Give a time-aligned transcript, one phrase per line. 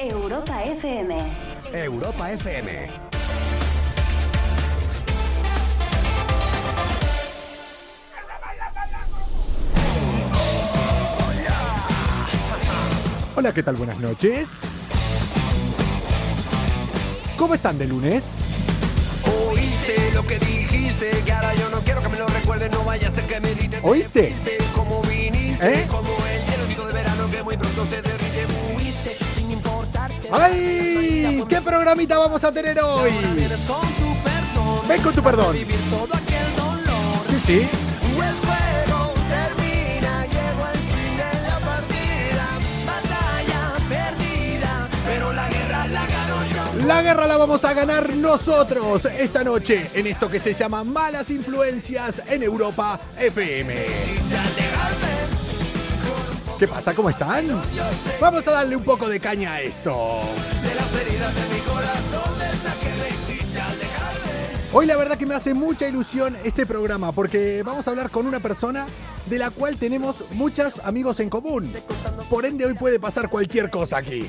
[0.00, 1.14] Europa FM.
[1.74, 2.88] Europa FM.
[13.36, 13.76] Hola, ¿qué tal?
[13.76, 14.48] Buenas noches.
[17.36, 18.24] ¿Cómo están de lunes?
[19.50, 23.08] Oíste lo que dijiste, que ahora yo no quiero que me lo recuerdes, no vaya
[23.08, 23.80] a ser que me griten.
[23.82, 24.34] ¿Oíste?
[24.74, 25.86] Como viniste, ¿Eh?
[25.90, 28.46] como el hielo único de verano que muy pronto se derrite.
[28.74, 29.39] Huiste.
[30.32, 31.44] ¡Ay!
[31.48, 33.10] ¿Qué programita vamos a tener hoy?
[34.88, 35.56] Ven con tu perdón.
[35.56, 37.68] Sí, sí.
[46.86, 51.30] La guerra la vamos a ganar nosotros esta noche en esto que se llama Malas
[51.30, 54.39] Influencias en Europa FM.
[56.60, 56.94] ¿Qué pasa?
[56.94, 57.46] ¿Cómo están?
[58.20, 59.94] Vamos a darle un poco de caña a esto.
[64.70, 68.26] Hoy la verdad que me hace mucha ilusión este programa porque vamos a hablar con
[68.26, 68.86] una persona
[69.24, 71.72] de la cual tenemos muchos amigos en común.
[72.28, 74.28] Por ende hoy puede pasar cualquier cosa aquí.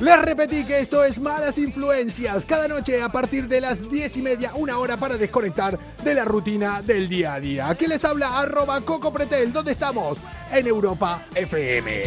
[0.00, 2.44] Les repetí que esto es Malas Influencias.
[2.44, 6.26] Cada noche a partir de las 10 y media, una hora para desconectar de la
[6.26, 7.74] rutina del día a día.
[7.78, 8.38] ¿Qué les habla?
[8.38, 9.54] Arroba Coco Pretel.
[9.54, 10.18] ¿Dónde estamos?
[10.52, 12.02] En Europa FM.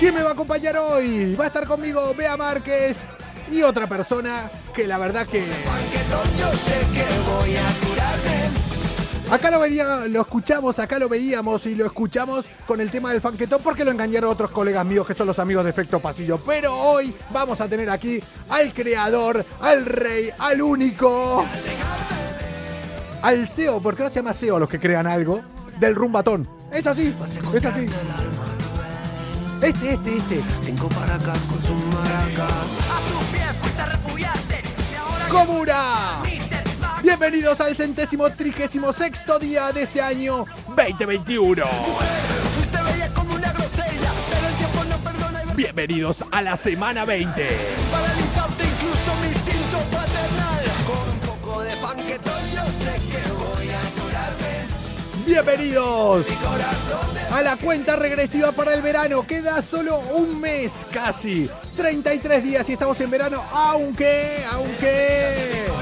[0.00, 1.34] ¿Quién me va a acompañar hoy?
[1.34, 2.98] Va a estar conmigo Bea Márquez
[3.50, 5.44] y otra persona que la verdad que...
[9.30, 13.20] Acá lo, venía, lo escuchamos, acá lo veíamos y lo escuchamos con el tema del
[13.20, 16.38] fanquetón porque lo engañaron otros colegas míos que son los amigos de Efecto Pasillo.
[16.38, 21.44] Pero hoy vamos a tener aquí al creador, al rey, al único,
[23.20, 25.42] al CEO, porque no se llama CEO los que crean algo,
[25.78, 26.48] del rumbatón.
[26.72, 27.14] Es así,
[27.54, 27.86] es así.
[29.60, 30.42] Este, este, este.
[30.64, 32.52] Tengo para acá con su maracas.
[35.30, 36.22] ¡Comuna!
[37.02, 40.44] Bienvenidos al centésimo trigésimo sexto día de este año
[40.76, 41.64] 2021.
[45.54, 47.46] Bienvenidos a la semana 20.
[55.24, 56.26] Bienvenidos
[57.30, 59.26] a la cuenta regresiva para el verano.
[59.26, 61.48] Queda solo un mes casi.
[61.76, 65.77] 33 días y estamos en verano, aunque, aunque...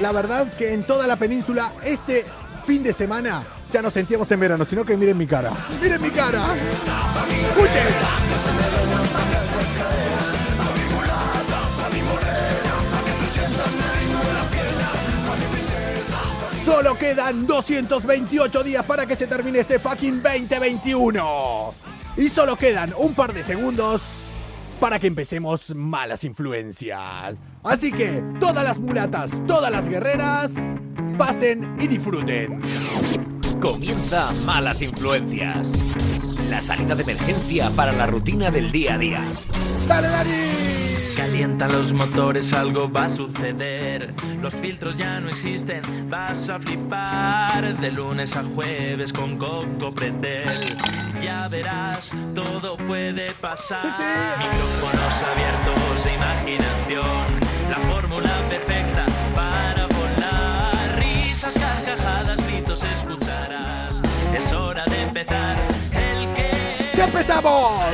[0.00, 2.24] La verdad que en toda la península este
[2.66, 5.52] fin de semana ya nos sentíamos en verano, sino que miren mi cara.
[5.80, 6.42] Miren mi cara.
[7.42, 7.86] Escuchen.
[16.64, 21.74] Solo quedan 228 días para que se termine este fucking 2021.
[22.16, 24.00] Y solo quedan un par de segundos
[24.80, 27.38] para que empecemos malas influencias.
[27.62, 30.52] Así que todas las mulatas, todas las guerreras,
[31.18, 32.62] pasen y disfruten.
[33.60, 35.68] Comienza Malas Influencias.
[36.48, 39.20] La salida de emergencia para la rutina del día a día.
[39.86, 40.99] ¡Dale, Dani!
[41.20, 44.14] Calientan los motores, algo va a suceder.
[44.40, 47.78] Los filtros ya no existen, vas a flipar.
[47.78, 50.78] De lunes a jueves con Coco Pretel.
[51.22, 53.82] Ya verás, todo puede pasar.
[53.82, 54.48] Sí, sí.
[54.48, 57.26] Micrófonos abiertos e imaginación.
[57.68, 59.04] La fórmula perfecta
[59.34, 60.98] para volar.
[60.98, 64.00] Risas, carcajadas, gritos escucharás.
[64.34, 65.58] Es hora de empezar.
[65.92, 66.50] El que
[66.96, 67.84] ¡Ya empezamos!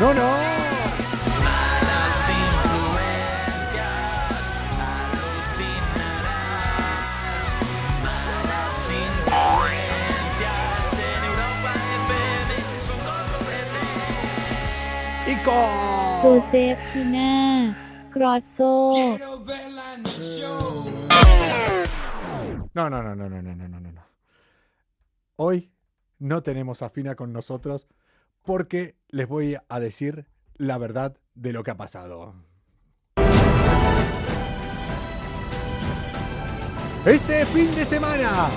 [0.00, 0.26] No, no.
[15.26, 15.54] Y con...
[16.22, 19.18] José Pina, Crozzo.
[22.72, 24.02] No, no, no, no, no, no, no, no, no.
[25.36, 25.70] Hoy
[26.18, 27.86] no tenemos a Fina con nosotros
[28.42, 30.26] porque les voy a decir
[30.56, 32.34] la verdad de lo que ha pasado.
[37.06, 38.48] Este fin de semana,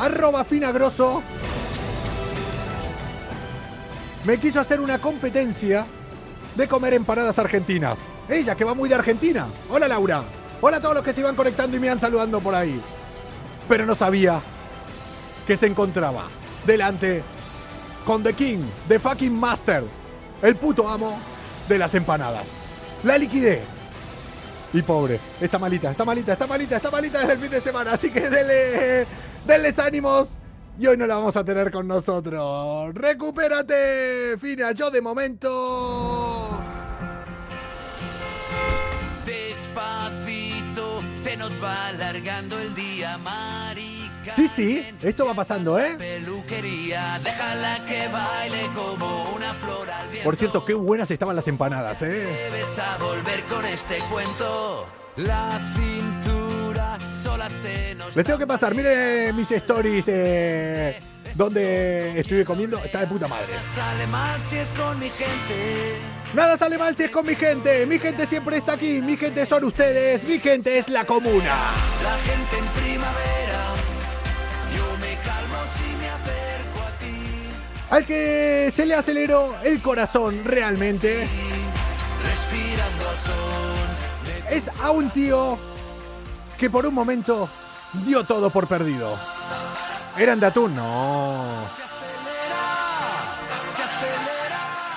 [0.00, 1.22] arroba Fina Grosso
[4.24, 5.86] me quiso hacer una competencia
[6.56, 7.98] de comer empanadas argentinas.
[8.28, 9.46] Ella, que va muy de Argentina.
[9.68, 10.24] Hola Laura.
[10.60, 12.80] Hola a todos los que se iban conectando y me iban saludando por ahí.
[13.68, 14.40] Pero no sabía
[15.46, 16.28] que se encontraba
[16.66, 17.22] delante
[18.04, 19.84] con The King, The Fucking Master,
[20.42, 21.18] el puto amo
[21.68, 22.44] de las empanadas.
[23.04, 23.62] La liquidé.
[24.72, 27.92] Y pobre, está malita, está malita, está malita, está malita desde el fin de semana.
[27.92, 29.06] Así que denle,
[29.46, 30.38] denles ánimos.
[30.78, 32.94] Y hoy no la vamos a tener con nosotros.
[32.94, 34.38] ¡Recupérate!
[34.40, 36.58] Fina, yo de momento.
[39.26, 41.82] Despacito se nos va.
[44.34, 45.94] Sí, sí, esto va pasando, ¿eh?
[45.98, 50.24] Peluquería, déjala que baile como una flor al viento.
[50.24, 52.24] Por cierto, qué buenas estaban las empanadas, ¿eh?
[52.50, 54.86] Debes a volver con este cuento.
[55.16, 60.98] La cintura sola se nos Les tengo que pasar, miren mis stories eh,
[61.34, 62.78] donde estuve comiendo.
[62.78, 63.52] Está de puta madre.
[63.74, 65.98] sale mal si es con mi gente.
[66.34, 67.84] Nada sale mal si es con mi gente.
[67.84, 69.02] Mi gente siempre está aquí.
[69.02, 70.24] Mi gente son ustedes.
[70.24, 71.54] Mi gente es la comuna.
[72.02, 72.71] La gente
[77.92, 81.28] Al que se le aceleró el corazón realmente
[84.50, 85.58] es a un tío
[86.58, 87.50] que por un momento
[88.06, 89.18] dio todo por perdido.
[90.16, 90.74] ¿Eran de atún?
[90.74, 91.64] No.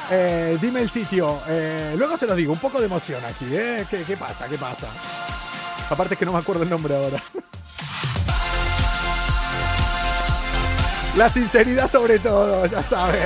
[0.09, 1.41] Eh, dime el sitio.
[1.49, 2.53] Eh, luego se los digo.
[2.53, 3.85] Un poco de emoción aquí, ¿eh?
[3.89, 4.47] ¿Qué, qué pasa?
[4.47, 4.87] ¿Qué pasa?
[5.89, 7.21] Aparte es que no me acuerdo el nombre ahora.
[11.15, 13.21] La sinceridad sobre todo, ya sabes.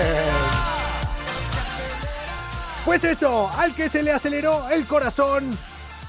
[2.86, 5.57] Pues eso, al que se le aceleró el corazón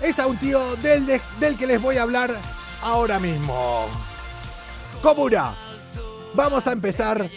[0.01, 2.35] es a un tío del, de- del que les voy a hablar
[2.83, 3.87] ahora mismo.
[5.03, 5.55] Comuna,
[6.35, 7.29] vamos a empezar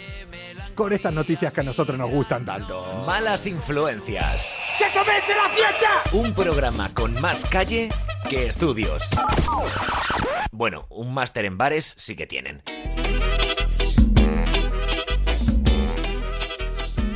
[0.74, 3.00] con estas noticias que a nosotros nos gustan tanto.
[3.06, 4.50] Malas influencias.
[4.78, 6.02] ¡Que comience la fiesta!
[6.12, 7.88] Un programa con más calle
[8.28, 9.02] que estudios.
[10.52, 12.62] Bueno, un máster en bares sí que tienen.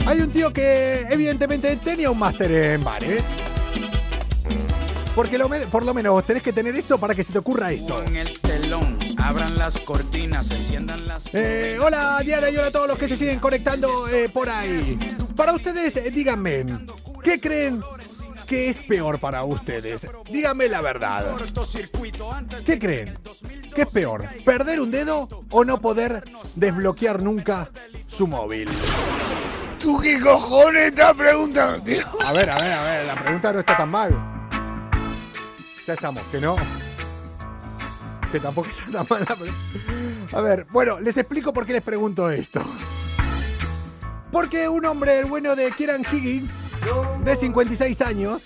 [0.09, 3.23] Hay un tío que evidentemente tenía un máster en bares.
[5.15, 8.03] Porque lo por lo menos tenés que tener eso para que se te ocurra esto.
[8.03, 11.25] En el telón, abran las cortinas, enciendan las.
[11.35, 14.99] Eh, hola Diana y hola a todos los que se siguen conectando eh, por ahí.
[15.37, 16.65] Para ustedes, eh, díganme,
[17.23, 17.83] ¿qué creen
[18.47, 20.07] que es peor para ustedes?
[20.33, 21.37] Díganme la verdad.
[22.65, 23.19] ¿Qué creen?
[23.75, 24.27] ¿Qué es peor?
[24.43, 26.25] ¿Perder un dedo o no poder
[26.55, 27.69] desbloquear nunca
[28.07, 28.71] su móvil?
[29.89, 32.05] ¿Tú qué cojones estás preguntando, tío?
[32.23, 34.11] A ver, a ver, a ver, la pregunta no está tan mal.
[35.87, 36.57] Ya estamos, que no.
[38.31, 39.27] Que tampoco está tan mal
[40.35, 42.63] A ver, bueno, les explico por qué les pregunto esto.
[44.31, 46.51] Porque un hombre, el bueno de Kieran Higgins,
[47.25, 48.43] de 56 años,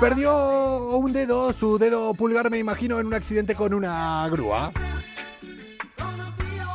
[0.00, 4.72] perdió un dedo, su dedo pulgar me imagino, en un accidente con una grúa.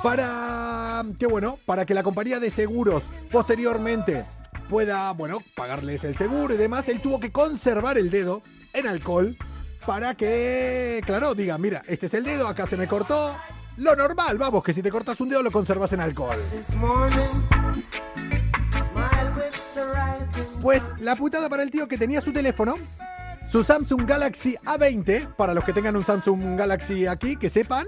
[0.03, 4.25] Para que bueno, para que la compañía de seguros posteriormente
[4.69, 8.41] pueda, bueno, pagarles el seguro y demás, él tuvo que conservar el dedo
[8.73, 9.37] en alcohol
[9.85, 13.35] para que, claro, diga, mira, este es el dedo, acá se me cortó.
[13.77, 16.37] Lo normal, vamos, que si te cortas un dedo lo conservas en alcohol.
[20.61, 22.75] Pues la putada para el tío que tenía su teléfono,
[23.49, 27.87] su Samsung Galaxy A20, para los que tengan un Samsung Galaxy aquí, que sepan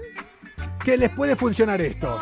[0.84, 2.18] que les puede funcionar esto.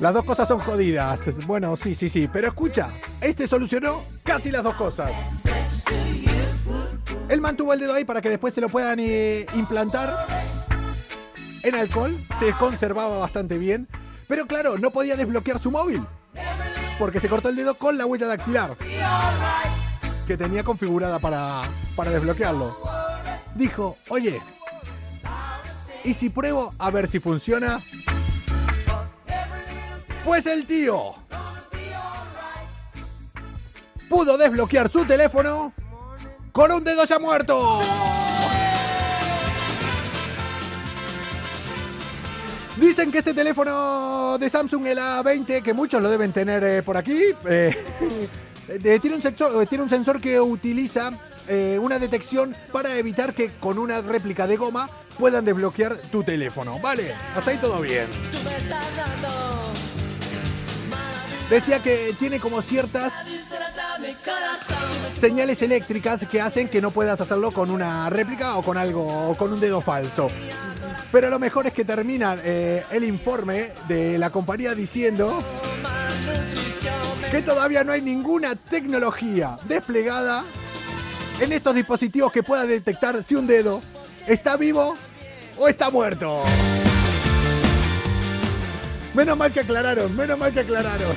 [0.00, 1.20] Las dos cosas son jodidas.
[1.46, 2.28] Bueno, sí, sí, sí.
[2.32, 2.88] Pero escucha,
[3.20, 5.10] este solucionó casi las dos cosas.
[7.28, 10.26] Él mantuvo el dedo ahí para que después se lo puedan eh, implantar
[11.62, 12.22] en alcohol.
[12.38, 13.88] Se conservaba bastante bien.
[14.28, 16.04] Pero claro, no podía desbloquear su móvil.
[16.98, 18.76] Porque se cortó el dedo con la huella dactilar.
[20.26, 21.62] Que tenía configurada para,
[21.96, 22.76] para desbloquearlo.
[23.54, 24.42] Dijo, oye,
[26.04, 27.84] ¿y si pruebo a ver si funciona?
[30.24, 31.14] Pues el tío
[34.08, 35.72] pudo desbloquear su teléfono
[36.52, 37.80] con un dedo ya muerto.
[42.76, 46.96] Dicen que este teléfono de Samsung, el A20, que muchos lo deben tener eh, por
[46.96, 47.18] aquí,
[47.48, 47.74] eh,
[48.68, 51.12] eh, tiene, un sensor, tiene un sensor que utiliza
[51.48, 56.78] eh, una detección para evitar que con una réplica de goma puedan desbloquear tu teléfono.
[56.80, 58.06] Vale, hasta ahí todo bien.
[61.50, 63.12] Decía que tiene como ciertas
[65.20, 69.36] señales eléctricas que hacen que no puedas hacerlo con una réplica o con algo o
[69.36, 70.28] con un dedo falso.
[71.12, 75.42] Pero lo mejor es que termina eh, el informe de la compañía diciendo
[77.30, 80.44] que todavía no hay ninguna tecnología desplegada
[81.40, 83.82] en estos dispositivos que pueda detectar si un dedo
[84.26, 84.96] está vivo
[85.58, 86.42] o está muerto.
[89.14, 91.14] Menos mal que aclararon, menos mal que aclararon.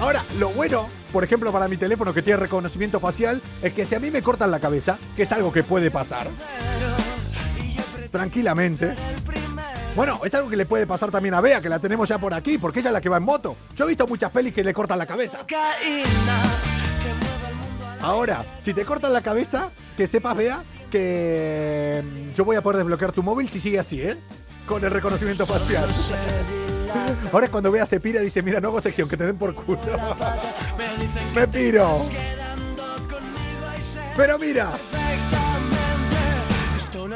[0.00, 3.94] Ahora, lo bueno, por ejemplo, para mi teléfono que tiene reconocimiento facial, es que si
[3.94, 6.28] a mí me cortan la cabeza, que es algo que puede pasar,
[8.10, 8.94] tranquilamente.
[9.96, 12.32] Bueno, es algo que le puede pasar también a Bea, que la tenemos ya por
[12.32, 13.56] aquí, porque ella es la que va en moto.
[13.74, 15.44] Yo he visto muchas pelis que le cortan la cabeza.
[18.00, 22.78] Ahora, si te cortan la cabeza, que sepas, Bea, que mm, yo voy a poder
[22.78, 24.16] desbloquear tu móvil si sigue así, ¿eh?
[24.66, 25.88] Con el reconocimiento facial.
[27.32, 29.54] Ahora es cuando Bea se pira dice, mira, no hago sección, que te den por
[29.54, 29.78] culo.
[31.34, 31.98] Me piro.
[34.16, 34.72] Pero mira,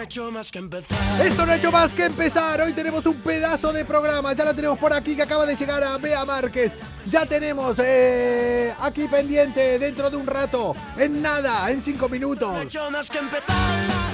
[0.02, 0.99] ha hecho más que empezar.
[1.26, 2.61] esto no ha hecho más que empezar.
[2.61, 4.32] Hoy tenemos un pedazo de programa.
[4.32, 6.73] Ya la tenemos por aquí que acaba de llegar a Bea Márquez.
[7.06, 12.52] Ya tenemos eh, aquí pendiente dentro de un rato, en nada, en cinco minutos.
[12.52, 13.56] No ha hecho más que empezar.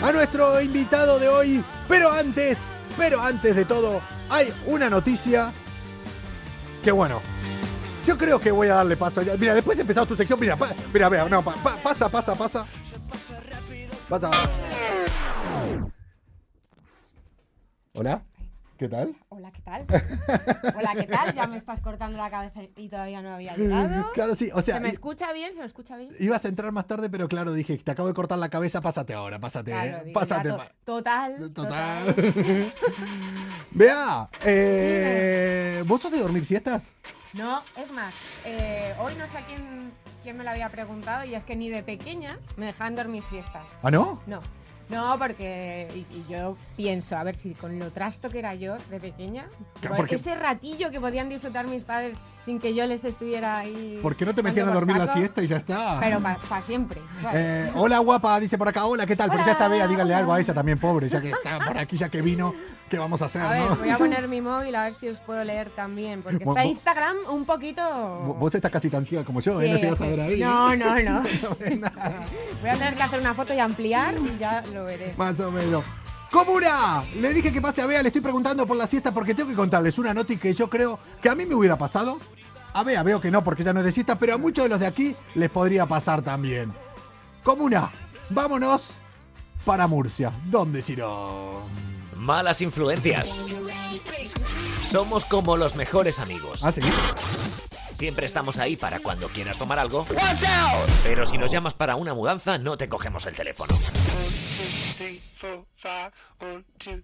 [0.03, 1.65] a nuestro invitado de hoy.
[1.89, 2.59] Pero antes,
[2.97, 5.53] pero antes de todo, hay una noticia
[6.85, 7.21] que bueno.
[8.07, 9.23] Yo creo que voy a darle paso.
[9.39, 12.35] Mira, después de empezar tu sección, mira, pa- mira, vea, no, pa- pa- pasa, pasa,
[12.35, 12.67] pasa.
[14.09, 14.31] Pasa.
[17.95, 18.23] Hola,
[18.77, 19.17] ¿qué tal?
[19.29, 19.87] Hola, ¿qué tal?
[20.77, 21.35] Hola, ¿qué tal?
[21.35, 24.13] Ya me estás cortando la cabeza y todavía no había llegado.
[24.13, 25.53] Claro, sí, o sea, ¿Se me escucha bien?
[25.55, 26.11] ¿Se me escucha bien?
[26.21, 29.15] ibas a entrar más tarde, pero claro, dije, te acabo de cortar la cabeza, pásate
[29.15, 30.49] ahora, pásate, Claro, eh, digo, pásate.
[30.51, 32.15] to- total, Total.
[33.73, 36.93] Vea, eh, ¿vos sos de dormir siestas?
[37.35, 39.91] No, es más, eh, hoy no sé a quién,
[40.23, 43.65] quién me lo había preguntado y es que ni de pequeña me dejaban dormir siestas.
[43.83, 44.21] ¿Ah, no?
[44.27, 44.41] No,
[44.89, 48.77] no, porque y, y yo pienso, a ver si con lo trasto que era yo
[48.91, 49.47] de pequeña,
[49.81, 53.99] Claro, porque- ese ratillo que podían disfrutar mis padres sin que yo les estuviera ahí.
[54.01, 55.99] ¿Por qué no te metían a dormir la saco, siesta y ya está?
[56.01, 57.01] Pero para siempre.
[57.23, 57.69] ¿sabes?
[57.69, 59.31] Eh, hola guapa, dice por acá, hola, ¿qué tal?
[59.31, 61.97] Pero ya está Bea, díganle algo a ella también, pobre, ya que está por aquí,
[61.99, 62.55] ya que vino,
[62.89, 63.77] ¿qué vamos a hacer, A ver, no?
[63.77, 67.17] voy a poner mi móvil a ver si os puedo leer también, porque está Instagram
[67.31, 67.83] un poquito...
[68.39, 69.71] Vos- estás casi tan ciega como yo, ¿eh?
[69.71, 70.41] No llegas a ver ahí.
[70.41, 71.21] No, no, no.
[72.61, 75.15] Voy a tener que hacer una foto y ampliar y ya lo veré.
[75.17, 75.85] Más o menos.
[76.31, 77.05] ¡Comuna!
[77.21, 79.57] Le dije que pase a Bea, le estoy preguntando por la siesta porque tengo que
[79.57, 82.19] contarles una noti que yo creo que a mí me hubiera pasado.
[82.75, 84.69] A Bea veo que no porque ya no es de siesta, pero a muchos de
[84.69, 86.71] los de aquí les podría pasar también.
[87.43, 87.91] Comuna,
[88.29, 88.93] vámonos
[89.65, 90.31] para Murcia.
[90.45, 91.63] ¿Dónde, Ciro?
[92.19, 93.29] malas influencias.
[94.91, 96.65] Somos como los mejores amigos.
[96.65, 96.81] ¿Ah, sí?
[97.95, 100.07] Siempre estamos ahí para cuando quieras tomar algo.
[101.03, 103.75] Pero si nos llamas para una mudanza, no te cogemos el teléfono.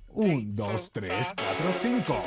[0.09, 2.25] 1, 2, 3, 4, 5.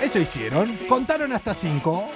[0.00, 0.76] Eso hicieron.
[0.88, 2.10] Contaron hasta 5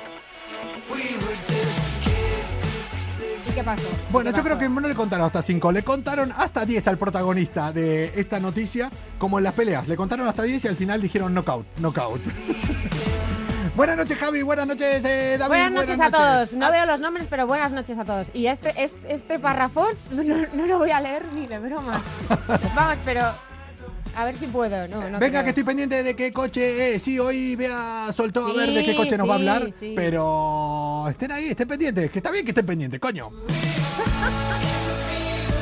[3.58, 3.88] qué pasó?
[4.10, 6.98] Bueno, ¿Qué yo creo que no le contaron hasta 5, le contaron hasta 10 al
[6.98, 8.88] protagonista de esta noticia,
[9.18, 9.88] como en las peleas.
[9.88, 12.20] Le contaron hasta 10 y al final dijeron knockout, knockout.
[13.76, 15.48] buenas noches, Javi, buenas noches, eh, David.
[15.48, 16.52] Buenas noches a todos.
[16.52, 18.28] No veo los nombres, pero buenas noches a todos.
[18.32, 19.38] Y este, este, este
[20.54, 22.02] no lo voy a leer ni de broma.
[22.76, 23.22] Vamos, pero
[24.18, 24.88] a ver si puedo.
[24.88, 25.44] No, no Venga, creo.
[25.44, 27.02] que estoy pendiente de qué coche es.
[27.02, 29.92] Sí, hoy Bea soltó a Sí, ver de qué coche nos va a hablar, sí.
[29.94, 33.30] pero estén ahí, estén pendientes, que está bien que estén pendientes, coño.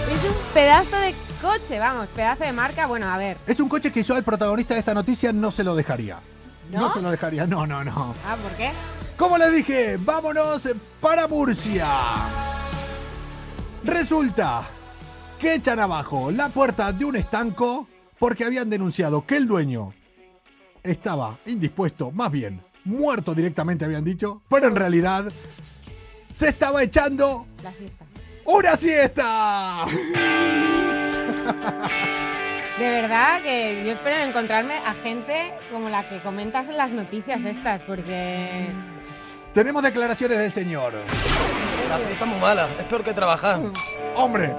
[0.06, 2.86] Es un pedazo de coche, vamos, pedazo de marca.
[2.86, 3.36] Bueno, a ver.
[3.46, 6.18] Es un coche que yo al protagonista de esta noticia no se lo dejaría.
[6.70, 6.94] No, ¿No?
[6.94, 8.14] se lo dejaría, no, no, no.
[8.26, 8.70] Ah, ¿por qué?
[9.16, 10.62] Como les dije, vámonos
[11.00, 11.86] para Murcia.
[13.84, 14.62] Resulta
[15.38, 17.86] que echan abajo la puerta de un estanco
[18.18, 19.92] porque habían denunciado que el dueño
[20.82, 25.24] estaba indispuesto, más bien muerto directamente habían dicho, pero en realidad
[26.30, 28.04] se estaba echando La siesta.
[28.44, 29.86] una siesta.
[32.78, 37.44] De verdad que yo espero encontrarme a gente como la que comentas en las noticias
[37.44, 38.68] estas, porque...
[39.54, 40.92] Tenemos declaraciones del señor.
[41.88, 43.60] La fiesta es muy mala, es peor que trabajar.
[44.14, 44.54] Hombre.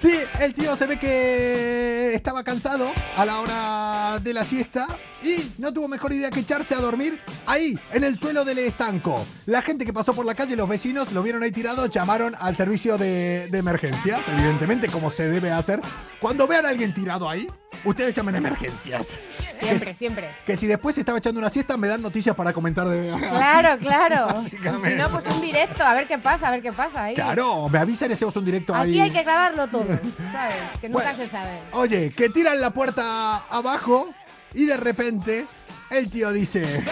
[0.00, 4.86] Sí, el tío se ve que estaba cansado a la hora de la siesta
[5.22, 9.22] y no tuvo mejor idea que echarse a dormir ahí, en el suelo del estanco.
[9.44, 12.56] La gente que pasó por la calle, los vecinos, lo vieron ahí tirado, llamaron al
[12.56, 15.82] servicio de, de emergencias, evidentemente, como se debe hacer.
[16.18, 17.46] Cuando vean a alguien tirado ahí,
[17.84, 19.16] ustedes llamen a emergencias.
[19.60, 20.30] Siempre, Que- siempre.
[20.46, 23.12] Que si después se estaba echando una siesta, me dan noticias para comentar de...
[23.18, 24.42] Claro, claro.
[24.42, 24.56] Si
[24.96, 27.14] no, pues un directo, a ver qué pasa, a ver qué pasa ahí.
[27.14, 28.90] Claro, me avisan y hacemos un directo ahí.
[28.92, 29.86] Aquí hay que grabarlo todo,
[30.32, 30.56] ¿sabes?
[30.80, 31.16] Que nunca Bueno.
[31.18, 31.60] se sabe.
[31.72, 34.08] Oye, que tiran la puerta abajo
[34.54, 35.46] y de repente
[35.90, 36.84] el tío dice,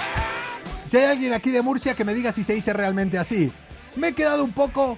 [0.89, 3.51] si hay alguien aquí de Murcia que me diga si se dice realmente así.
[3.97, 4.97] Me he quedado un poco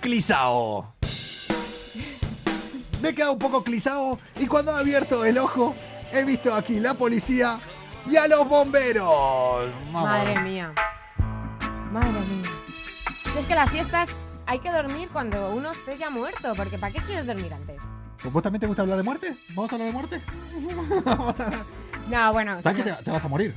[0.00, 0.92] clisao.
[3.00, 5.74] Me he quedado un poco clisado y cuando he abierto el ojo
[6.12, 7.58] he visto aquí la policía
[8.06, 9.70] y a los bomberos.
[9.92, 10.04] Vamos.
[10.08, 10.72] Madre mía.
[11.90, 12.50] Madre mía.
[13.32, 14.10] Si es que las siestas
[14.46, 17.80] hay que dormir cuando uno esté ya muerto, porque ¿para qué quieres dormir antes?
[18.24, 19.36] ¿Vos también te gusta hablar de muerte?
[19.50, 20.22] ¿Vamos a hablar de muerte?
[21.04, 21.60] Vamos a hablar.
[22.08, 22.62] No, bueno.
[22.62, 23.54] ¿Sabes sí, que te, te vas a morir?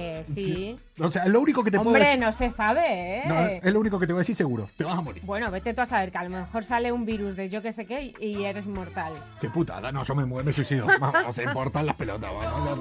[0.00, 0.78] Eh, sí.
[1.00, 2.20] O sea, lo único que te puedo Hombre, decir.
[2.20, 3.22] no se sabe, ¿eh?
[3.26, 4.68] No, es lo único que te voy a decir seguro.
[4.76, 5.22] Te vas a morir.
[5.24, 7.72] Bueno, vete tú a saber que a lo mejor sale un virus de yo que
[7.72, 9.12] sé qué y, eres inmortal.
[9.40, 9.90] Qué putada.
[9.92, 10.86] No, yo me muero, me suicido.
[11.00, 12.30] Vamos a importar las pelotas.
[12.32, 12.78] vamos.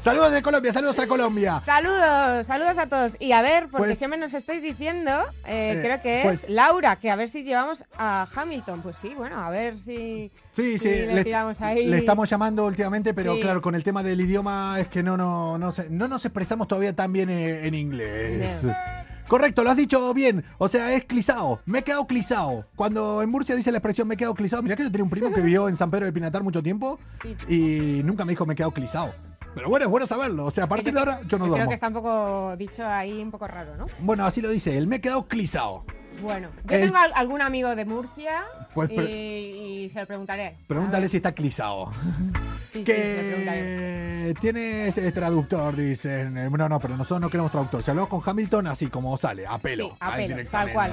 [0.00, 1.60] Saludos de Colombia, saludos a Colombia.
[1.64, 3.20] Saludos, saludos a todos.
[3.20, 5.10] Y a ver, porque Pues- siempre nos estáis diciendo,
[5.46, 8.80] eh, Eh, creo que pues- es Laura, que a ver si llevamos a Hamilton.
[8.82, 11.84] Pues sí, bueno, a ver si, Sí, si sí, le, tiramos ahí.
[11.86, 13.40] le estamos llamando últimamente, pero Sí.
[13.42, 16.47] claro, con el tema del idioma es que no, no, no, sé- no nos expresamos
[16.56, 18.64] todavía tan bien eh, en inglés.
[19.28, 20.42] Correcto, lo has dicho bien.
[20.56, 21.60] O sea, es clisao.
[21.66, 22.64] Me he quedado clisao.
[22.74, 25.10] Cuando en Murcia dice la expresión me he quedado clisao, mirá que yo tenía un
[25.10, 26.98] primo que vivió en San Pedro del Pinatar mucho tiempo
[27.48, 29.12] y nunca me dijo me he quedado clisao.
[29.54, 30.46] Pero bueno, es bueno saberlo.
[30.46, 31.68] O sea, a partir de ahora yo no Creo duermo.
[31.68, 33.86] que está un poco dicho ahí, un poco raro, ¿no?
[34.00, 34.86] Bueno, así lo dice él.
[34.86, 35.84] Me he quedado clisao.
[36.22, 38.44] Bueno, yo El- tengo al- algún amigo de Murcia
[38.74, 38.94] Pues y,
[39.84, 40.56] y se lo preguntaré.
[40.66, 41.10] Pregúntale ver.
[41.10, 41.92] si está clisao.
[42.72, 43.60] Sí, sí, le preguntaré.
[44.28, 46.36] que tienes eh, traductor, dicen.
[46.36, 47.82] Eh, No, no, pero nosotros no queremos traductor.
[47.82, 49.90] Si hablamos con Hamilton, así como sale, a pelo.
[49.90, 50.92] Sí, a pelo, tal cual.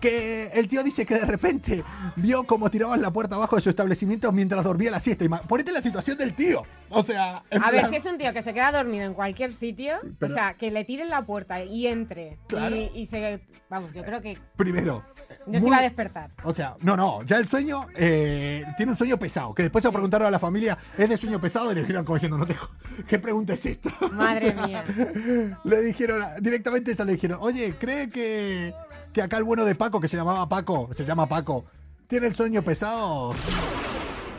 [0.00, 1.84] Que el tío dice que de repente
[2.16, 5.26] vio cómo tiraban la puerta abajo de su establecimiento mientras dormía la siesta.
[5.46, 6.62] Ponete la situación del tío.
[6.88, 9.12] O sea, en A ver, plan- si es un tío que se queda dormido en
[9.12, 12.74] cualquier sitio, Pero- o sea, que le tiren la puerta y entre Claro.
[12.74, 13.40] y, y se...
[13.68, 15.02] Vamos, yo creo que Primero.
[15.46, 16.30] no se muy- iba a despertar.
[16.44, 19.54] O sea, no, no, ya el sueño eh, tiene un sueño pesado.
[19.54, 21.72] Que después se preguntaron a la familia, ¿es de sueño pesado?
[21.72, 22.56] Y le dijeron como diciendo, no te
[23.08, 23.90] ¿qué pregunta es esta?
[24.12, 24.84] Madre O sea, mía.
[25.64, 28.74] Le dijeron, directamente eso le dijeron, oye, ¿cree que,
[29.12, 31.64] que acá el bueno de Paco, que se llamaba Paco, se llama Paco,
[32.08, 33.34] tiene el sueño pesado?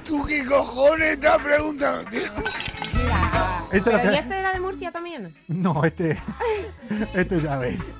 [0.06, 2.10] ¿Tú qué cojones estás preguntando?
[2.12, 5.34] Mira, Eso es ¿pero lo que- ¿y este era de Murcia también?
[5.48, 6.18] No, este,
[7.14, 7.96] este ya ves.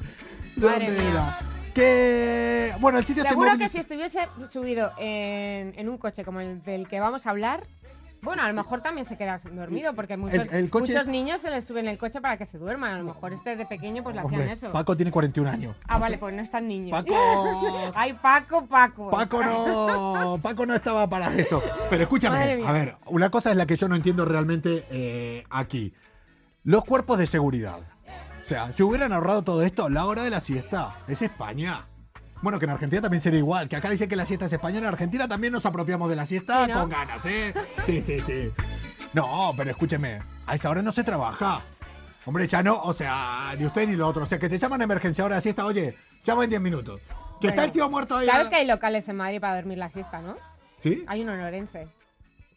[0.58, 1.38] Madre ¿Dónde mía.
[1.74, 6.40] Que, bueno, el sitio se Seguro que si estuviese subido en, en un coche como
[6.42, 7.64] el del que vamos a hablar,
[8.22, 11.50] bueno, a lo mejor también se queda dormido, porque muchos, el coche- muchos niños se
[11.50, 12.92] les suben el coche para que se duerman.
[12.94, 14.72] A lo mejor este de pequeño pues le hacían Hombre, eso.
[14.72, 15.76] Paco tiene 41 años.
[15.88, 16.92] Ah, vale, pues no es tan niño.
[16.92, 17.16] Paco-
[17.96, 19.10] Ay, Paco, Paco.
[19.10, 21.64] Paco no, Paco no estaba para eso.
[21.90, 25.94] Pero escúchame, a ver, una cosa es la que yo no entiendo realmente eh, aquí.
[26.64, 27.80] Los cuerpos de seguridad.
[28.42, 31.82] O sea, si hubieran ahorrado todo esto, la hora de la siesta es España.
[32.42, 33.70] Bueno, que en Argentina también sería igual.
[33.70, 36.26] Que acá dicen que la siesta es España, en Argentina también nos apropiamos de la
[36.26, 36.82] siesta ¿no?
[36.82, 37.54] con ganas, ¿eh?
[37.86, 38.52] Sí, sí, sí.
[39.14, 41.62] No, pero escúcheme, a esa hora no se trabaja.
[42.26, 44.24] Hombre, ya no, o sea, ni usted ni lo otro.
[44.24, 47.02] O sea, que te llaman a emergencia ahora de siesta, oye, llamo en 10 minutos.
[47.40, 48.28] Que está Bueno, el tío muerto ahí.
[48.28, 48.50] Sabes ah.
[48.50, 50.36] que hay locales en Madrid para dormir la siesta, ¿no?
[50.78, 51.04] ¿Sí?
[51.08, 51.88] Hay uno en Orense.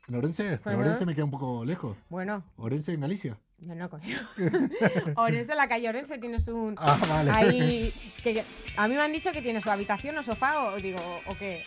[0.09, 0.61] ¿En Orense?
[0.65, 0.77] Ajá.
[0.77, 1.97] Orense me queda un poco lejos.
[2.09, 3.39] Bueno, ¿Orense en Galicia?
[3.67, 4.19] Yo no coño.
[5.17, 6.75] Orense, la calle Orense, tienes un...
[6.79, 7.31] Ah, vale.
[7.33, 8.45] Ahí, que,
[8.77, 11.63] a mí me han dicho que tiene su habitación o sofá o digo, o qué.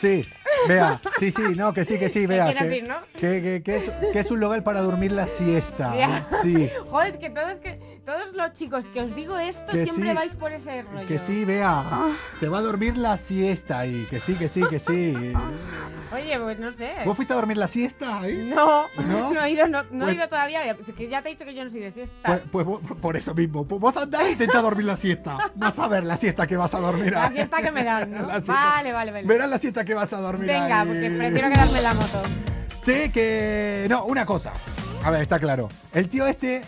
[0.00, 0.24] Sí,
[0.68, 2.52] vea, sí, sí, no, que sí, que sí, vea.
[2.54, 2.96] Que, ir, ¿no?
[3.18, 5.96] que, que- que es, que es un lugar para dormir la siesta.
[5.96, 6.22] Ya.
[6.42, 10.08] Sí, Joder, es que todos, que todos los chicos que os digo esto Que siempre
[10.10, 11.06] sí, vais por ese rollo.
[11.06, 11.84] que sí, vea.
[12.40, 15.14] Se va a dormir la siesta ahí, que sí, que sí, que sí.
[16.14, 16.92] Oye, pues no sé.
[17.04, 18.50] ¿Vos fuiste a dormir la siesta ahí?
[18.54, 19.30] No, ¿No?
[19.34, 20.74] no, he ido, no, no he Pues- ido todavía.
[20.96, 22.40] Que ya te he dicho que yo no soy de siestas.
[22.50, 23.66] Pues, pues por eso mismo.
[23.66, 25.36] Pues Vos andás e intentá dormir la siesta.
[25.54, 27.34] Vas a ver la siesta que vas a dormir la ahí.
[27.34, 28.10] siesta que me dan.
[28.26, 28.40] La.
[28.40, 29.26] Vale, vale, vale.
[29.26, 30.88] Verás la siesta que vas a dormir Venga, ahí.
[30.88, 32.22] porque prefiero quedarme en la moto.
[32.86, 33.86] Sí, que.
[33.90, 34.52] No, una cosa.
[35.04, 35.68] A ver, está claro.
[35.92, 36.62] El tío este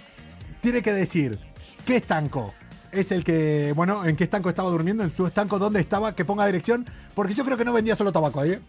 [0.60, 1.38] tiene que decir
[1.86, 2.52] qué estanco
[2.92, 3.72] es el que.
[3.76, 6.86] Bueno, en qué estanco estaba durmiendo, en su estanco, dónde estaba, que ponga dirección.
[7.14, 8.60] Porque yo creo que no vendía solo tabaco ahí, ¿eh?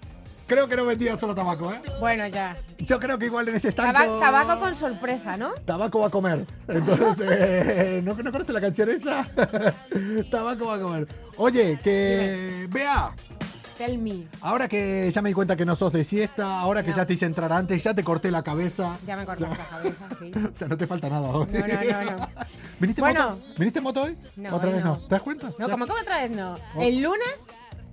[0.47, 1.81] Creo que no vendía solo tabaco, ¿eh?
[2.01, 2.57] Bueno, ya.
[2.79, 3.93] Yo creo que igual en ese estanco.
[3.93, 5.53] Taba- tabaco con sorpresa, ¿no?
[5.65, 6.45] Tabaco va a comer.
[6.67, 9.25] Entonces, eh, ¿no, ¿no conoces la canción esa?
[10.29, 11.07] tabaco va a comer.
[11.37, 12.67] Oye, que.
[12.69, 13.11] Vea.
[13.85, 14.27] Tell me.
[14.41, 16.97] Ahora que ya me di cuenta que no sos de siesta, ahora que No.
[16.97, 18.95] ya te hice entrar antes, ya te corté la cabeza.
[19.07, 20.31] Ya me cortas la cabeza, sí.
[20.53, 21.47] O sea, no te falta nada hoy.
[21.51, 22.27] No, no, no, no.
[22.79, 23.29] ¿Viniste, Bueno.
[23.31, 23.41] moto?
[23.57, 24.17] ¿Viniste en moto hoy?
[24.35, 24.99] No, ¿Otra vez no.
[24.99, 25.51] ¿Te das cuenta?
[25.57, 26.55] No, como que otra vez no.
[26.75, 26.81] Oh.
[26.83, 27.27] El lunes,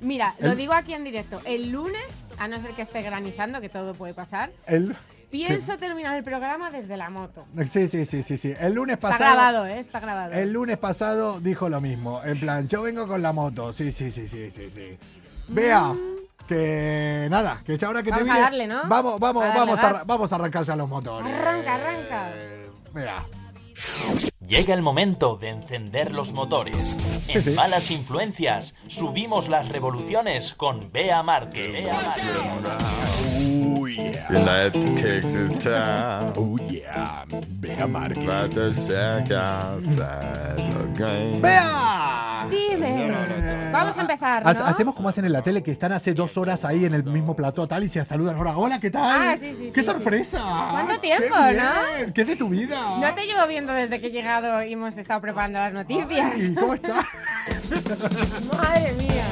[0.02, 1.40] mira, lo digo aquí en directo.
[1.46, 2.02] El lunes,
[2.38, 4.94] a no ser que esté granizando, que todo puede pasar, El...
[5.30, 7.46] pienso terminar el programa desde la moto.
[7.70, 8.52] Sí, sí, sí, sí, sí.
[8.60, 9.34] El lunes Está pasado.
[9.34, 9.78] grabado, ¿eh?
[9.80, 10.32] Está grabado.
[10.34, 12.22] El lunes pasado dijo lo mismo.
[12.24, 13.72] En plan, yo vengo con la moto.
[13.72, 14.98] Sí, sí, sí, sí, sí, sí.
[15.48, 15.94] Vea.
[16.46, 18.14] Que nada, que ya ahora que Mm.
[18.14, 18.82] Vamos te a darle, ¿no?
[18.86, 21.30] Vamos, vamos, A darle vamos, a, vamos a arrancar ya los motores.
[21.30, 22.30] Arranca, arranca.
[22.94, 23.24] Vea.
[24.46, 26.96] Llega el momento de encender los motores.
[27.28, 27.56] En Sí, sí.
[27.56, 31.68] Malas Influencias subimos las revoluciones con Bea Marque.
[31.68, 32.22] Bea Marque.
[34.30, 36.32] Life takes its time.
[36.36, 37.24] Oh yeah,
[37.60, 38.26] Bea Marque.
[38.26, 38.54] About
[42.50, 43.10] Dime.
[43.72, 44.42] Vamos a empezar.
[44.46, 47.34] Hacemos como hacen en la tele, que están hace dos horas ahí en el mismo
[47.36, 48.56] plató tal y se saludan ahora.
[48.56, 49.02] Hola, ¿qué tal?
[49.04, 50.42] Ah, sí, sí, ¡Qué sí, sorpresa!
[50.70, 51.56] ¿Cuánto tiempo, ¡Qué
[52.06, 52.12] no?
[52.14, 52.76] ¿Qué es de tu vida?
[53.00, 56.32] No te llevo viendo desde que he llegado y hemos estado preparando las noticias.
[56.34, 57.04] Ay, ¿Cómo estás?
[58.62, 59.24] Madre mía.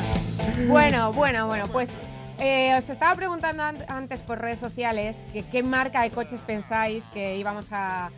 [0.68, 1.88] Bueno, bueno, bueno, pues
[2.38, 7.05] eh, os estaba preguntando an- antes por redes sociales que qué marca de coches pensáis
[7.14, 8.11] que íbamos a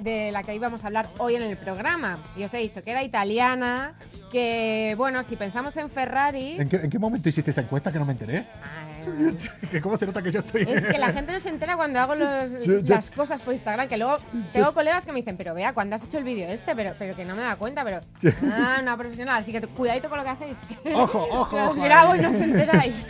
[0.00, 2.18] de la que íbamos a hablar hoy en el programa.
[2.36, 3.94] Y os he dicho que era italiana,
[4.32, 7.98] que bueno, si pensamos en Ferrari, ¿En qué, en qué momento hiciste esa encuesta que
[7.98, 8.46] no me enteré?
[8.62, 9.36] Ay,
[9.70, 10.62] que ¿Cómo se nota que yo estoy...?
[10.68, 13.54] es que la gente no se entera cuando hago los- Yo- yo- las cosas por
[13.54, 14.18] Instagram, que luego
[14.52, 16.74] tengo colegas que me dicen, pero vea, ¿cuándo has hecho el vídeo este?
[16.76, 18.00] Pero, pero que no me da cuenta, pero...
[18.52, 20.58] Ah, una profesional, así que cuidadito con lo que hacéis.
[20.94, 23.06] Ojo, ojo, os grabo y no os enteráis.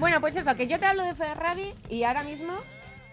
[0.00, 2.54] bueno, pues eso, que yo te hablo de Ferrari y ahora mismo,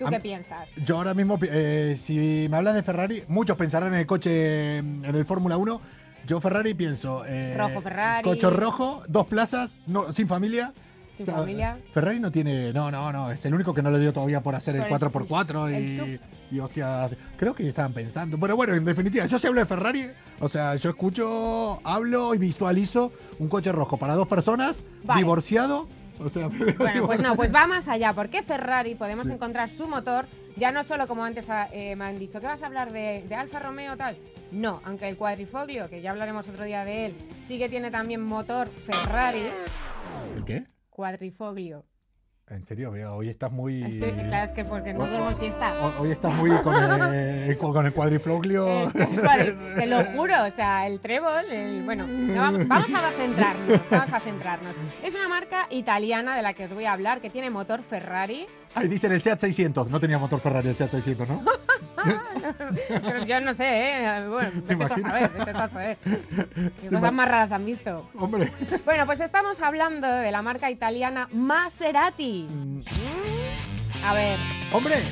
[0.05, 0.69] ¿tú qué piensas?
[0.85, 5.03] Yo ahora mismo, eh, si me hablas de Ferrari, muchos pensarán en el coche, en
[5.05, 5.81] el Fórmula 1.
[6.27, 7.23] Yo Ferrari pienso...
[7.25, 8.23] eh, Rojo Ferrari.
[8.23, 10.73] Coche rojo, dos plazas, no, sin familia.
[11.17, 11.77] Sin familia.
[11.93, 12.73] Ferrari no tiene...
[12.73, 13.31] No, no, no.
[13.31, 16.19] Es el único que no le dio todavía por hacer el el 4x4 el y...
[16.51, 18.37] Y hostia, creo que estaban pensando.
[18.37, 20.07] Bueno, bueno, en definitiva, yo si hablo de Ferrari,
[20.41, 25.21] o sea, yo escucho, hablo y visualizo un coche rojo para dos personas, Vale.
[25.21, 25.87] divorciado.
[26.23, 30.27] O sea, Bueno, pues no, pues va más allá, porque Ferrari podemos encontrar su motor,
[30.55, 33.23] ya no solo como antes ah, eh, me han dicho, que vas a hablar de,
[33.27, 34.17] de Alfa Romeo tal.
[34.51, 38.21] No, aunque el cuadrifoglio, que ya hablaremos otro día de él, sí que tiene también
[38.21, 39.43] motor Ferrari,
[40.35, 40.65] ¿El qué?
[40.89, 41.85] cuadrifoglio.
[42.51, 43.81] En serio, veo, hoy estás muy...
[43.81, 45.73] Estoy- claro, es que porque no duermo siesta.
[45.81, 47.93] Ho- Hoy estás muy con el, con con el.
[48.67, 53.79] Es que, te lo juro, o sea, el trébol, el, bueno, no, vamos, a centrarnos,
[53.89, 54.75] vamos a centrarnos.
[55.01, 58.45] Es una marca italiana de la que os voy a hablar, que tiene motor Ferrari.
[58.75, 59.89] Ay, dicen el Seat 600.
[59.89, 61.41] No tenía motor Ferrari el Seat 600, ¿no?
[62.89, 64.27] Pero yo no sé, ¿eh?
[64.27, 65.97] Bueno, tú a saber, a saber.
[66.81, 68.09] Qué cosas más raras han visto.
[68.17, 68.51] Hombre.
[68.85, 72.40] Bueno, pues estamos hablando de la marca italiana Maserati.
[74.03, 74.39] A ver,
[74.71, 75.03] Hombre,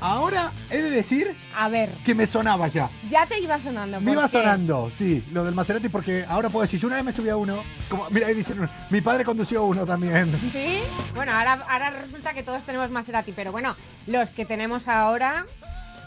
[0.00, 2.90] ahora he de decir a ver, que me sonaba ya.
[3.08, 4.00] ya te iba sonando.
[4.00, 7.12] Me iba sonando, sí, lo del Maserati, porque ahora puedo decir, yo una vez me
[7.12, 10.38] subí a uno, como, mira, ahí dicen, mi padre condució uno también.
[10.52, 10.80] ¿Sí?
[11.14, 15.46] Bueno, ahora, ahora resulta que todos tenemos Maserati, pero bueno, los que tenemos ahora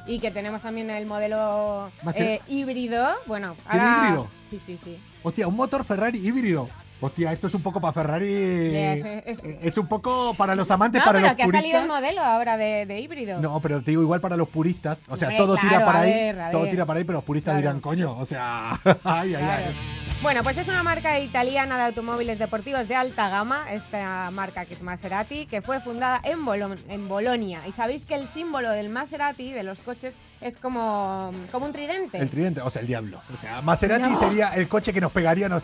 [0.06, 4.08] y que tenemos también el modelo eh, híbrido, bueno, ¿Tiene ahora...
[4.08, 4.28] híbrido?
[4.50, 4.98] Sí, sí, sí.
[5.24, 6.68] Hostia, un motor Ferrari híbrido.
[7.06, 8.26] Hostia, esto es un poco para Ferrari.
[8.34, 11.62] es- es- es un poco para los amantes, No, para pero los que ha salido
[11.62, 11.82] puristas.
[11.82, 13.42] el modelo ahora de, de híbrido.
[13.42, 15.02] No, pero te digo igual para los puristas.
[15.10, 16.14] O sea, Hombre, todo tira para ahí.
[16.14, 17.60] ver, a todo tira para ahí, pero los puristas Claro.
[17.62, 18.18] dirán, coño.
[18.18, 19.64] O sea, ay, ay, Claro.
[19.68, 19.76] ay.
[20.22, 24.74] Bueno, pues es una marca italiana de automóviles deportivos de alta gama, esta marca que
[24.76, 27.68] es Maserati, que fue fundada en, Bolo- en Bolonia.
[27.68, 32.18] Y sabéis que el símbolo del Maserati, de los coches, es como, como un tridente.
[32.18, 33.20] El tridente, o sea, el diablo.
[33.34, 34.20] O sea, Maserati No.
[34.20, 35.50] sería el coche que nos pegaría.
[35.50, 35.64] nos-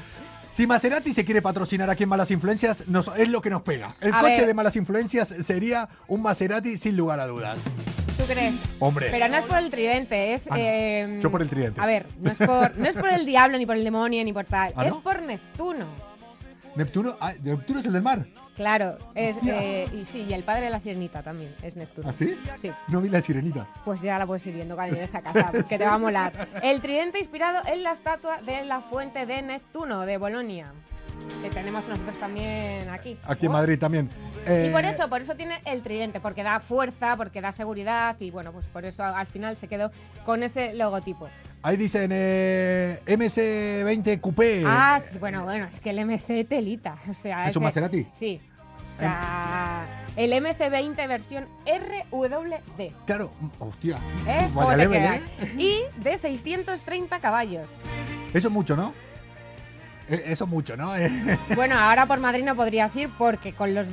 [0.52, 3.96] Si Maserati se quiere patrocinar aquí en Malas Influencias, nos- es lo que nos pega.
[4.02, 4.48] El A coche ver.
[4.48, 7.58] de Malas Influencias sería un Maserati sin lugar a dudas.
[8.18, 8.56] ¿Tú crees?
[8.80, 9.08] Hombre.
[9.10, 10.48] Pero no es por el tridente, es...
[10.48, 10.56] Ah, no.
[10.58, 11.80] eh, Yo por el tridente.
[11.80, 14.34] A ver, no es por, no es por el diablo, ni por el demonio, ni
[14.34, 14.74] por tal.
[14.76, 15.02] ¿Ah, es no?
[15.02, 15.86] por Neptuno.
[16.80, 18.26] Neptuno, ah, Neptuno es el del mar.
[18.56, 22.08] Claro, es, eh, y sí, y el padre de la sirenita también es Neptuno.
[22.10, 22.38] ¿Ah, sí?
[22.56, 22.72] Sí.
[22.88, 23.68] No vi la sirenita.
[23.84, 26.48] Pues ya la puedes ir viendo cuando llegues a casa, que te va a molar.
[26.64, 30.72] El tridente inspirado en la estatua de la fuente de Neptuno de Bolonia,
[31.42, 33.18] que tenemos nosotros también aquí.
[33.26, 33.54] Aquí en Oh.
[33.56, 34.10] Madrid también.
[34.46, 38.16] Y Eh, por eso, por eso tiene el tridente, porque da fuerza, porque da seguridad
[38.22, 39.92] y bueno, pues por eso al final se quedó
[40.26, 41.28] con ese logotipo.
[41.62, 44.64] Ahí dicen eh, MC20 Coupé.
[44.66, 48.08] Ah, sí, bueno, bueno, es que el MC telita, o sea, ¿Es un Maserati?
[48.14, 48.40] Sí.
[48.94, 52.92] O sea, el MC20 versión RWD.
[53.06, 53.98] Claro, hostia.
[54.26, 54.26] ¿Eh?
[54.26, 55.04] Vaya ¿Cómo te level?
[55.04, 55.22] ¿eh?
[55.58, 57.68] Y de 630 caballos.
[58.34, 58.94] Eso es mucho, ¿no?
[60.10, 60.94] Eh, Eso es mucho, ¿no?
[61.56, 63.88] Bueno, ahora por Madrid no podrías ir porque con los,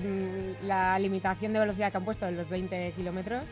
[0.62, 3.44] la limitación de velocidad que han puesto en los 20 kilómetros,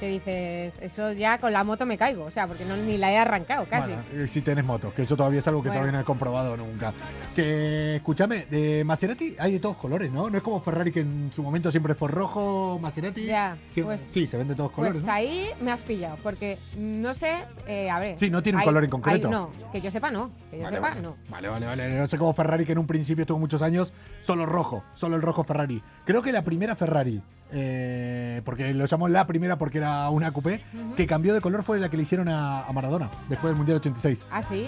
[0.00, 3.12] te dices, eso ya con la moto me caigo, o sea, porque no, ni la
[3.12, 3.92] he arrancado casi.
[3.92, 5.80] Bueno, si tenés moto, que eso todavía es algo que Bueno.
[5.82, 6.92] todavía no he comprobado nunca.
[7.36, 10.30] Que, escúchame, de Maserati hay de todos colores, ¿no?
[10.30, 13.26] No es como Ferrari que en su momento siempre fue rojo, Maserati.
[13.26, 15.12] Ya, Sí, pues- sí, se ven de todos colores, Pues ¿no?
[15.12, 17.36] ahí me has pillado, porque no sé,
[17.66, 18.18] eh, a ver.
[18.18, 19.28] Sí, no tiene un hay- color en concreto.
[19.28, 21.00] hay- no, que yo sepa no, que yo Vale, sepa vale.
[21.02, 21.16] no.
[21.28, 21.98] Vale, vale, vale.
[21.98, 25.22] No sé cómo Ferrari, que en un principio tuvo muchos años, solo rojo, solo el
[25.22, 25.82] rojo Ferrari.
[26.04, 27.20] Creo que la primera Ferrari,
[27.52, 30.62] eh, porque lo llamó la primera porque era era una coupé,
[30.96, 33.78] que cambió de color fue la que le hicieron a, a Maradona después del Mundial
[33.78, 34.24] 86.
[34.30, 34.66] ¿Ah, sí?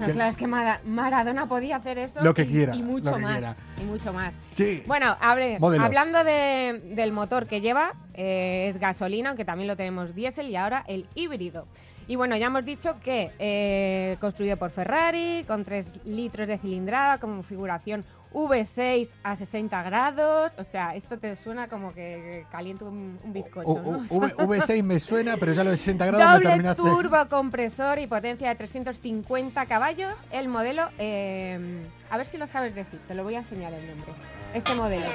[0.00, 2.22] No, claro, es que Mara- Maradona podía hacer eso.
[2.22, 3.32] Lo que y, quiera, Y mucho más.
[3.32, 3.56] quiera.
[3.82, 4.34] Y mucho más.
[4.54, 4.82] Sí.
[4.86, 5.84] Bueno, abre- Modelos.
[5.84, 10.56] hablando de- del motor que lleva, eh, es gasolina, aunque también lo tenemos diésel y
[10.56, 11.66] ahora el híbrido.
[12.08, 17.18] Y bueno, ya hemos dicho que eh, construido por Ferrari, con 3 litros de cilindrada,
[17.18, 20.52] con configuración V6 a 60 grados.
[20.58, 23.68] O sea, esto te suena como que calienta un, un bizcocho.
[23.70, 26.82] V- V6 me suena, pero ya lo de 60 grados me Doble terminaste.
[26.82, 30.14] turbo compresor y potencia de 350 caballos.
[30.30, 33.86] El modelo, eh, a ver si lo sabes decir, te lo voy a enseñar el
[33.88, 34.12] nombre.
[34.54, 35.06] Este modelo.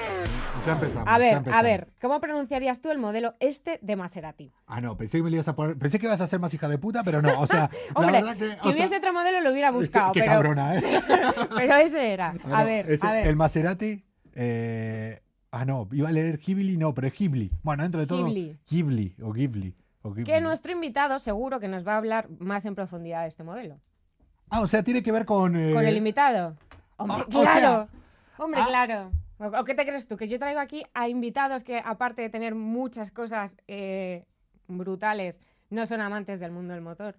[0.65, 1.07] Ya empezamos.
[1.07, 4.51] A ya ver, a ver, ¿cómo pronunciarías tú el modelo este de Maserati?
[4.65, 5.77] Ah, no, pensé que me lo ibas a poner.
[5.77, 7.39] Pensé que ibas a ser más hija de puta, pero no.
[7.39, 8.49] O sea, Hombre, la verdad que.
[8.49, 10.83] si sea, hubiese otro modelo lo hubiera buscado, qué pero, cabrona, ¿eh?
[11.55, 12.33] pero ese era.
[12.51, 13.27] A ver, ese- a ver.
[13.27, 14.03] El Maserati.
[14.33, 15.21] eh,
[15.51, 17.51] ah, no, iba a leer Ghibli, no, pero es Ghibli.
[17.61, 18.25] Bueno, dentro de todo.
[18.25, 18.57] Ghibli.
[18.67, 19.75] Ghibli o Ghibli.
[20.01, 20.23] O Ghibli.
[20.31, 23.79] Que nuestro invitado seguro que nos va a hablar más en profundidad de este modelo.
[24.49, 25.55] Ah, o sea, tiene que ver con.
[25.57, 26.55] eh, ¿Con el invitado?
[26.97, 27.59] Hombre, ah, o claro.
[27.59, 27.87] sea-
[28.37, 28.67] Hombre, Ah.
[28.67, 29.11] claro.
[29.37, 30.15] ¿O qué te crees tú?
[30.15, 34.25] Que yo traigo aquí a invitados que, aparte de tener muchas cosas eh,
[34.67, 37.17] brutales, no son amantes del mundo del motor.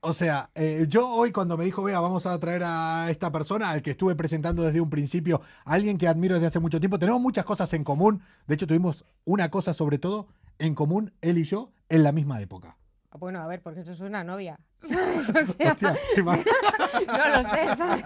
[0.00, 3.70] O sea, eh, yo hoy cuando me dijo, vea, vamos a traer a esta persona,
[3.70, 7.22] al que estuve presentando desde un principio, alguien que admiro desde hace mucho tiempo, tenemos
[7.22, 8.20] muchas cosas en común.
[8.46, 12.42] De hecho, tuvimos una cosa sobre todo en común, él y yo, en la misma
[12.42, 12.76] época.
[13.18, 14.58] Bueno, a ver, porque eso es una novia.
[14.86, 15.28] ¿Sabes?
[15.28, 16.40] O sea, Hostia, qué mal.
[17.06, 18.04] no lo sé, ¿sabes?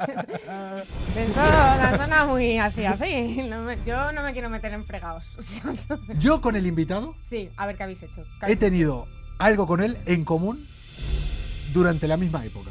[1.17, 3.43] Eso la suena muy así, así.
[3.49, 5.25] No me- yo no me quiero meter en fregados.
[6.19, 8.23] Yo con el invitado sí, a ver qué habéis hecho.
[8.41, 9.07] ¿Qué he habéis- tenido
[9.39, 10.67] algo con él en común
[11.73, 12.71] durante la misma época.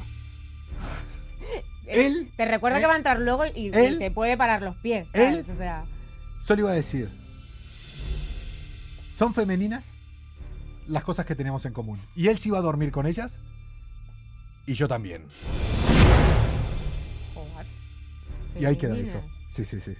[1.86, 5.10] él- Te recuerdo eh, que va a entrar luego y, te puede parar los pies,
[5.14, 5.50] él- ¿sabes?
[5.50, 5.84] O sea,
[6.42, 7.10] Solo iba a decir,
[9.16, 9.86] son femeninas
[10.88, 12.00] las cosas que tenemos en común.
[12.16, 13.40] Y él se iba a dormir con ellas
[14.68, 15.24] y yo también.
[17.34, 17.66] joder.
[18.60, 19.22] Y ahí queda eso.
[19.48, 19.94] Sí, sí, sí.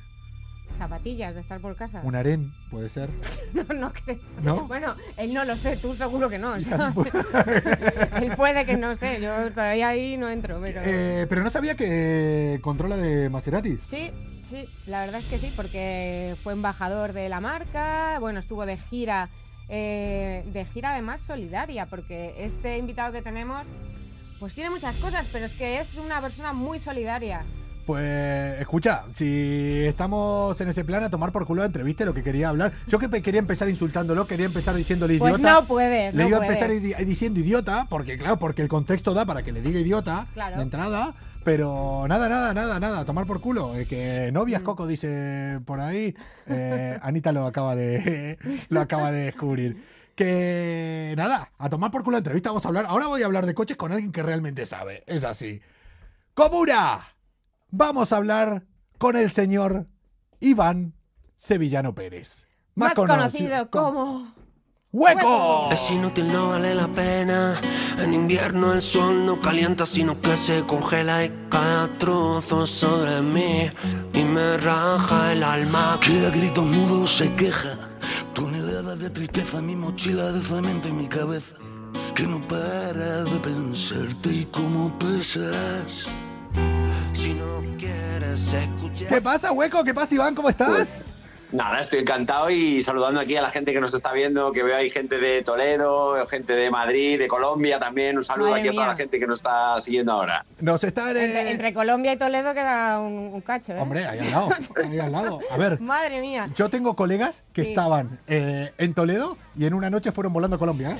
[0.78, 2.02] Zapatillas de estar por casa.
[2.04, 3.10] Un harén, puede ser.
[3.54, 4.20] No, no creo.
[4.44, 4.68] ¿No?
[4.68, 6.56] Bueno, él no lo sé, tú seguro que no.
[8.22, 10.82] Él puede que no sé, yo todavía ahí no entro, pero...
[10.84, 13.82] Eh, pero no sabía que controla de Maseratis.
[13.82, 14.12] Sí,
[14.48, 18.78] sí, la verdad es que sí, porque fue embajador de la marca, bueno, estuvo de
[18.78, 19.30] gira,
[19.70, 23.66] eh, de gira además solidaria, porque este invitado que tenemos,
[24.40, 27.44] pues tiene muchas cosas, pero es que es una persona muy solidaria.
[27.86, 32.22] Pues escucha, si estamos en ese plan a tomar por culo la entrevista lo que
[32.22, 32.74] quería hablar.
[32.88, 35.30] Yo que quería empezar insultándolo, quería empezar diciéndole idiota.
[35.32, 39.14] Pues no puedes, Le no iba a empezar diciendo idiota, porque claro, porque el contexto
[39.14, 40.58] da para que le diga idiota Claro.
[40.58, 41.14] de entrada,
[41.46, 43.74] pero nada, nada, nada, nada, tomar por culo.
[43.78, 44.34] Eh, que Mm.
[44.34, 46.14] novias Coco dice por ahí,
[46.48, 48.38] eh, Anita lo acaba de
[48.70, 49.82] lo acaba de descubrir.
[50.18, 52.88] Que nada, a tomar por culo la entrevista vamos a hablar.
[52.88, 55.04] Ahora voy a hablar de coches con alguien que realmente sabe.
[55.06, 55.62] Es así.
[56.34, 57.14] Comuna,
[57.70, 58.64] vamos a hablar
[58.98, 59.86] con el señor
[60.40, 60.96] Iván
[61.36, 62.48] Sevillano Pérez.
[62.74, 64.34] Más, conocido como...
[64.92, 65.70] ¡Hueco!
[65.72, 67.54] Es inútil, no vale la pena.
[68.00, 73.22] En invierno el sol no calienta, sino que se congela y cae a trozos sobre
[73.22, 73.70] mí.
[74.14, 76.00] Y me raja el alma.
[76.02, 77.78] Que a gritos mudos se queja.
[79.00, 81.56] De tristeza, mi mochila de cemento en mi cabeza.
[82.16, 86.08] Que no para de pensarte y cómo pesas.
[87.14, 89.10] Si no quieres escuchar.
[89.10, 89.84] ¿Qué pasa, Hueco?
[89.84, 90.34] ¿Qué pasa, Iván?
[90.34, 91.02] ¿Cómo estás?
[91.52, 94.76] Nada, estoy encantado y saludando aquí a la gente que nos está viendo, que veo
[94.76, 98.18] ahí gente de Toledo, gente de Madrid, de Colombia también.
[98.18, 98.92] Un saludo Madre aquí a toda mía.
[98.92, 100.46] la gente que nos está siguiendo ahora.
[100.60, 101.16] Nos están...
[101.16, 103.80] eh, Entre, entre Colombia y Toledo queda un, un cacho, ¿eh?
[103.80, 104.50] Hombre, ahí al lado.
[104.84, 105.40] Ahí al lado.
[105.50, 106.50] A ver, Madre mía.
[106.54, 107.70] yo tengo colegas que Sí.
[107.70, 110.92] estaban eh, en Toledo y en una noche fueron volando a Colombia.
[110.92, 110.98] ¿eh?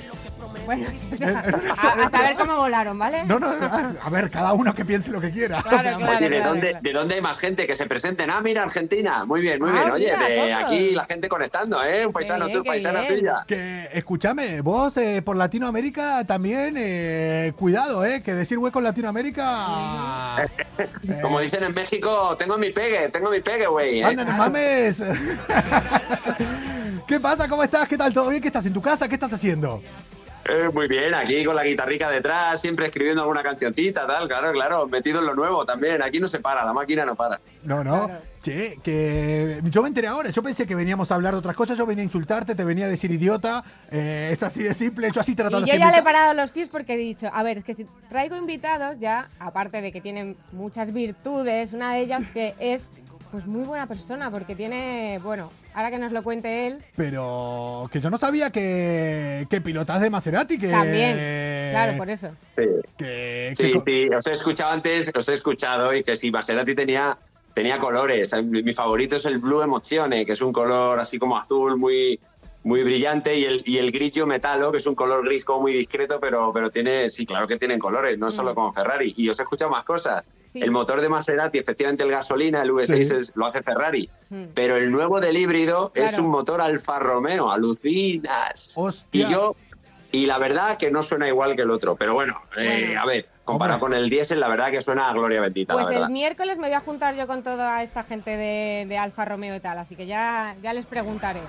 [0.66, 0.86] Bueno,
[1.20, 1.24] en-
[1.70, 3.24] a, a saber cómo volaron, ¿vale?
[3.24, 5.62] No, no, a, a ver, cada uno que piense lo que quiera.
[5.62, 6.16] Claro, O sea, claro.
[6.18, 8.30] Oye, ¿de, dónde, ¿de dónde hay más gente que se presenten?
[8.30, 9.24] Ah, mira, Argentina.
[9.24, 9.90] Muy bien, muy Ah, bien.
[9.92, 10.64] Oye, mira, de todos.
[10.64, 12.04] aquí la gente conectando, ¿eh?
[12.06, 13.14] Un paisano, tú, paisana bien.
[13.18, 13.44] tuya.
[13.46, 18.22] Que, escúchame, vos eh, por Latinoamérica también, eh, cuidado, ¿eh?
[18.22, 20.44] Que decir hueco en Latinoamérica...
[20.76, 24.00] eh, Como dicen en México, tengo mi pegue, tengo mi pegue, güey.
[24.00, 24.04] ¿eh?
[24.04, 25.02] ¡Anda, no mames!
[27.08, 27.48] ¿Qué pasa?
[27.48, 27.88] ¿Cómo estás?
[27.88, 28.12] ¿Qué tal?
[28.12, 28.42] ¿Todo bien?
[28.42, 29.08] ¿Qué estás en tu casa?
[29.08, 29.80] ¿Qué estás haciendo?
[30.44, 34.86] Eh, muy bien, aquí con la guitarrica detrás, siempre escribiendo alguna cancioncita, tal, claro, claro,
[34.86, 36.02] metido en lo nuevo también.
[36.02, 37.40] Aquí no se para, la máquina no para.
[37.64, 38.10] No, no.
[38.42, 40.28] Che, que yo me enteré ahora.
[40.30, 41.78] Yo pensé que veníamos a hablar de otras cosas.
[41.78, 43.64] Yo venía a insultarte, te venía a decir idiota.
[43.90, 45.10] eh, es así de simple.
[45.10, 46.98] Yo así trato Y de yo ser ya le he parado los pies porque he
[46.98, 51.72] dicho, a ver, es que si traigo invitados ya, aparte de que tienen muchas virtudes,
[51.72, 52.86] una de ellas que es
[53.30, 56.78] pues muy buena persona porque tiene, bueno, ahora que nos lo cuente él.
[56.96, 60.68] Pero que yo no sabía que, que pilotas de Maserati, que...
[60.68, 61.16] También,
[61.70, 62.30] claro, por eso.
[62.50, 62.62] Sí.
[62.96, 66.74] Que, Sí, que- sí, os he escuchado antes, os he escuchado y que sí, Maserati
[66.74, 67.16] tenía,
[67.54, 68.34] tenía colores.
[68.42, 72.18] Mi, mi favorito es el Blue Emozione, que es un color así como azul muy,
[72.64, 75.72] muy brillante, y el, y el grigio metallo, que es un color gris como muy
[75.74, 79.14] discreto, pero, pero tiene, sí, claro que tienen colores, no solo como Ferrari.
[79.16, 80.24] Y os he escuchado más cosas.
[80.50, 80.62] Sí.
[80.62, 83.14] El motor de Maserati, efectivamente el gasolina, el V6 Sí.
[83.14, 84.08] es- lo hace Ferrari.
[84.30, 84.44] Mm.
[84.54, 88.72] Pero el nuevo del híbrido es un motor Alfa Romeo, alucinas.
[88.74, 89.28] Hostia.
[89.28, 89.54] Y yo,
[90.12, 91.96] y la verdad que no suena igual que el otro.
[91.96, 95.40] Pero bueno, eh, a ver, comparado con el diésel, la verdad que suena a gloria
[95.40, 96.06] bendita, Pues la verdad.
[96.06, 99.54] el miércoles me voy a juntar yo con toda esta gente de, de Alfa Romeo
[99.56, 101.40] y tal, así que ya, ya les preguntaré.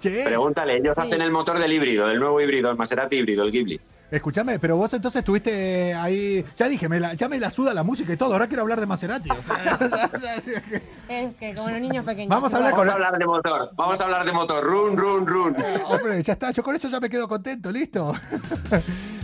[0.00, 1.02] Che, Pregúntale, ellos Sí.
[1.06, 3.80] hacen el motor del híbrido, del nuevo híbrido, el Maserati híbrido, el Ghibli.
[4.16, 6.44] Escúchame, pero vos entonces estuviste ahí...
[6.56, 8.78] Ya dije, me la- ya me la suda la música y todo, ahora quiero hablar
[8.78, 9.28] de Maserati.
[9.30, 10.36] o sea,
[11.08, 12.28] Es que como los niños pequeños.
[12.28, 14.96] Vamos a hablar Vamos con- a hablar de motor, vamos a hablar de motor, run,
[14.96, 15.56] run, run.
[15.88, 18.14] Hombre, ya está, yo con eso ya me quedo contento, listo.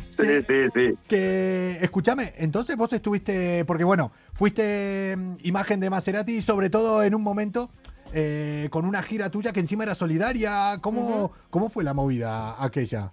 [0.08, 0.98] Sí, sí, sí.
[1.06, 7.04] Que, escúchame, entonces vos estuviste, porque bueno, fuiste mm, imagen de Maserati y sobre todo
[7.04, 7.70] en un momento
[8.12, 10.78] eh, con una gira tuya que encima era solidaria.
[10.80, 13.12] ¿Cómo, ¿cómo fue la movida aquella?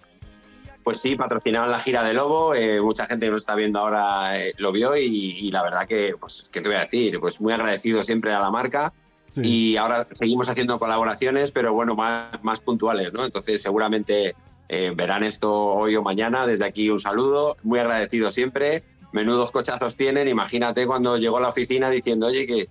[0.86, 4.40] Pues sí, patrocinaron la gira de Lobo, eh, mucha gente que nos está viendo ahora
[4.40, 5.04] eh, lo vio y,
[5.40, 7.20] y la verdad que, pues, ¿qué te voy a decir?
[7.20, 8.94] Pues muy agradecido siempre a la marca
[9.32, 9.42] Sí.
[9.44, 13.26] y ahora seguimos haciendo colaboraciones, pero bueno, más, más puntuales, ¿no?
[13.26, 14.36] Entonces seguramente
[14.70, 19.98] eh, verán esto hoy o mañana, desde aquí un saludo, muy agradecido siempre, menudos cochazos
[19.98, 22.70] tienen, imagínate cuando llegó a la oficina diciendo, oye, que...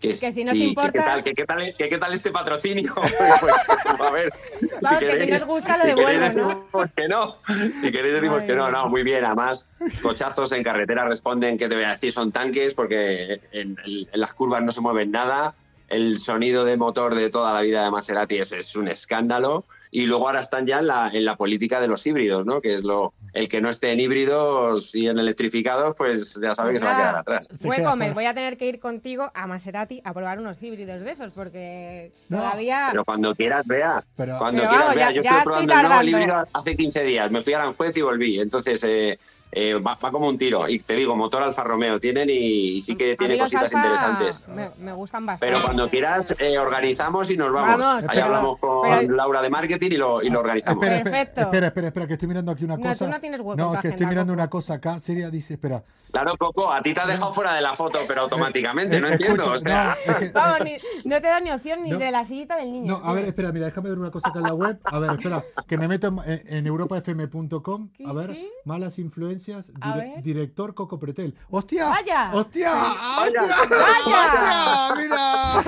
[0.00, 2.94] Que si nos sí, importa- qué tal, que qué tal, que qué tal este patrocinio.
[3.40, 3.54] pues,
[4.00, 4.32] a ver,
[4.80, 6.48] Vamos, que si nos gusta lo devuelvo, queréis ¿no?
[6.48, 7.36] decimos que no.
[7.80, 9.24] Si queréis decimos Ay, que no, no, muy bien.
[9.24, 9.68] Además,
[10.00, 12.12] cochazos en carretera responden, que te voy a decir?
[12.12, 15.54] Son tanques porque en, en las curvas no se mueven nada.
[15.88, 19.64] El sonido de motor de toda la vida de Maserati es, es un escándalo.
[19.90, 22.60] Y luego ahora están ya en la, en la política de los híbridos, ¿no?
[22.60, 26.72] Que es lo el que no esté en híbridos y en electrificados, pues ya sabe
[26.72, 27.48] que se va a quedar atrás.
[27.48, 27.58] Queda
[27.90, 28.14] Gómez, fuera.
[28.14, 32.12] voy a tener que ir contigo a Maserati a probar unos híbridos de esos, porque
[32.28, 32.88] No, todavía...
[32.92, 34.04] Pero cuando quieras, vea.
[34.16, 35.10] Pero- cuando Pero quieras, vamos, vea.
[35.10, 36.18] ya- Yo ya estuve estoy probando el nuevo tardando.
[36.18, 37.30] híbrido hace 15 días.
[37.30, 38.38] Me fui a Aranjuez y volví.
[38.40, 39.18] Entonces, eh,
[39.54, 40.68] eh, va, va como un tiro.
[40.68, 42.34] Y te digo, motor Alfa Romeo tienen y,
[42.76, 44.44] y sí que tiene cositas Alfa interesantes.
[44.48, 45.46] Me, me gustan bastante.
[45.52, 47.78] Pero cuando quieras, eh, organizamos y nos vamos.
[47.78, 50.82] Vamos, Ahí hablamos con pero- Laura de marketing y lo, y lo organizamos.
[50.84, 51.40] Espera, espera, Perfecto.
[51.42, 53.04] espera, espera, espera, que estoy mirando aquí una No, cosa.
[53.06, 54.40] tú no tienes hueco No, en tu que estoy mirando Coco.
[54.42, 54.98] una cosa acá.
[55.00, 55.82] Seria dice, espera.
[56.10, 59.42] Claro, Coco, a ti te has dejado fuera de la foto, pero automáticamente, no entiendo.
[59.42, 60.76] escucha, O sea, no, es que- Vamos, ni-
[61.10, 61.98] no te da ni opción ni No.
[61.98, 62.98] de la sillita del niño.
[63.00, 64.78] No, a ver, espera, mira, déjame ver una cosa acá en la web.
[64.84, 67.88] A ver, espera, que me meto en, en europafm.com.
[68.06, 68.48] A ver, ¿Sí?
[68.64, 69.43] malas influencias,
[69.80, 70.22] A dire- ver.
[70.22, 71.34] director Coco Pretel.
[71.50, 71.88] ¡Hostia!
[71.88, 72.30] ¡Vaya!
[72.32, 72.72] ¡Hostia!
[72.72, 73.34] Vaya.
[73.36, 74.94] ¡Hostia!
[74.96, 75.62] ¡Mira!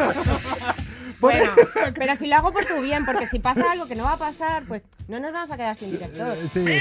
[1.19, 1.51] Bueno,
[1.95, 4.19] pero si lo hago por tu bien, porque si pasa algo que no va a
[4.19, 6.37] pasar, pues no nos vamos a quedar sin director.
[6.51, 6.63] Sí.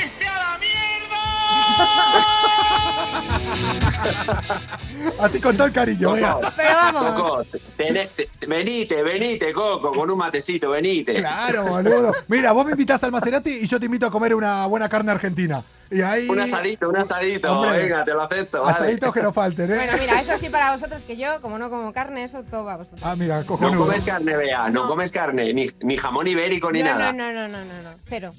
[5.20, 6.34] Así con todo el cariño, venga.
[6.34, 7.04] Coco, Pero vamos.
[7.06, 7.44] Coco,
[7.78, 11.16] tené- te- venite, venite, Coco, con un matecito, venite.
[11.16, 12.14] Claro, boludo.
[12.28, 15.12] Mira, vos me invitas al Maserati y yo te invito a comer una buena carne
[15.12, 15.64] argentina.
[15.92, 16.28] Y ahí.
[16.28, 17.60] Un asadito, un asadito.
[17.60, 18.60] Hombre, Venga, te lo acepto.
[18.64, 18.72] vale.
[18.72, 19.76] Asaditos que no falten, ¿eh?
[19.76, 22.74] Bueno, mira, eso sí para vosotros, que yo, como no como carne, eso todo va
[22.74, 23.02] a vosotros.
[23.04, 23.86] Ah, mira, No cojonudo.
[23.86, 24.88] comes carne, vea, no, No.
[24.88, 27.14] comes carne, ni, ni jamón ibérico ni no, nada.
[27.14, 28.32] no, no, no, no, no, no, cero.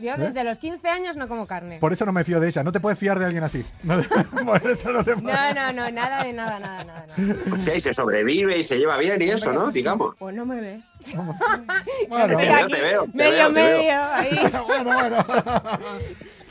[0.00, 0.16] Yo ¿Eh?
[0.18, 1.78] desde los 15 años no como carne.
[1.78, 2.62] Por eso no me fío de ella.
[2.62, 3.64] No te puedes fiar de alguien así.
[3.82, 4.08] No te-
[4.44, 7.06] por eso no te No, no, no, nada de nada, nada, nada.
[7.16, 7.36] nada.
[7.52, 9.70] Hostia, y se sobrevive y se lleva bien y eso, ¿no?
[9.70, 10.14] Digamos.
[10.18, 10.84] Pues no me ves.
[12.08, 13.78] Bueno, Te veo, te veo, te medio, veo, te veo.
[13.78, 14.38] medio, ahí.
[14.66, 15.26] bueno, bueno.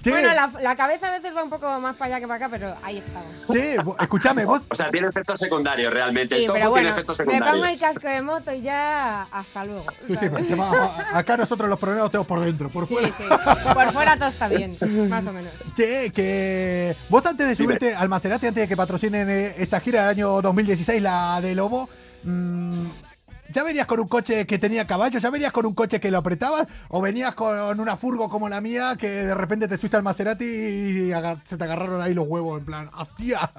[0.01, 2.45] Che, Bueno, la, la cabeza a veces va un poco más para allá que para
[2.45, 3.47] acá, pero ahí estamos.
[3.51, 4.61] che, escúchame, vos.
[4.69, 6.35] O sea, tiene efectos secundarios realmente.
[6.35, 7.81] Sí, el tofu pero tiene bueno, efectos me pongo el secundarios.
[7.81, 9.85] casco de moto y ya hasta luego.
[10.05, 10.31] Sí, sí, ¿sabes?
[10.33, 13.07] pero se va- acá nosotros los problemas los tenemos por dentro, por Sí, fuera.
[13.09, 13.23] sí.
[13.73, 14.77] Por fuera todo está bien,
[15.09, 15.51] más o menos.
[15.75, 17.65] Che, que vos antes de Dime.
[17.65, 21.55] subirte al Maserati, antes de que patrocinen eh, esta gira del año 2016, la de
[21.55, 21.89] Lobo,
[22.23, 22.85] mm,
[23.51, 25.19] ¿ya venías con un coche que tenía caballo?
[25.19, 26.67] ¿Ya venías con un coche que lo apretabas?
[26.89, 30.45] ¿O venías con una furgo como la mía que de repente te subiste al Maserati
[30.45, 31.11] y
[31.43, 33.49] se te agarraron ahí los huevos en plan, ¡hostia!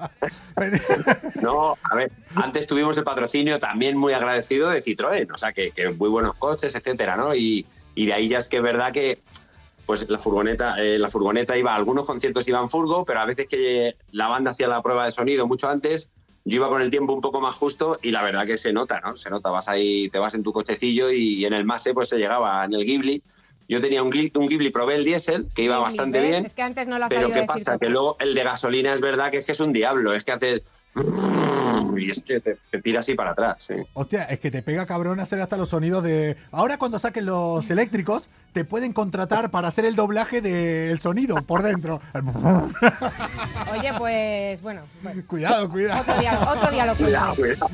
[1.41, 5.71] No, a ver, antes tuvimos el patrocinio también muy agradecido de Citroën, o sea, que,
[5.71, 7.33] que muy buenos coches, etcétera, ¿no?
[7.33, 9.21] Y, y de ahí ya es que es verdad que
[9.89, 13.47] pues la furgoneta, eh, la furgoneta iba, a algunos conciertos iban furgo, pero a veces
[13.47, 16.11] que la banda hacía la prueba de sonido mucho antes,
[16.49, 18.99] yo iba con el tiempo un poco más justo y la verdad que se nota,
[19.01, 19.15] ¿no?
[19.15, 22.17] Se nota, vas ahí, te vas en tu cochecillo y en el Mase pues se
[22.17, 23.21] llegaba en el Ghibli.
[23.67, 26.29] Yo tenía un, un Ghibli Pro el diésel que iba Sí, bastante ¿ves?
[26.31, 26.45] bien.
[26.47, 27.77] Es que antes no lo has Pero ¿qué decir pasa?
[27.77, 30.13] Que luego el de gasolina es verdad que es que es un diablo.
[30.13, 30.63] Es que haces
[31.97, 33.73] Y es que te, te tira así para atrás, sí.
[33.93, 36.35] Hostia, es que te pega cabrón hacer hasta los sonidos de.
[36.51, 41.61] Ahora cuando saquen los eléctricos, te pueden contratar para hacer el doblaje del sonido por
[41.63, 42.01] dentro.
[43.71, 44.81] Oye, pues bueno.
[45.01, 45.21] bueno.
[45.27, 46.01] Cuidado, cuidado.
[46.01, 47.69] Otro día, otro día lo Cuidado, cuidado.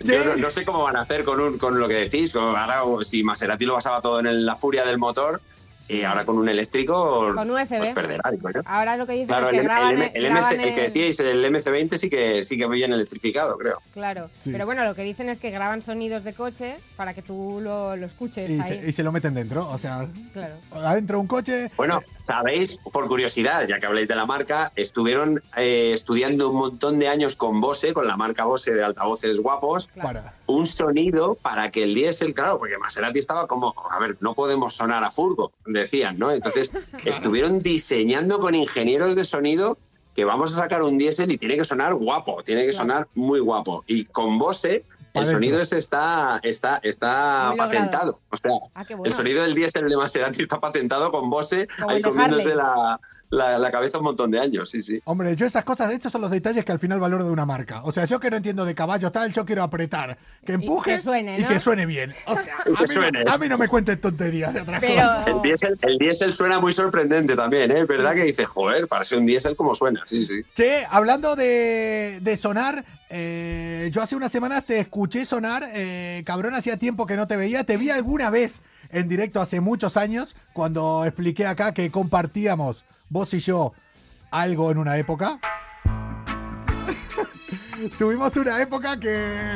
[0.00, 2.34] Yo no, no sé cómo van a hacer con, un, con lo que decís.
[2.36, 5.40] Ahora, o si Maserati lo basaba todo en el- la furia del motor,
[5.88, 7.78] y ahora con un eléctrico, Con USB.
[7.78, 8.22] pues perderá.
[8.64, 10.80] Ahora lo que dicen Claro, es que el, graban, el el graban MC el que
[10.82, 13.80] decíais, el MC20 sí que, sí que viene electrificado, creo.
[13.94, 14.50] Claro, Sí.
[14.52, 17.96] pero bueno, lo que dicen es que graban sonidos de coche para que tú lo,
[17.96, 18.68] lo escuches Y ahí.
[18.80, 19.68] se, y se lo meten dentro.
[19.68, 20.54] O sea, Claro.
[20.74, 21.70] adentro de un coche.
[21.76, 26.98] Bueno, sabéis, por curiosidad, ya que habláis de la marca, estuvieron eh, estudiando un montón
[26.98, 30.34] de años con Bose, con la marca Bose de altavoces guapos, Para.
[30.46, 34.74] un sonido para que el diésel, claro, porque Maserati estaba como, a ver, no podemos
[34.74, 36.32] sonar a furgo, decían, ¿no?
[36.32, 36.72] Entonces
[37.04, 39.78] estuvieron diseñando con ingenieros de sonido
[40.14, 43.38] que vamos a sacar un diésel y tiene que sonar guapo, tiene que sonar muy
[43.38, 43.84] guapo.
[43.86, 44.84] Y con Bose
[45.20, 47.68] el sonido ese está, está, está Muy logrado.
[47.70, 48.20] patentado.
[48.30, 49.04] O sea, Ah, bueno.
[49.04, 53.00] el sonido del diésel de Maserati está patentado con Bose Como ahí comiéndose la,
[53.30, 55.00] la- la cabeza un montón de años, sí, sí.
[55.04, 57.82] Hombre, yo esas cosas, estos son los detalles que al final valoro de una marca.
[57.84, 61.02] O sea, yo que no entiendo de caballo tal, yo quiero apretar, que empuje que
[61.02, 62.14] suene, y que suene bien.
[62.26, 63.24] O sea, Y a mí, suene.
[63.24, 65.26] No, a mí no me cuentes tonterías de otras Pero- cosas.
[65.26, 67.80] El diésel, el diésel suena muy sorprendente también, ¿eh?
[67.80, 70.42] Es verdad que dice, joder, para ser un diésel como suena, sí, sí.
[70.54, 76.54] Che, hablando de, de sonar, eh, yo hace unas semanas te escuché sonar, eh, cabrón,
[76.54, 80.34] hacía tiempo que no te veía, te vi alguna vez en directo hace muchos años,
[80.52, 83.72] cuando expliqué acá que compartíamos, vos y yo,
[84.30, 85.38] algo en una época.
[87.98, 89.50] Tuvimos una época que,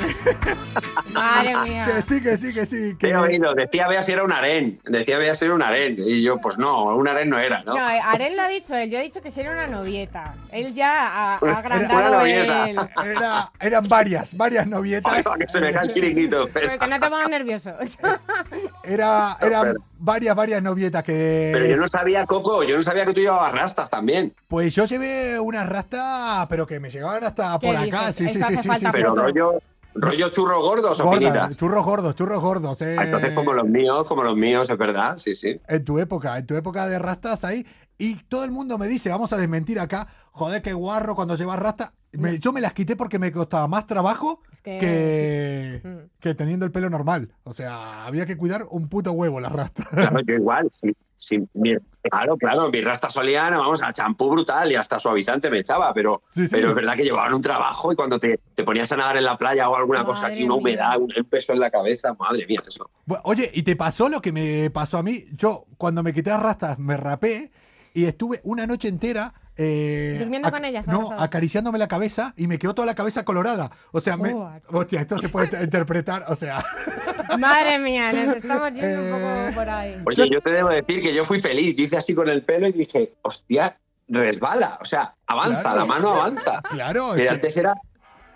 [1.13, 1.85] Madre mía.
[1.87, 2.91] que sí, que sí, que sí.
[2.91, 5.97] He Que, oído, decía vea si era un harén, decía vea si era un harén.
[5.99, 7.75] Y yo, pues no, un harén no era, ¿no?
[7.75, 10.35] No, eh, Arel lo ha dicho él, yo he dicho que si era una novieta.
[10.53, 12.79] Él ya ha, ha agrandado el...
[13.05, 15.13] era, eran varias, varias novietas.
[15.13, 16.49] Ay, para que se me cae el chiringuito.
[16.49, 17.73] Porque no te pongas nervioso.
[18.83, 21.51] Era, eran Pero- varias, varias novietas que...
[21.53, 24.35] Pero yo no sabía, Coco, yo no sabía que tú llevabas rastas también.
[24.49, 27.85] Pues yo llevé unas rastas, pero que me llegaban hasta ¿Qué por acá.
[27.85, 28.10] dices?
[28.13, 29.61] Sí, sí, sí, sí, sí, Pero rollo,
[29.95, 31.57] rollo churros gordos o finitas.
[31.57, 32.81] churros gordos, churros gordos.
[32.83, 32.97] eh.
[32.99, 35.61] Ah, Entonces, como los míos, como los míos, es verdad, sí, sí.
[35.69, 37.67] En tu época, en tu época de rastas ahí.
[37.99, 41.59] Y todo el mundo me dice, vamos a desmentir acá, joder, qué guarro cuando llevas
[41.59, 41.93] rastas.
[42.13, 45.89] Me- yo me las quité porque me costaba más trabajo Es que- que, sí.
[45.89, 45.99] Mm.
[46.19, 47.31] que teniendo el pelo normal.
[47.45, 49.87] O sea, había que cuidar un puto huevo las rastas.
[49.89, 54.71] Claro, yo igual, sí, sí, mi- claro, claro, mis rastas solían, vamos, a champú brutal
[54.73, 56.49] y hasta suavizante me echaba, pero, Sí, sí.
[56.51, 59.25] pero es verdad que llevaban un trabajo y cuando te, te ponías a nadar en
[59.25, 62.61] la playa o alguna cosa aquí, una humedad, un, peso en la cabeza, madre mía,
[62.67, 62.91] eso.
[63.25, 65.27] Oye, ¿y te pasó lo que me pasó a mí?
[65.33, 67.51] Yo, cuando me quité las rastas, me rapé
[67.93, 69.35] y estuve una noche entera.
[69.57, 71.21] Eh, Durmiendo con ellas, No, abrazado.
[71.23, 73.71] acariciándome la cabeza y me quedó toda la cabeza colorada.
[73.93, 74.61] O sea, me, What?
[74.69, 76.25] hostia, esto se puede interpretar.
[76.29, 76.65] O sea,
[77.39, 79.11] Madre mía, nos estamos yendo un Eh,
[79.47, 79.97] poco por ahí.
[80.07, 82.67] Oye, yo te debo decir que yo fui feliz, yo hice así con el pelo
[82.69, 83.77] y dije, hostia,
[84.09, 85.79] resbala, o sea, avanza, Claro.
[85.79, 86.61] la mano avanza.
[86.63, 87.75] claro, Que es que, antes era,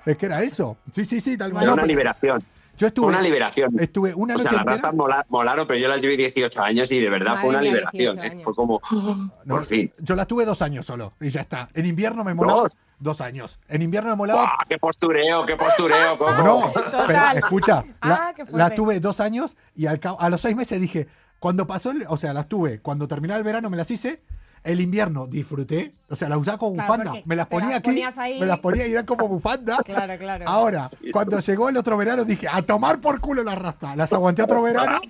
[0.06, 0.76] es que era eso.
[0.92, 1.70] Sí, sí, sí, tal era cual.
[1.72, 2.42] una liberación,
[2.76, 3.78] Yo estuve, una liberación.
[3.78, 7.00] estuve una O sea, las rastas mola- molaron, pero yo las llevé 18 años y
[7.00, 8.16] de verdad fue una liberación.
[8.16, 8.40] 18 ¿eh?
[8.42, 8.80] Fue como,
[9.44, 9.92] No, por fin.
[9.98, 11.68] Yo las tuve dos años solo y ya está.
[11.74, 12.62] En invierno me molaba.
[12.62, 12.76] ¿Dos?
[12.98, 13.58] Dos años.
[13.68, 14.40] En invierno me molaba.
[14.42, 16.16] ¡Buah, ¡Qué postureo, qué postureo!
[16.18, 16.32] Coco!
[16.42, 16.72] No,
[17.06, 18.58] pero escucha, Ah, qué fuerte.
[18.58, 21.06] la tuve dos años y al cabo- a los seis meses dije,
[21.38, 24.22] cuando pasó, el- o sea, las tuve, cuando terminaba el verano me las hice,
[24.64, 28.02] el invierno disfruté, o sea, las usaba como Claro, bufanda, me las ponía aquí,
[28.40, 29.78] me las ponía y eran como bufanda.
[29.84, 30.44] Claro, claro.
[30.48, 34.42] Ahora, cuando llegó el otro verano dije, a tomar por culo las rastas, las aguanté
[34.42, 35.00] otro verano,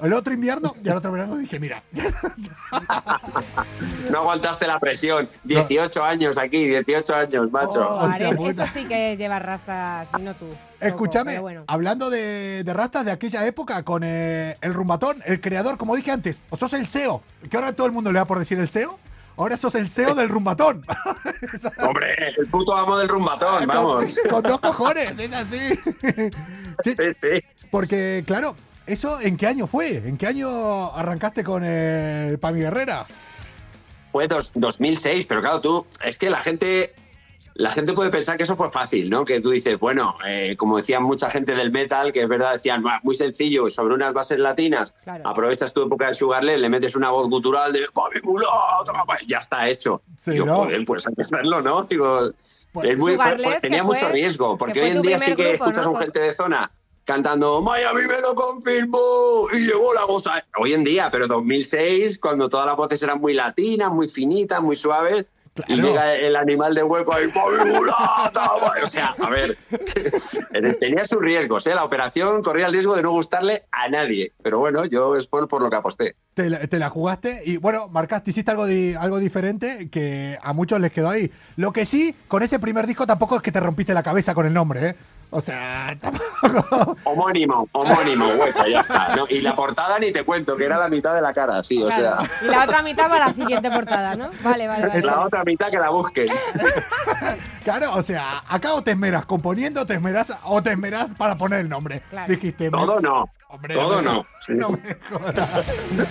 [0.00, 1.82] el otro invierno y al otro verano dije, mira,
[4.10, 5.28] No aguantaste la presión.
[5.44, 7.88] 18 años aquí, 18 años, macho.
[7.88, 10.46] Oh, eso sí que es llevar rastas y no tú.
[10.80, 11.64] Escúchame, bueno.
[11.66, 16.10] hablando de, de rastas de aquella época con eh, el rumbatón, el creador, como dije
[16.12, 18.68] antes, o sos el CEO, que ahora todo el mundo le da por decir el
[18.68, 18.98] CEO,
[19.36, 20.84] ahora sos el CEO del rumbatón.
[21.86, 24.04] Hombre, el puto amo del rumbatón, vamos.
[24.22, 25.58] con, con dos cojones, es así.
[26.84, 27.44] Sí, Sí, sí.
[27.72, 28.54] Porque, claro,
[28.88, 29.96] ¿eso en qué año fue?
[29.96, 33.04] ¿En qué año arrancaste con el Pami Guerrera?
[34.12, 36.94] Fue dos- 2006, pero claro, tú, es que la gente,
[37.54, 39.24] la gente puede pensar que eso fue fácil, ¿no?
[39.24, 42.82] Que tú dices, bueno, eh, como decían mucha gente del metal, que es verdad, decían,
[42.82, 45.28] "Buah, muy sencillo, sobre unas bases latinas, Claro.
[45.28, 49.38] aprovechas tu época de Sugarland, le metes una voz gutural de "Papi mulata", pues, ya
[49.38, 50.00] está hecho.
[50.16, 50.56] Sí, Digo, ¿no?
[50.56, 51.82] joder, pues hay que hacerlo, ¿no?
[51.82, 52.30] Digo,
[52.72, 55.02] Pues, es muy, fue- Sugarless, fue- que tenía fue- mucho riesgo, que porque hoy en
[55.02, 55.90] día sí que grupo, escuchas ¿no?
[55.90, 56.70] a un gente de zona
[57.08, 60.44] cantando Miami me lo confirmó y llegó la voz a-".
[60.58, 64.76] hoy en día pero 2006 cuando todas las voces eran muy latinas muy finitas muy
[64.76, 65.24] suaves
[65.66, 68.52] Y llega el animal de hueco ahí, ¡Mami mulata!
[68.80, 69.58] O sea, a ver,
[70.78, 71.74] tenía sus riesgos, ¿eh?
[71.74, 74.32] La operación corría el riesgo de no gustarle a nadie.
[74.40, 76.14] Pero bueno, yo es por, por lo que aposté.
[76.34, 80.52] Te la, te la jugaste y bueno, marcaste, hiciste algo, di- algo diferente que a
[80.52, 81.28] muchos les quedó ahí.
[81.56, 84.46] Lo que sí, con ese primer disco tampoco es que te rompiste la cabeza con
[84.46, 84.94] el nombre, ¿eh?
[85.30, 86.96] O sea, tampoco.
[87.04, 89.14] Homónimo, homónimo, hueco, ya está.
[89.14, 89.24] ¿no?
[89.28, 91.90] Y la portada ni te cuento, que era la mitad de la cara, sí, o
[91.90, 92.16] sea.
[92.42, 94.30] Y la otra mitad para la siguiente portada, ¿no?
[94.42, 95.02] Vale, vale, vale.
[95.02, 96.28] La otra mitad que la busquen.
[97.64, 101.60] Claro, o sea, acá o te esmeras componiendo, te esmeras o te esmeras para poner
[101.60, 102.00] el nombre.
[102.08, 102.32] Claro.
[102.32, 102.70] Dijiste.
[102.70, 103.28] Todo no.
[103.48, 104.26] Hombre, Todo no no.
[104.48, 105.34] me- no me jodas.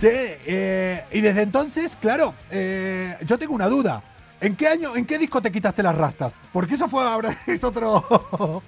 [0.00, 4.02] Che, eh, y desde entonces, claro, eh, yo tengo una duda.
[4.42, 6.32] ¿En qué año, en qué disco te quitaste las rastas?
[6.52, 8.60] Porque eso fue ahora, es otro.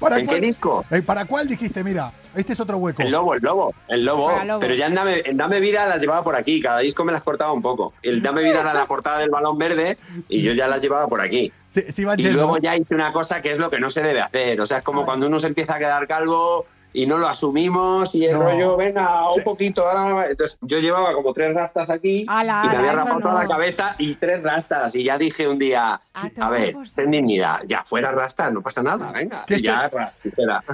[0.00, 0.84] ¿Para ¿En qué disco?
[0.90, 1.84] eh, ¿Para cuál dijiste?
[1.84, 3.00] Mira, este es otro hueco.
[3.02, 4.32] El lobo, el lobo, el lobo.
[4.58, 6.60] Pero ya en Dame, en Dame Vida las llevaba por aquí.
[6.60, 7.94] Cada disco me las cortaba un poco.
[8.02, 9.96] El Dame Vida era la portada del balón verde
[10.28, 11.52] y yo ya las llevaba por aquí.
[11.68, 14.02] Sí, sí van y luego ya hice una cosa que es lo que no se
[14.02, 14.60] debe hacer.
[14.60, 18.14] O sea, es como cuando uno se empieza a quedar calvo y no lo asumimos
[18.14, 18.42] y el No.
[18.44, 19.86] rollo, venga, un poquito.
[19.86, 20.26] Ahora...
[20.30, 23.42] Entonces yo llevaba como tres rastas aquí Ala, y me había rapado toda no.
[23.42, 24.94] la cabeza y tres rastas.
[24.94, 29.12] Y ya dije un día, a ver, ten dignidad, ya fuera rastas, no pasa nada,
[29.12, 29.42] venga.
[29.46, 30.64] ¿Qué Y ya rastitera.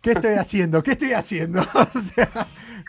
[0.00, 0.82] ¿Qué estoy haciendo?
[0.82, 1.60] ¿Qué estoy haciendo?
[1.74, 2.30] o sea,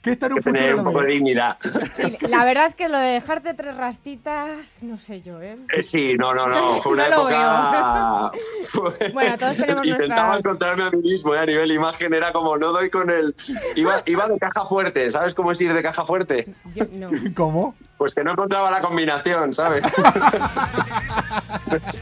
[0.01, 1.57] ¿qué está en un que tener poco de dignidad.
[1.91, 5.57] Sí, la verdad es que lo de dejarte tres rastitas, no sé yo, ¿eh?
[5.73, 6.75] Eh, Sí, no, no, no.
[6.81, 8.31] Fue una No época.
[8.69, 11.39] fue- Bueno, todos tenemos Intentaba encontrarme a mí mismo, ¿eh?
[11.39, 13.35] a nivel imagen era como no doy con el.
[13.75, 16.45] Iba, iba de caja fuerte, ¿sabes cómo es ir de caja fuerte?
[16.73, 17.09] Yo, no.
[17.35, 17.75] ¿Cómo?
[18.01, 19.83] Pues que no encontraba la combinación, ¿sabes?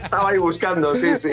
[0.02, 1.28] Estaba ahí buscando, sí, sí.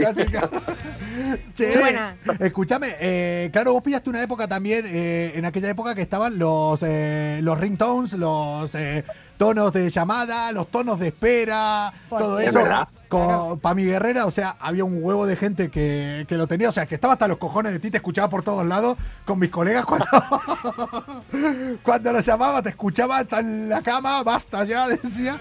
[1.53, 2.17] Che, Muy buena.
[2.37, 6.81] escúchame, eh, claro, vos pillaste una época también, eh, en aquella época que estaban los,
[6.83, 9.05] eh, los ringtones, los eh,
[9.37, 12.47] tonos de llamada, los tonos de espera, todo sí.
[12.47, 12.59] eso.
[12.59, 12.89] Es verdad.
[13.07, 16.69] Con, Pa' mi guerrera, o sea, había un huevo de gente que, que lo tenía,
[16.69, 19.39] o sea, que estaba hasta los cojones de ti, te escuchaba por todos lados con
[19.39, 20.05] mis colegas cuando,
[21.83, 25.37] cuando lo llamaba, te escuchaba hasta en la cama, basta ya, decía.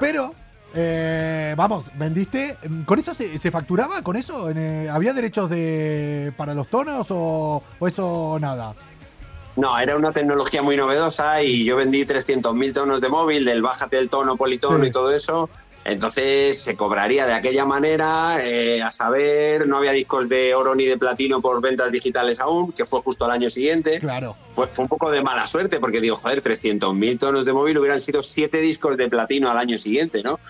[0.00, 0.34] Pero,
[0.74, 2.56] eh, vamos, vendiste.
[2.86, 4.02] ¿Con eso se, se facturaba?
[4.02, 4.50] ¿Con eso?
[4.50, 8.72] En, eh, ¿Había derechos de para los tonos o, o eso nada?
[9.56, 13.98] No, era una tecnología muy novedosa y yo vendí 300.000 tonos de móvil, del bájate
[13.98, 14.88] el tono, politono Sí.
[14.88, 15.48] y todo eso.
[15.84, 20.86] Entonces se cobraría de aquella manera, eh, a saber, no había discos de oro ni
[20.86, 23.98] de platino por ventas digitales aún, que fue justo al año siguiente.
[24.00, 24.34] Claro.
[24.52, 28.00] Fue, fue un poco de mala suerte porque digo, joder, 300.000 tonos de móvil hubieran
[28.00, 30.40] sido siete discos de platino al año siguiente, ¿no?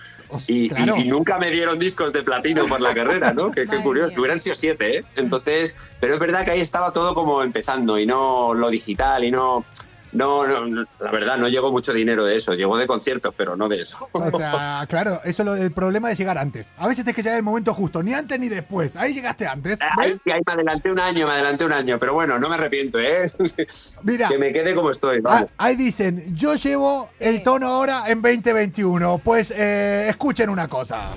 [0.47, 0.95] Y, y- claro.
[0.97, 3.51] y nunca me dieron discos de platino por la carrera, ¿no?
[3.51, 5.03] Qué, qué curioso, que hubieran sido siete, ¿eh?
[5.17, 9.31] Entonces, pero es verdad que ahí estaba todo como empezando y no lo digital y
[9.31, 9.65] no...
[10.15, 12.53] No, no, no, la verdad, no llegó mucho dinero de eso.
[12.53, 14.07] Llegó de conciertos, pero no de eso.
[14.13, 16.71] O sea, claro, eso es lo- el problema de llegar antes.
[16.77, 18.95] A veces tienes que llegar el momento justo, ni antes ni después.
[18.95, 19.77] Ahí llegaste antes.
[19.97, 20.21] Ahí, ¿ves?
[20.33, 23.31] ahí me adelanté un año, me adelanté un año, pero bueno, no me arrepiento, ¿eh?
[24.03, 24.29] Mira.
[24.29, 25.17] que me quede como estoy.
[25.17, 25.49] Ah, vamos.
[25.57, 29.19] ahí dicen, yo llevo el tono ahora en 2021.
[29.23, 31.09] Pues eh, escuchen una cosa.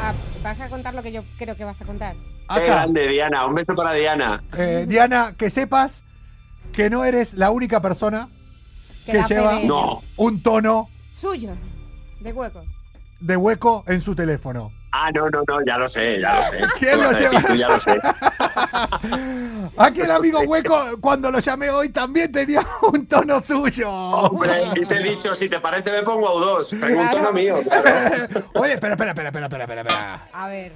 [0.00, 0.12] Ah,
[0.42, 2.14] ¿Vas a contar lo que yo creo que vas a contar?
[2.14, 3.44] Qué Acá, grande, Diana.
[3.46, 4.42] Un beso para Diana.
[4.56, 6.04] eh, Diana, que sepas
[6.72, 8.28] que no eres la única persona
[9.04, 9.60] Que lleva.
[9.60, 10.02] No.
[10.16, 11.54] un tono Suyo,
[12.20, 12.62] de hueco.
[13.20, 14.70] de hueco en su teléfono.
[14.92, 16.58] Ah, no, no, no, ya lo sé, ya lo sé.
[16.78, 17.42] ¿Quién ¿Qué lo lleva?
[17.42, 17.54] tú?
[17.54, 18.00] Ya lo sé.
[19.76, 23.90] Aquí el amigo hueco, cuando lo llamé hoy, también tenía un tono suyo.
[23.90, 26.80] Hombre, y te he dicho, si te parece me pongo a U2.
[26.80, 27.90] Tengo un tono mío, claro.
[28.54, 30.28] Oye, espera, espera, espera, espera, espera, espera, espera.
[30.32, 30.72] A ver.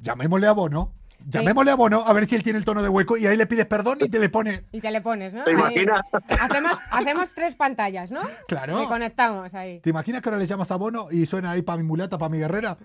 [0.00, 0.92] Llamémosle a Bono.
[1.26, 3.46] Llamémosle a Bono a ver si él tiene el tono de hueco y ahí le
[3.46, 4.64] pides perdón y te le pone.
[4.72, 5.42] Y te le pones, ¿no?
[5.42, 5.56] ¿Te Ahí.
[5.56, 6.02] imaginas?
[6.40, 8.20] Hacemos, hacemos tres pantallas, ¿no?
[8.46, 8.82] Claro.
[8.82, 9.80] Y conectamos ahí.
[9.80, 12.28] ¿Te imaginas que ahora le llamas a Bono y suena ahí para mi mulata, para
[12.28, 12.76] mi guerrera?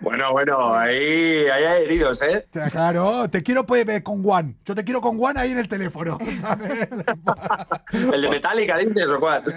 [0.00, 2.46] Bueno, bueno, ahí, ahí hay heridos, ¿eh?
[2.70, 4.56] Claro, te quiero pues, eh, con Juan.
[4.64, 6.88] Yo te quiero con Juan ahí en el teléfono, ¿sabes?
[7.92, 9.42] El de Metallica, dices, o cuál.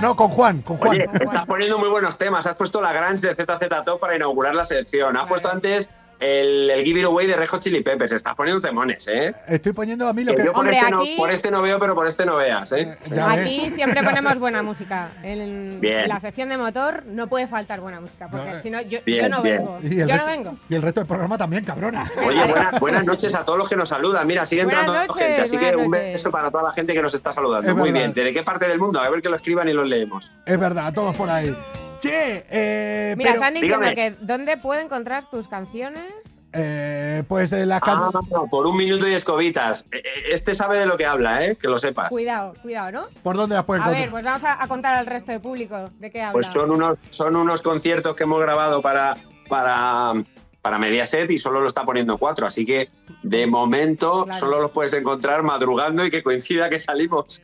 [0.00, 0.90] No, con Juan, con Juan.
[0.90, 2.46] Oye, estás poniendo muy buenos temas.
[2.46, 5.16] Has puesto la Grunge de ZZ Top para inaugurar la sección.
[5.16, 5.90] Has puesto antes
[6.20, 8.12] el, el Give It Away de Rejo Chili Peppers.
[8.12, 9.34] Estás poniendo temones, ¿eh?
[9.48, 10.44] Estoy poniendo a mí lo Que que.
[10.44, 12.96] yo por, Hombre, este no, por este no veo, pero por este no veas, ¿eh?
[13.10, 13.74] Ya Aquí ves.
[13.74, 15.08] siempre ponemos buena música.
[15.22, 16.00] En, Bien.
[16.00, 18.98] en la sección de motor no puede faltar buena música, porque No, si no, yo,
[19.04, 19.56] bien, yo no bien.
[19.58, 19.78] vengo.
[19.82, 20.56] Y Yo el, no resto, vengo.
[20.68, 22.10] y el resto del programa también, cabrona.
[22.26, 24.26] Oye, buena- buenas noches a todos los que nos saludan.
[24.26, 26.12] Mira, sigue Buenas entrando noches, gente, así que un noches.
[26.12, 27.68] beso para toda la gente que nos está saludando.
[27.68, 28.12] Es Muy verdad.
[28.14, 28.26] bien.
[28.26, 29.00] ¿De qué parte del mundo?
[29.00, 30.32] A ver que lo escriban y los leemos.
[30.44, 31.54] Es verdad, todos por ahí.
[32.00, 33.94] Che, eh, Mira, pero- están diciendo dígame.
[33.94, 36.04] que ¿dónde puedo encontrar tus canciones
[36.52, 38.24] Eh, pues eh, la Ah, canción.
[38.28, 39.86] no, por un minuto y escobitas.
[39.92, 41.56] Eh, eh, Este sabe de lo que habla, ¿eh?
[41.56, 42.08] Que lo sepas.
[42.10, 43.06] Cuidado, cuidado, ¿no?
[43.22, 45.84] ¿Por dónde la puedes A ver, pues vamos a, a contar al resto del público
[46.00, 46.32] de qué habla.
[46.32, 49.14] Pues son unos, son unos conciertos que hemos grabado para,
[49.48, 50.14] para,
[50.62, 52.46] para Mediaset y solo lo está poniendo cuatro.
[52.46, 52.90] Así que
[53.22, 54.38] de momento Claro.
[54.38, 57.40] solo los puedes encontrar madrugando y que coincida que salimos.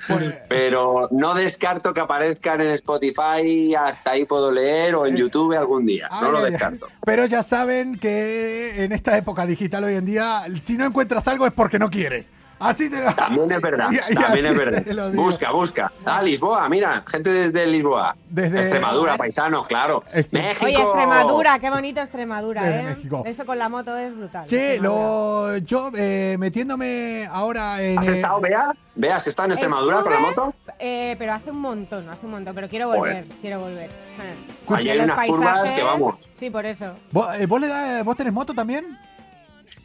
[0.49, 5.87] Pero no descarto que aparezcan en Spotify, hasta ahí puedo leer, o en YouTube algún
[5.87, 6.09] día.
[6.21, 6.89] No lo ay, descarto.
[7.05, 11.47] Pero ya saben que en esta época digital hoy en día, si no encuentras algo
[11.47, 12.27] es porque no quieres.
[12.59, 13.13] Así te lo...
[13.15, 15.13] También es verdad, Y- y también es verdad.
[15.13, 15.93] Busca, busca.
[16.07, 18.17] Ah, Lisboa, mira, gente desde Lisboa.
[18.31, 20.03] Desde- Extremadura, paisanos, claro.
[20.31, 20.65] México.
[20.67, 22.83] Oye, Extremadura, qué bonito Extremadura, Desde ¿eh?
[22.85, 23.23] México.
[23.27, 24.47] Eso con la moto es brutal.
[24.47, 27.99] Che, lo, yo eh, metiéndome ahora en...
[27.99, 28.73] ¿Has eh, estado, Bea?
[28.95, 30.55] Bea, ¿has estado en Extremadura con la Estuve, moto?
[30.79, 32.55] eh, pero hace un montón, hace un montón.
[32.55, 33.01] Pero quiero Joder.
[33.01, 33.91] volver, quiero volver.
[33.91, 34.35] Eh.
[34.75, 36.17] Ahí Y hay unas curvas que vamos.
[36.35, 36.95] Sí, por eso.
[37.13, 38.99] ¿Vos, eh, vos le da- ¿Vos tenés moto también?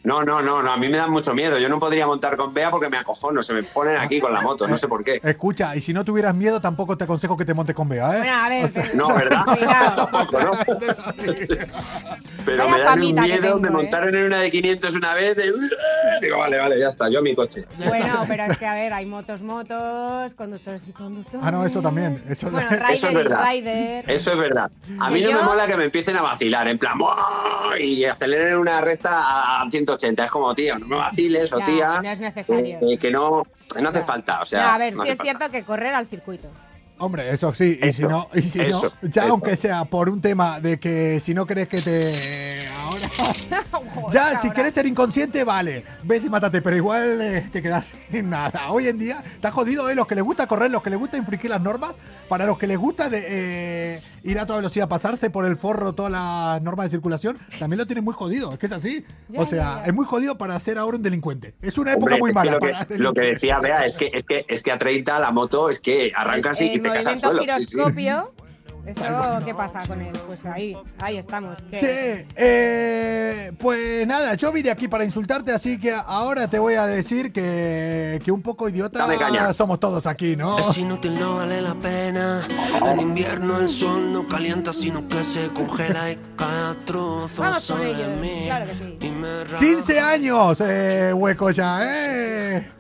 [0.04, 1.60] No, no, no, no, a mí me da mucho miedo.
[1.60, 4.42] Yo no podría montar con Bea porque me acojono, se me ponen aquí con la
[4.42, 5.20] moto, no sé por qué.
[5.24, 8.18] Escucha, y si no tuvieras miedo, tampoco te aconsejo que te montes con Bea, ¿eh?
[8.20, 9.44] Bueno, a ver, O sea- pero- No, ¿verdad?
[9.46, 10.08] Cuidado.
[10.08, 10.52] Tampoco, ¿no?
[12.44, 13.72] Pero Vaya me da un miedo, tengo, me ¿eh?
[13.72, 15.36] montaron en una de 500 una vez.
[15.36, 15.54] de-
[16.22, 17.66] Digo, vale, vale, ya está, yo a mi coche.
[17.88, 21.42] Bueno, pero es que a ver, hay motos, motos, conductores y conductores.
[21.46, 22.20] Ah, no, eso también.
[22.28, 23.46] Eso, Bueno, Eso es rider y verdad.
[23.48, 24.10] rider.
[24.12, 24.72] Eso es verdad.
[25.00, 27.78] A mí no me mola que me empiecen a vacilar, en plan, ¡buah!
[27.80, 29.62] y aceleren una recta a
[29.98, 30.26] 180.
[30.26, 32.02] Es como, tío, no me vaciles o Ya, tía.
[32.02, 32.80] no es necesario.
[32.82, 33.44] eh, que no,
[33.82, 34.42] no hace falta.
[34.42, 35.24] O sea, no, a ver, no sí es falta.
[35.38, 36.48] cierto que correr al circuito.
[36.98, 39.32] Hombre, eso sí, y si no, y si eso, no, ya eso.
[39.32, 43.08] aunque sea por un tema de que si no crees que te ahora
[43.72, 44.54] Joder, ya si ahora.
[44.54, 48.70] quieres ser inconsciente, vale, ves y mátate, pero igual eh, te quedas sin nada.
[48.70, 51.18] Hoy en día está jodido, eh, los que les gusta correr, los que les gusta
[51.18, 51.96] infringir las normas,
[52.30, 55.94] para los que les gusta de eh, ir a toda velocidad, pasarse por el forro
[55.94, 59.06] todas las normas de circulación, también lo tienen muy jodido, es que es así.
[59.30, 59.86] Ya, o sea, ya, ya.
[59.86, 61.54] es muy jodido para ser ahora un delincuente.
[61.62, 63.24] Es una época Hombre, muy mala lo, que, para lo que delinquir.
[63.34, 66.62] decía Bea es que, es, que, es que a 30 la moto es que arrancas
[66.62, 67.44] y, y el te casas al suelo.
[67.58, 67.78] sí, sí.
[68.86, 69.04] Eso,
[69.46, 70.12] ¿qué pasa con él?
[70.28, 71.58] Pues ahí, ahí estamos.
[71.70, 71.78] ¿Qué?
[71.78, 76.86] Che, eh, pues nada, yo vine aquí para insultarte, así que ahora te voy a
[76.86, 79.08] decir que, que un poco idiota
[79.54, 80.58] somos todos aquí, ¿no?
[80.58, 82.42] Es inútil, no vale la pena.
[82.86, 87.78] En invierno el sol no calienta, sino que se congela y cada trozo Vamos con
[87.78, 88.44] sobre ello, mí.
[88.46, 88.98] claro que sí.
[89.02, 92.72] Y me raja 15 años, eh, hueco ya, ¿eh?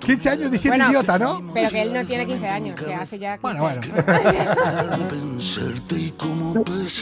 [0.00, 1.42] 15 años diciendo Bueno, idiota, ¿no?
[1.52, 3.38] Pero que él no tiene 15 años, que hace ya.
[3.38, 3.80] 15 Bueno, bueno.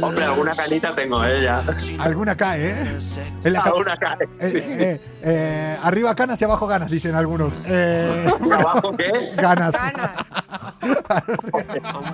[0.02, 1.42] Hombre, alguna canita tengo, ¿eh?
[1.42, 1.62] Ya.
[1.98, 2.98] Alguna cae, ¿eh?
[3.44, 4.28] En la ca- Alguna cae.
[4.40, 4.80] eh, Sí, sí.
[4.80, 7.54] eh, eh, arriba canas y abajo ganas, dicen algunos.
[7.66, 9.10] Eh, ¿Abajo qué?
[9.36, 9.72] ganas.
[9.72, 10.10] Ganas.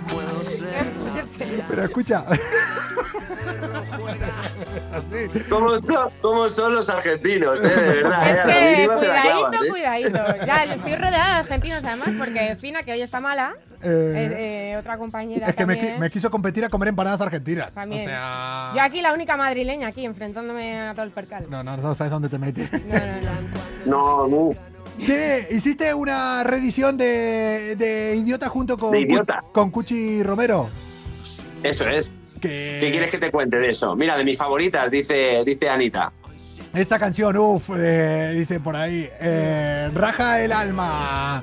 [0.09, 0.85] puedo ser.
[1.69, 2.25] Pero escucha.
[5.49, 7.69] ¿Cómo, son- cómo son los argentinos, eh?
[7.69, 9.69] De verdad, Es eh, que cuidadito, clavas, ¿eh?
[9.71, 10.19] cuidadito.
[10.47, 14.77] Ya estoy rodeada de argentinos además, porque Fina, que hoy está mala, Eh, eh, eh,
[14.79, 15.97] otra compañera es que me, también.
[15.97, 17.75] qui- me quiso competir a comer empanadas argentinas.
[17.75, 18.03] También.
[18.03, 18.73] O sea.
[18.75, 21.47] Yo aquí la única madrileña aquí, enfrentándome a todo el percal.
[21.51, 22.71] No, no, no sabes dónde te metes.
[22.73, 22.99] No,
[23.87, 24.29] no, no.
[24.29, 24.55] No, no.
[25.05, 29.43] Che, hiciste una reedición de, de Idiota junto con, De Idiota.
[29.53, 30.69] Con Cuchi Romero.
[31.63, 32.13] Eso es.
[32.41, 33.97] Que ¿Qué quieres que te cuente de eso?
[33.97, 36.13] Mira, de mis favoritas, dice, dice Anita.
[36.75, 39.09] Esa canción, uff, dice por ahí.
[39.21, 41.43] eh, raja el alma.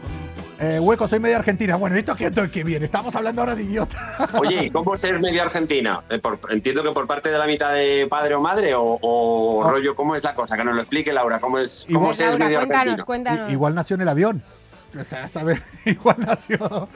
[0.60, 1.76] Eh, hueco, soy media argentina.
[1.76, 2.86] Bueno, ¿esto qué, esto qué viene?
[2.86, 3.98] Estamos hablando ahora de idiota.
[4.38, 6.04] Oye, ¿y ¿cómo ser medio argentina?
[6.10, 9.64] Eh, por- entiendo que por parte de la mitad de padre o madre, o, o
[9.66, 9.72] Ah.
[9.72, 10.56] rollo, ¿cómo es la cosa?
[10.58, 13.06] Que nos lo explique Laura, ¿cómo es, cómo Igual- se es Laura, medio cuéntanos, argentino?
[13.06, 13.52] cuéntanos.
[13.52, 14.44] Igual nació en el avión.
[15.00, 15.62] O sea, ¿sabes?
[15.86, 16.90] Igual nació,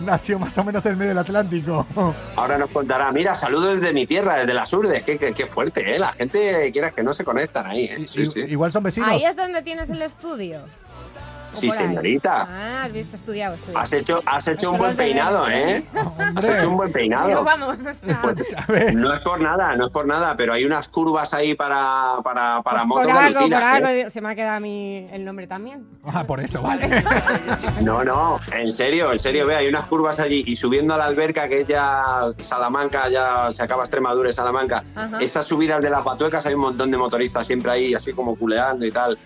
[0.00, 1.86] nació más o menos en medio del Atlántico.
[2.34, 5.94] Ahora nos contará, mira, saludos desde mi tierra, desde las Urdes, qué, qué, qué fuerte,
[5.94, 5.98] ¿eh?
[5.98, 8.06] La gente, quieras que no, se conectan ahí, ¿eh?
[8.08, 8.40] Sí, I- sí.
[8.40, 9.10] Igual son vecinos.
[9.10, 10.60] Ahí es donde tienes el estudio.
[11.56, 12.48] ¿O Sí, señorita.
[12.50, 13.82] Ah, has visto estudiado, estudiado.
[13.82, 15.84] Has hecho, has hecho un buen peinado, ¿eh?
[16.36, 17.42] Has hecho un buen peinado.
[17.44, 20.88] vamos, o sea, Pues, no es por nada, no es por nada, pero hay unas
[20.88, 23.84] curvas ahí para, para, para pues motos por algo, por alucinas, ¿eh?
[23.84, 25.86] algo, se me ha quedado a mí el nombre también.
[26.04, 26.86] Ah, por eso, vale.
[27.82, 31.04] No, no, en serio, en serio, ve, hay unas curvas allí y subiendo a la
[31.06, 32.02] alberca que es ya
[32.40, 35.18] Salamanca, ya se acaba Extremadura y Salamanca, Ajá.
[35.20, 38.84] esas subidas de las patuecas hay un montón de motoristas siempre ahí, así como culeando
[38.86, 39.18] y tal.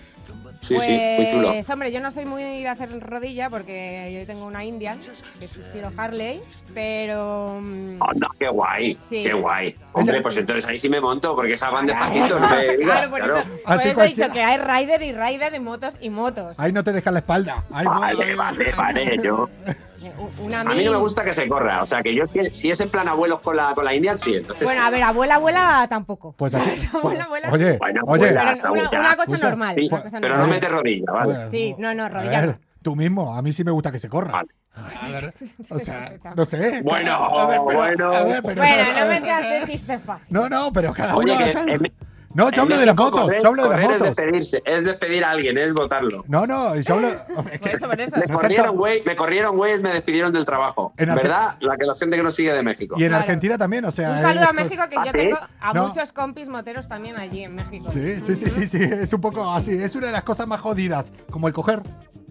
[0.60, 1.48] Sí, sí, muy chulo.
[1.48, 4.98] Pues, hombre, yo no soy muy de hacer rodilla porque yo tengo una Indian,
[5.38, 6.40] que es estilo Harley,
[6.74, 7.58] pero...
[7.62, 9.22] mm, Anda, qué guay, Sí.
[9.22, 9.74] qué guay.
[9.92, 12.10] Hombre, pues entonces ahí sí me monto, porque esas van no me
[12.76, 13.38] digas, Claro, por claro.
[13.38, 16.54] eso, por Así eso he dicho que hay rider y rider y motos y motos.
[16.58, 17.64] Ahí no te dejan la espalda.
[17.72, 19.48] Ahí Vale, vale, vale, yo,
[20.02, 21.82] A mí no me gusta que se corra.
[21.82, 24.18] O sea, que yo si, si es en plan abuelos con la, con la Indian,
[24.18, 24.34] sí.
[24.34, 26.32] Entonces, Bueno, a ver, abuela, abuela tampoco.
[26.36, 26.86] Pues así.
[26.94, 27.50] Abuela, abuela.
[27.52, 28.30] Oye, Bueno, oye.
[28.32, 30.46] una- cosa normal, sí, una cosa pero normal.
[30.48, 31.50] no mete rodilla, ¿vale?
[31.50, 32.40] Sí, no, no, A rodilla.
[32.40, 34.42] ver, tú mismo, a mí sí me gusta que se corra.
[34.72, 35.34] A ver,
[35.70, 36.80] o sea, no sé.
[36.82, 38.12] Bueno, A ver, pero- bueno.
[38.14, 40.26] a ver, pero- Bueno, no me seas de chiste fácil.
[40.30, 41.44] No, no, pero cada Oye, uno.
[41.44, 41.92] que cada- en-
[42.34, 44.16] No, yo hablo de las motos, correr- yo hablo de las correr Es motos.
[44.16, 46.24] despedirse, es despedir a alguien, es votarlo.
[46.28, 47.10] No, no, yo hablo.
[47.60, 48.16] Por eso, por eso.
[48.16, 50.92] Me corrieron, güey, me corrieron, güey, me despidieron del trabajo.
[50.96, 51.56] En Arge- ¿Verdad?
[51.60, 52.94] La que la gente que nos sigue de México.
[52.98, 53.22] Y en Claro.
[53.22, 54.10] Argentina también, o sea.
[54.12, 55.18] Un saludo es- a México que ¿Ah, yo sí?
[55.18, 55.88] tengo a No.
[55.88, 57.90] muchos compis moteros también allí en México.
[57.92, 59.72] Sí, sí, sí, sí, sí, es un poco así.
[59.72, 61.80] Es una de las cosas más jodidas, como el coger.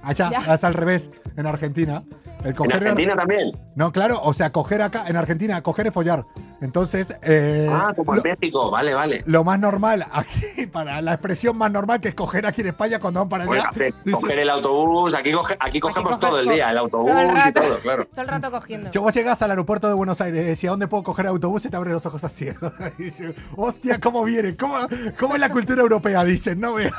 [0.01, 2.03] Allá, es al revés, en Argentina.
[2.43, 3.51] El En coger Argentina también.
[3.75, 6.23] No, claro, o sea, coger acá, en Argentina, coger es follar.
[6.61, 9.23] Entonces, eh, Ah, como lo, en México, vale, vale.
[9.25, 12.99] lo más normal aquí, para la expresión más normal que es coger aquí en España
[12.99, 13.69] cuando van para allá.
[13.73, 17.19] Dice, coger el autobús, aquí, coge- aquí cogemos coge- todo el día, el autobús todo
[17.21, 17.61] el y rato.
[17.61, 18.05] todo, claro.
[18.09, 18.91] Todo el rato cogiendo.
[18.91, 21.69] Yo vos llegas al aeropuerto de Buenos Aires y a dónde puedo coger autobús y
[21.69, 22.47] te abren los ojos así.
[22.97, 24.55] Y yo, Hostia, ¿cómo viene?
[24.57, 24.75] ¿Cómo,
[25.19, 26.23] ¿Cómo es la cultura europea?
[26.25, 26.91] Dicen, no vea.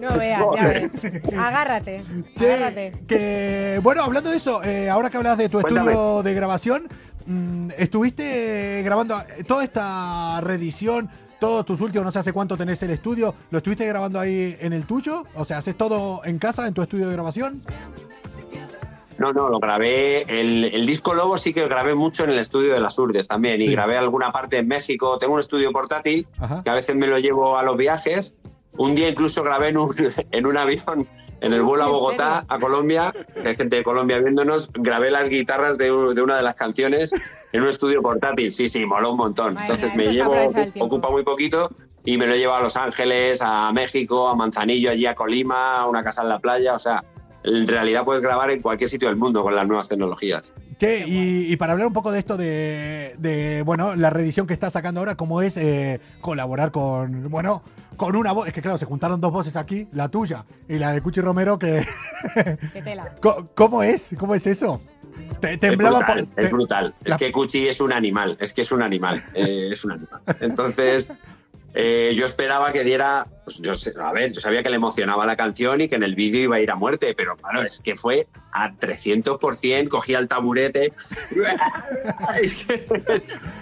[0.00, 0.90] No veas, ya ves.
[1.38, 2.04] Agárrate,
[2.38, 2.92] agárrate.
[3.08, 5.92] Que, bueno, hablando de eso, eh, ahora que hablas de tu Cuéntame.
[5.92, 6.88] estudio de grabación,
[7.26, 12.82] mm, estuviste grabando eh, toda esta reedición, todos tus últimos, no sé hace cuánto tenés
[12.82, 15.24] el estudio, ¿lo estuviste grabando ahí en el tuyo?
[15.34, 17.60] O sea, ¿haces todo en casa, en tu estudio de grabación?
[19.18, 20.22] No, no, lo grabé.
[20.22, 23.26] El, el disco Lobo sí que lo grabé mucho en el estudio de las Urdes
[23.26, 23.60] también.
[23.60, 25.18] Y grabé alguna parte en México.
[25.18, 26.62] Tengo un estudio portátil Ajá.
[26.62, 28.34] que a veces me lo llevo a los viajes.
[28.78, 29.90] Un día incluso grabé en un,
[30.30, 31.06] en un avión,
[31.40, 33.12] en el vuelo a ¿En Bogotá, a Colombia,
[33.42, 36.54] que hay gente de Colombia viéndonos, grabé las guitarras de, un- de una de las
[36.54, 37.12] canciones
[37.52, 38.52] en un estudio portátil.
[38.52, 39.54] Sí, sí, moló un montón.
[39.54, 40.34] Madre Entonces me llevo,
[40.80, 41.70] ocupa muy poquito
[42.04, 45.86] y me lo llevo a Los Ángeles, a México, a Manzanillo, allí a Colima, a
[45.86, 46.74] una casa en la playa.
[46.74, 47.04] O sea,
[47.44, 50.52] en realidad puedes grabar en cualquier sitio del mundo con las nuevas tecnologías.
[50.78, 54.54] Che, y, y para hablar un poco de esto de, de, bueno, la reedición que
[54.54, 57.62] estás sacando ahora, ¿cómo es eh, colaborar con, bueno,
[57.96, 58.46] con una voz?
[58.46, 61.58] Es que claro, se juntaron dos voces aquí, la tuya y la de Cuchi Romero,
[61.58, 61.84] que...
[62.72, 63.12] Qué tela.
[63.56, 64.14] ¿Cómo es?
[64.18, 64.80] ¿Cómo es eso?
[65.40, 66.94] Te, Es temblaba brutal, por- te- es brutal.
[67.04, 69.92] la- Es que Cuchi es un animal, es que es un animal, eh, es un
[69.92, 70.20] animal.
[70.40, 71.12] Entonces,
[71.74, 75.26] eh, yo esperaba que diera, pues yo sé, a ver, yo sabía que le emocionaba
[75.26, 77.82] la canción y que en el vídeo iba a ir a muerte, pero claro, es
[77.82, 80.92] que fue a 300%, cogía el taburete.
[82.42, 82.86] Es que-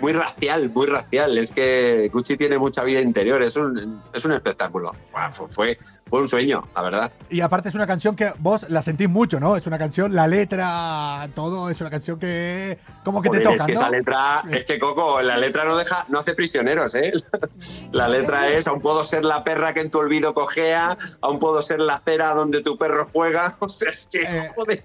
[0.01, 1.37] muy racial, muy racial.
[1.39, 4.95] Es que Cuchi tiene mucha vida interior, es un, es un espectáculo.
[5.33, 7.13] Fue, fue, fue un sueño, la verdad.
[7.31, 9.57] Y aparte es una canción que vos la sentís mucho, ¿no?
[9.57, 13.63] Es una canción, la letra, todo, es una canción que como que te toca, es
[13.63, 13.81] que ¿no?
[13.81, 17.13] esa letra, es que Coco, la letra no deja, no hace prisioneros, ¿eh?
[17.93, 21.63] La letra es, aún puedo ser la perra que en tu olvido cojea, aún puedo
[21.63, 23.57] ser la cera donde tu perro juega.
[23.67, 24.76] O sea, es que, Eh, joder.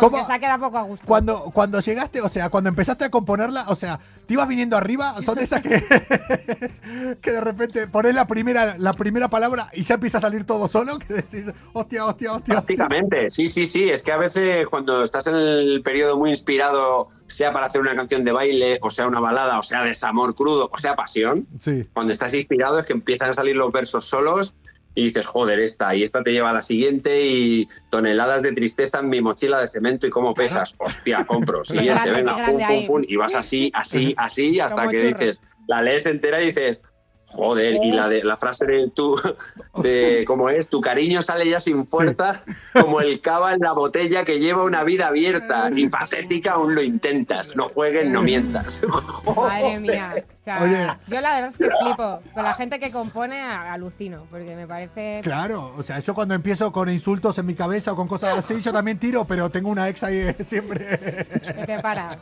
[0.00, 0.18] ¿Cómo?
[0.18, 1.06] que se ha quedado poco a gusto.
[1.06, 5.14] Cuando, cuando llegaste, o sea, cuando empezaste a componerla, o sea, te ibas viniendo arriba,
[5.24, 5.82] son esas que,
[7.20, 10.68] que de repente pones la primera, la primera palabra y ya empieza a salir todo
[10.68, 12.32] solo, que decís, hostia, hostia, hostia.
[12.32, 12.54] hostia.
[12.54, 13.84] Prácticamente, sí, sí, sí.
[13.88, 17.94] Es que a veces cuando estás en el periodo muy inspirado, sea para hacer una
[17.94, 21.86] canción de baile, o sea una balada, o sea desamor crudo, o sea pasión, Sí.
[21.92, 24.54] cuando estás inspirado es que empiezan a salir los versos solos
[24.96, 28.98] y dices, joder, esta, y esta te lleva a la siguiente y toneladas de tristeza
[28.98, 30.74] en mi mochila de cemento y cómo pesas.
[30.78, 31.62] Hostia, compro.
[31.64, 33.04] Siguiente, venga, fun, fun, fun.
[33.06, 36.82] Y vas así, así, así, hasta que dices, la lees entera y dices,
[37.26, 39.20] joder, y la, de, la frase de tú,
[39.82, 44.24] de cómo es, tu cariño sale ya sin fuerza, como el cava en la botella
[44.24, 47.56] que lleva una vida abierta y patética aún lo intentas.
[47.56, 48.82] No juegues, no mientas.
[49.36, 50.14] Madre mía.
[50.16, 50.86] O sea, Oye.
[51.08, 52.20] yo la verdad es que flipo.
[52.32, 55.20] Con la gente que compone alucino, porque me parece.
[55.22, 58.60] Claro, o sea, yo cuando empiezo con insultos en mi cabeza o con cosas así,
[58.60, 60.98] yo también tiro, pero tengo una ex ahí eh, siempre.
[61.42, 62.18] que te para.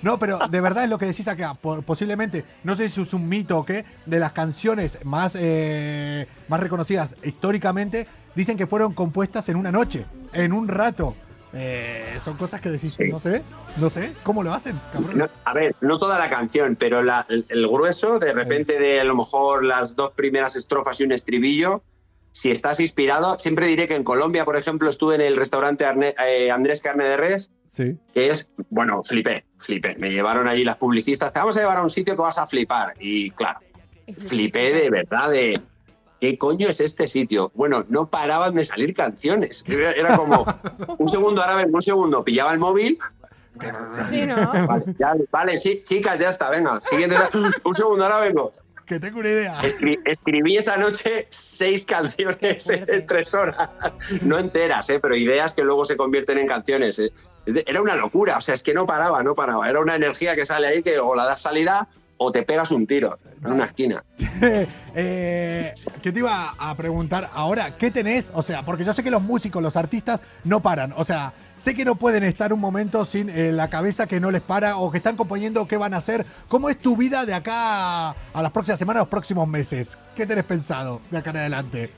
[0.00, 1.54] No, pero de verdad es lo que decís acá.
[1.54, 6.26] po- posiblemente, no sé si es un mito o qué, de las canciones más, eh,
[6.48, 11.14] más reconocidas históricamente, dicen que fueron compuestas en una noche, en un rato.
[11.54, 13.10] Eh, son cosas que decís, Sí.
[13.10, 13.42] no sé,
[13.76, 14.80] no sé, ¿cómo lo hacen?
[15.14, 19.00] No, a ver, no toda la canción, pero la- el, el grueso, de repente de
[19.00, 21.82] a lo mejor las dos primeras estrofas y un estribillo,
[22.32, 26.14] si estás inspirado, siempre diré que en Colombia, por ejemplo, estuve en el restaurante Arne-
[26.26, 27.98] eh, Andrés Carne de Res, Sí.
[28.14, 29.96] que es, bueno, flipé, flipé.
[29.98, 32.46] Me llevaron allí las publicistas, te vamos a llevar a un sitio que vas a
[32.46, 32.94] flipar.
[32.98, 33.60] Y claro,
[34.18, 35.60] flipé de verdad de...
[36.20, 37.50] ¿Qué coño es este sitio?
[37.54, 39.64] Bueno, no paraban de salir canciones.
[39.66, 40.46] Era, como
[40.98, 42.96] un segundo, ahora vengo, un segundo, pillaba el móvil,
[44.10, 44.36] Sí, ¿no?
[44.66, 46.80] Vale, ya- vale, chi- chicas, ya está, venga.
[46.80, 47.16] Siguiente.
[47.64, 48.50] Un segundo, ahora vengo.
[48.86, 49.60] Que tengo una idea.
[49.62, 53.58] Escri- escribí esa noche seis canciones en tres horas.
[54.22, 55.00] No enteras, ¿eh?
[55.00, 56.98] pero ideas que luego se convierten en canciones.
[56.98, 57.12] ¿eh?
[57.66, 59.68] Era una locura, o sea, es que no paraba, no paraba.
[59.68, 62.86] Era una energía que sale ahí que o la das salida o te pegas un
[62.86, 64.04] tiro en una esquina.
[64.94, 68.30] Eh, que te iba a preguntar ahora, ¿qué tenés?
[68.34, 70.92] O sea, porque yo sé que los músicos, los artistas no paran.
[70.96, 74.30] O sea, sé que no pueden estar un momento sin eh, la cabeza que no
[74.30, 76.26] les para o que están componiendo qué van a hacer.
[76.48, 79.96] ¿Cómo es tu vida de acá a, a las próximas semanas, los próximos meses?
[80.14, 81.90] ¿Qué tenés pensado de acá en adelante?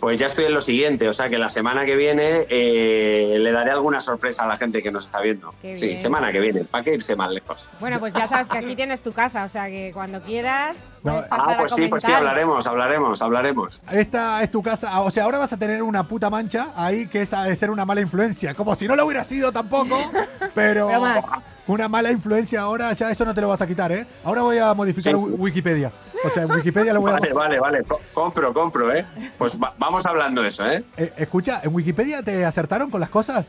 [0.00, 3.50] Pues ya estoy en lo siguiente, o sea que la semana que viene eh, le
[3.50, 5.52] daré alguna sorpresa a la gente que nos está viendo.
[5.60, 6.00] Qué sí, bien.
[6.00, 7.68] semana que viene, ¿para qué irse más lejos?
[7.80, 11.26] Bueno, pues ya sabes que aquí tienes tu casa, o sea que cuando quieras pasar
[11.30, 13.80] Ah, a pues sí, pues sí, hablaremos, hablaremos, hablaremos.
[13.90, 17.08] Esta es tu casa, ah, o sea, ahora vas a tener una puta mancha ahí
[17.08, 19.98] que es a- de ser una mala influencia, como si no lo hubiera sido tampoco,
[20.54, 21.24] pero, Pero más.
[21.68, 24.06] Una mala influencia ahora ya eso no te lo vas a quitar, ¿eh?
[24.24, 25.26] Ahora voy a modificar Sí, sí.
[25.38, 25.92] Wikipedia,
[26.24, 27.14] o sea, en Wikipedia lo voy a...
[27.14, 29.04] Vale, vale, vale, co- compro, compro, ¿eh?
[29.38, 30.84] Pues va- vamos hablando de eso, ¿eh?
[30.96, 33.46] Eh, escucha, ¿en Wikipedia te acertaron con las cosas?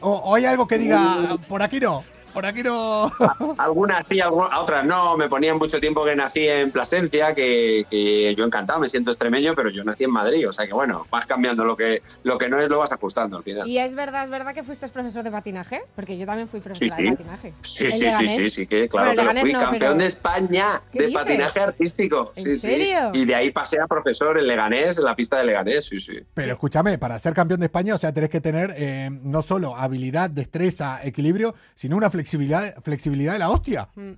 [0.00, 2.04] ¿O, o hay algo que diga, por aquí no,
[2.36, 3.10] por aquí no?
[3.56, 5.16] Algunas sí, algu- otras no.
[5.16, 9.54] Me ponían mucho tiempo que nací en Plasencia, que, que yo encantado, me siento extremeño,
[9.54, 10.46] pero yo nací en Madrid.
[10.46, 13.38] O sea que bueno, vas cambiando lo que, lo que no es, lo vas ajustando
[13.38, 13.66] al final.
[13.66, 16.94] Y es verdad, es verdad que fuiste profesor de patinaje, porque yo también fui profesora
[16.94, 17.10] Sí, sí.
[17.10, 17.52] de patinaje.
[17.62, 19.52] Sí, sí, sí, sí, sí, que claro Bueno, que lo fui.
[19.54, 21.22] no, Campeón pero- de España ¿Qué de dices?
[21.24, 22.32] patinaje artístico.
[22.36, 22.58] ¿En sí, sí.
[22.58, 23.10] serio?
[23.14, 26.18] Y de ahí pasé a profesor en Leganés, en la pista de Leganés, sí, sí.
[26.34, 29.74] Pero escúchame, para ser campeón de España, o sea, tenés que tener eh, no solo
[29.76, 32.25] habilidad, destreza, equilibrio, sino una flexibilidad,
[32.82, 33.88] flexibilidad de la hostia.
[33.94, 34.12] Mm.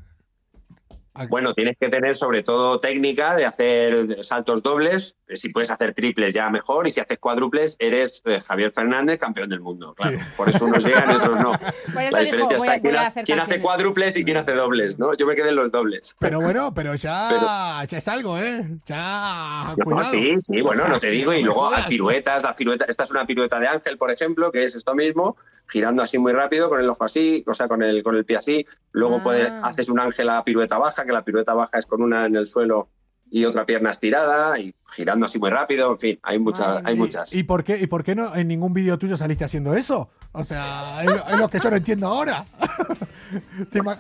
[1.29, 5.16] Bueno, tienes que tener sobre todo técnica de hacer saltos dobles.
[5.33, 6.87] Si puedes hacer triples ya mejor.
[6.87, 9.95] Y si haces cuádruples, eres eh, Javier Fernández, campeón del mundo.
[9.95, 10.19] Claro.
[10.37, 11.53] Por eso unos llegan y otros no.
[11.95, 15.14] La dijo, diferencia voy está quién, ha- quién hace cuádruples y quién hace dobles, ¿no?
[15.14, 16.14] Yo me quedé en los dobles.
[16.19, 18.66] Pero bueno, pero ya, ya es algo, ¿eh?
[18.87, 20.11] Ya, No, cuidado.
[20.11, 21.33] sí, sí, bueno, no te digo.
[21.33, 22.89] Y luego a piruetas, las piruetas.
[22.89, 25.37] Esta es una pirueta de Ángel, por ejemplo, que es esto mismo,
[25.69, 28.37] girando así muy rápido, con el ojo así, o sea, con el, con el pie
[28.37, 28.66] así.
[28.93, 29.23] Luego Ah.
[29.23, 32.36] puedes, haces un ángel a pirueta baja, que la pirueta baja es con una en
[32.36, 32.88] el suelo
[33.30, 35.92] y otra pierna estirada, y girando así muy rápido.
[35.92, 37.34] En fin, hay, muchas hay ¿Y- muchas.
[37.34, 40.09] ¿Y por qué, y por qué no en ningún vídeo tuyo saliste haciendo eso?
[40.32, 42.44] O sea, es lo, es lo que yo no entiendo ahora.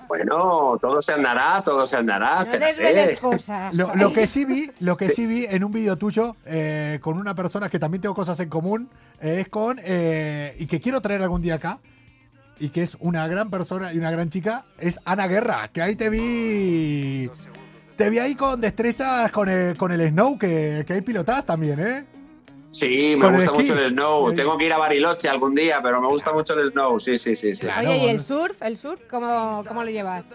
[0.08, 2.44] Bueno, todo se andará, todo se andará.
[2.44, 3.74] No cosas.
[3.76, 7.18] Lo, lo que sí vi, lo que sí vi en un vídeo tuyo eh, con
[7.18, 8.88] una persona que también tengo cosas en común
[9.20, 11.78] eh, es con eh, y que quiero traer algún día acá
[12.60, 15.94] y que es una gran persona y una gran chica es Ana Guerra que ahí
[15.96, 17.30] te vi
[17.96, 21.80] te vi ahí con destrezas con el, con el snow que, que ahí pilotás también,
[21.80, 22.06] ¿eh?
[22.70, 24.32] Sí, me el gusta mucho el snow.
[24.34, 27.00] Tengo que ir a Bariloche algún día, pero me gusta mucho el snow.
[27.00, 27.54] Sí, sí, sí.
[27.54, 27.66] sí.
[27.66, 28.60] Oye, ¿y el surf?
[28.62, 29.00] ¿El surf?
[29.10, 30.26] ¿Cómo, cómo lo llevas?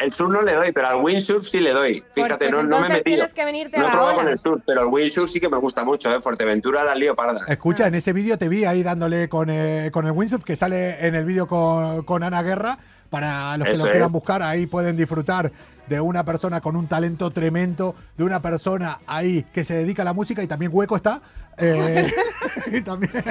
[0.00, 2.02] El surf no le doy, pero al windsurf sí le doy.
[2.12, 3.16] Fíjate, Pues no, no me he entonces metido.
[3.16, 5.58] tienes que venirte No he probado con el surf, pero el windsurf sí que me
[5.58, 6.20] gusta mucho, ¿eh?
[6.22, 7.44] Fuerteventura la lío parda.
[7.46, 11.06] Escucha, en ese vídeo te vi ahí dándole con, eh, con el windsurf que sale
[11.06, 12.78] en el vídeo con, con Ana Guerra.
[13.10, 13.92] Para los que Eso lo es.
[13.94, 15.50] quieran buscar, ahí pueden disfrutar
[15.88, 20.04] de una persona con un talento tremendo, de una persona ahí que se dedica a
[20.04, 21.20] la música y también hueco está.
[21.58, 22.08] eh,
[22.72, 23.10] y, también-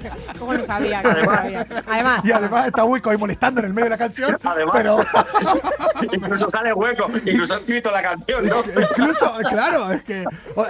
[0.38, 1.02] ¿Cómo lo sabía?
[1.02, 1.66] ¿Cómo lo sabía?
[1.86, 4.36] Además, y además está hueco ahí molestando en el medio de la canción.
[4.44, 4.96] Además, Pero
[6.12, 8.62] incluso sale hueco, incluso ha escrito la canción, ¿no?
[8.90, 10.24] incluso, claro, es que.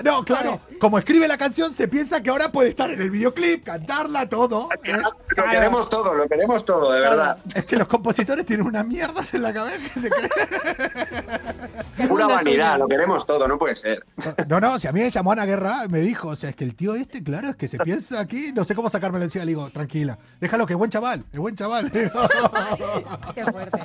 [0.05, 3.65] No, claro, como escribe la canción, se piensa que ahora puede estar en el videoclip,
[3.65, 4.69] cantarla, todo.
[4.85, 4.93] ¿eh?
[5.37, 7.39] Lo queremos todo, lo queremos todo, de verdad.
[7.55, 10.31] Es que los compositores tienen una mierda en la cabeza que se creen.
[12.09, 14.05] Pura vanidad, lo queremos todo, no puede ser.
[14.49, 16.65] No, no, si a mí me llamó Ana Guerra, me dijo, o sea, es que
[16.65, 18.91] el tío este, claro, es que se piensa aquí, no sé cómo
[19.21, 21.91] Le digo, tranquila, déjalo, que es buen chaval, es buen chaval.
[23.35, 23.79] qué fuerte.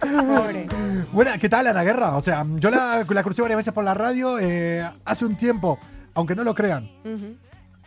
[0.00, 0.66] Pobre.
[1.12, 2.16] Bueno, ¿qué tal Ana Guerra?
[2.16, 5.78] O sea, yo la, la crucé varias veces por la radio eh, hace un tiempo,
[6.14, 6.90] aunque no lo crean,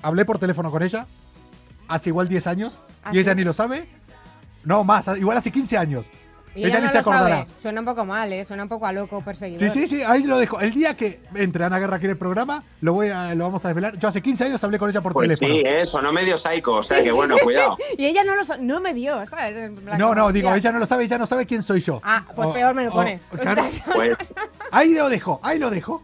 [0.01, 1.07] hablé por teléfono con ella
[1.87, 3.87] hace igual 10 años ¿Ah, y ella ni lo sabe.
[4.63, 6.05] No, más, igual hace 15 años.
[6.55, 7.15] Y ella ella ni no se lo sabe.
[7.17, 7.45] acordará.
[7.61, 8.43] Suena un poco mal, ¿eh?
[8.43, 9.59] Suena un poco a loco perseguidor.
[9.71, 10.59] Sí, sí, sí, ahí lo dejo.
[10.59, 13.63] El día que entre Ana Guerra aquí en el programa, lo, voy a, lo vamos
[13.65, 13.97] a desvelar.
[13.99, 15.53] Yo hace 15 años hablé con ella por Pues teléfono.
[15.61, 15.85] sí, ¿eh?
[15.85, 17.77] sonó medio psycho, o sea que bueno, cuidado.
[17.97, 19.71] y ella no lo sa- no me dio, ¿sabes?
[19.97, 22.01] No, no, digo, ella no lo sabe, ella no sabe quién soy yo.
[22.03, 23.21] Ah, pues O- peor me lo o- pones.
[23.39, 23.63] claro.
[23.93, 24.17] Pues,
[24.71, 26.03] Ahí lo dejo, ahí lo dejo.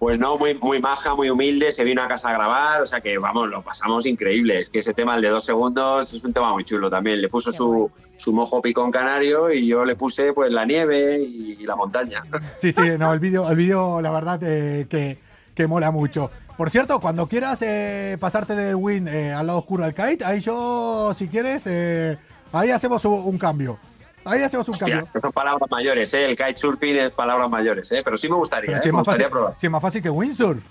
[0.00, 3.02] Pues no, muy, muy maja, muy humilde, se vino a casa a grabar, o sea
[3.02, 4.58] que vamos, lo pasamos increíble.
[4.58, 7.20] Es que ese tema, el de dos segundos, es un tema muy chulo también.
[7.20, 11.58] Le puso su, su mojo picón canario y yo le puse pues la nieve y,
[11.60, 12.22] y la montaña.
[12.58, 15.18] Sí, sí, no, el vídeo, el vídeo, la verdad, eh, que,
[15.54, 16.30] que mola mucho.
[16.56, 20.40] Por cierto, cuando quieras eh, pasarte del win eh, al lado oscuro al kite, ahí
[20.40, 22.16] yo, si quieres, eh,
[22.52, 23.78] ahí hacemos un, un cambio.
[24.24, 25.20] Ahí hacemos un Hostia, cambio.
[25.20, 26.24] son palabras mayores, ¿eh?
[26.26, 28.02] El kitesurfing es palabras mayores, ¿eh?
[28.04, 28.82] Pero sí me gustaría, Pero ¿eh?
[28.82, 29.54] si Me gustaría fácil, probar.
[29.58, 30.62] si es más fácil que windsurf.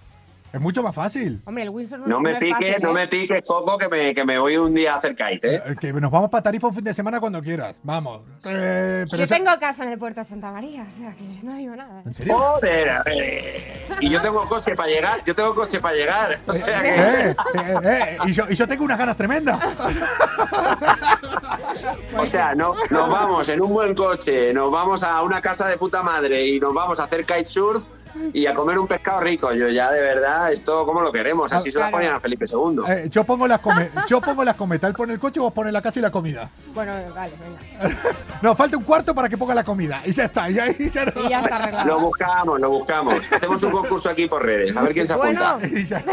[0.51, 1.41] Es mucho más fácil.
[1.45, 2.93] Hombre, el Windsor no, No me es piques, fácil, no ¿eh?
[2.93, 5.61] me piques, Coco, que me, que me voy un día a hacer kite, ¿eh?
[5.65, 7.75] Eh, Que nos vamos para Tarifa un fin de semana cuando quieras.
[7.83, 8.21] Vamos.
[8.45, 11.53] Eh, pero Yo tengo casa en el puerto de Santa María, o sea que no
[11.53, 12.01] digo nada.
[12.03, 12.35] ¿En serio?
[12.35, 13.61] Joder, a ver.
[13.99, 16.39] Y yo tengo coche para llegar, yo tengo coche para llegar.
[16.47, 16.89] O sea que.
[16.89, 19.59] Eh, eh, eh, y, yo, y yo tengo unas ganas tremendas.
[22.17, 25.77] O sea, no, nos vamos en un buen coche, nos vamos a una casa de
[25.77, 27.85] puta madre y nos vamos a hacer kitesurf
[28.33, 29.51] y a comer un pescado rico.
[29.53, 31.51] Yo ya, de verdad, esto como lo queremos.
[31.53, 31.97] Así se lo Claro.
[31.97, 32.81] ponían a Felipe II.
[32.87, 35.71] Eh, yo pongo las come yo pongo las cometas, él pone el coche, vos pones
[35.73, 36.49] la casa y la comida.
[36.73, 37.95] Bueno, vale, venga.
[38.41, 40.01] No, falta un cuarto para que ponga la comida.
[40.05, 41.11] Y ya está, y ahí ya no.
[41.25, 41.99] Y ya está Lo arreglado.
[41.99, 43.15] buscamos, lo buscamos.
[43.31, 45.55] Hacemos un concurso aquí por redes, a ver quién se apunta.
[45.55, 45.75] Bueno.
[45.79, 46.11] Y ya está.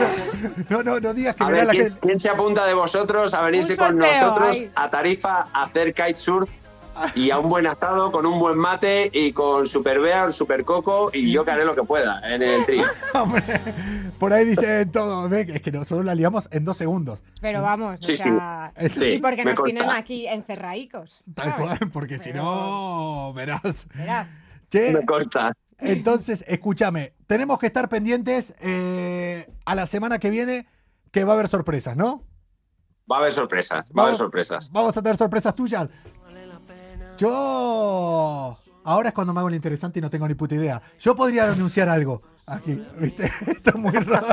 [0.69, 2.01] No, no, no digas que A ver la quién, que.
[2.01, 4.71] quién se apunta de vosotros a venirse con nosotros ahí.
[4.75, 6.51] a Tarifa a hacer kitesurf
[7.15, 11.11] y a un buen asado con un buen mate y con super bear, super coco
[11.13, 12.85] y yo que haré lo que pueda en el trío.
[13.15, 13.43] Hombre,
[14.19, 15.33] por ahí dicen todo.
[15.35, 17.23] Es que nosotros la liamos en dos segundos.
[17.41, 18.73] Pero vamos, Sí, o sea.
[18.79, 18.89] sí.
[18.97, 21.23] Sí, Sí, porque nos tienen aquí encerraicos.
[21.35, 23.87] Tal cual, porque si no, verás.
[23.95, 24.29] Verás.
[24.71, 25.53] Che, Me consta.
[25.79, 27.13] entonces, escúchame.
[27.27, 30.67] Tenemos que estar pendientes eh, a la semana que viene,
[31.13, 32.25] que va a haber sorpresas, ¿no?
[33.11, 34.69] Va a haber sorpresas, va a haber sorpresas.
[34.73, 35.89] Vamos a tener sorpresas tuyas.
[37.17, 38.57] Yo.
[38.85, 40.81] Ahora es cuando me hago el interesante y no tengo ni puta idea.
[41.01, 43.25] Yo podría anunciar algo aquí, ¿viste?
[43.47, 44.29] Esto es muy raro.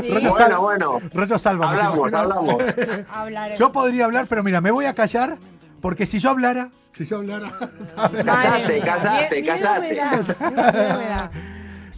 [0.00, 0.08] Sí.
[0.10, 0.98] Rollo Bueno, bueno.
[1.12, 2.56] rollo ¿te Hablamos, hablamos.
[3.58, 5.36] Yo podría hablar, pero mira, me voy a callar
[5.82, 7.50] porque si yo hablara, si yo hablara,
[8.24, 10.00] Casate, casate, casate.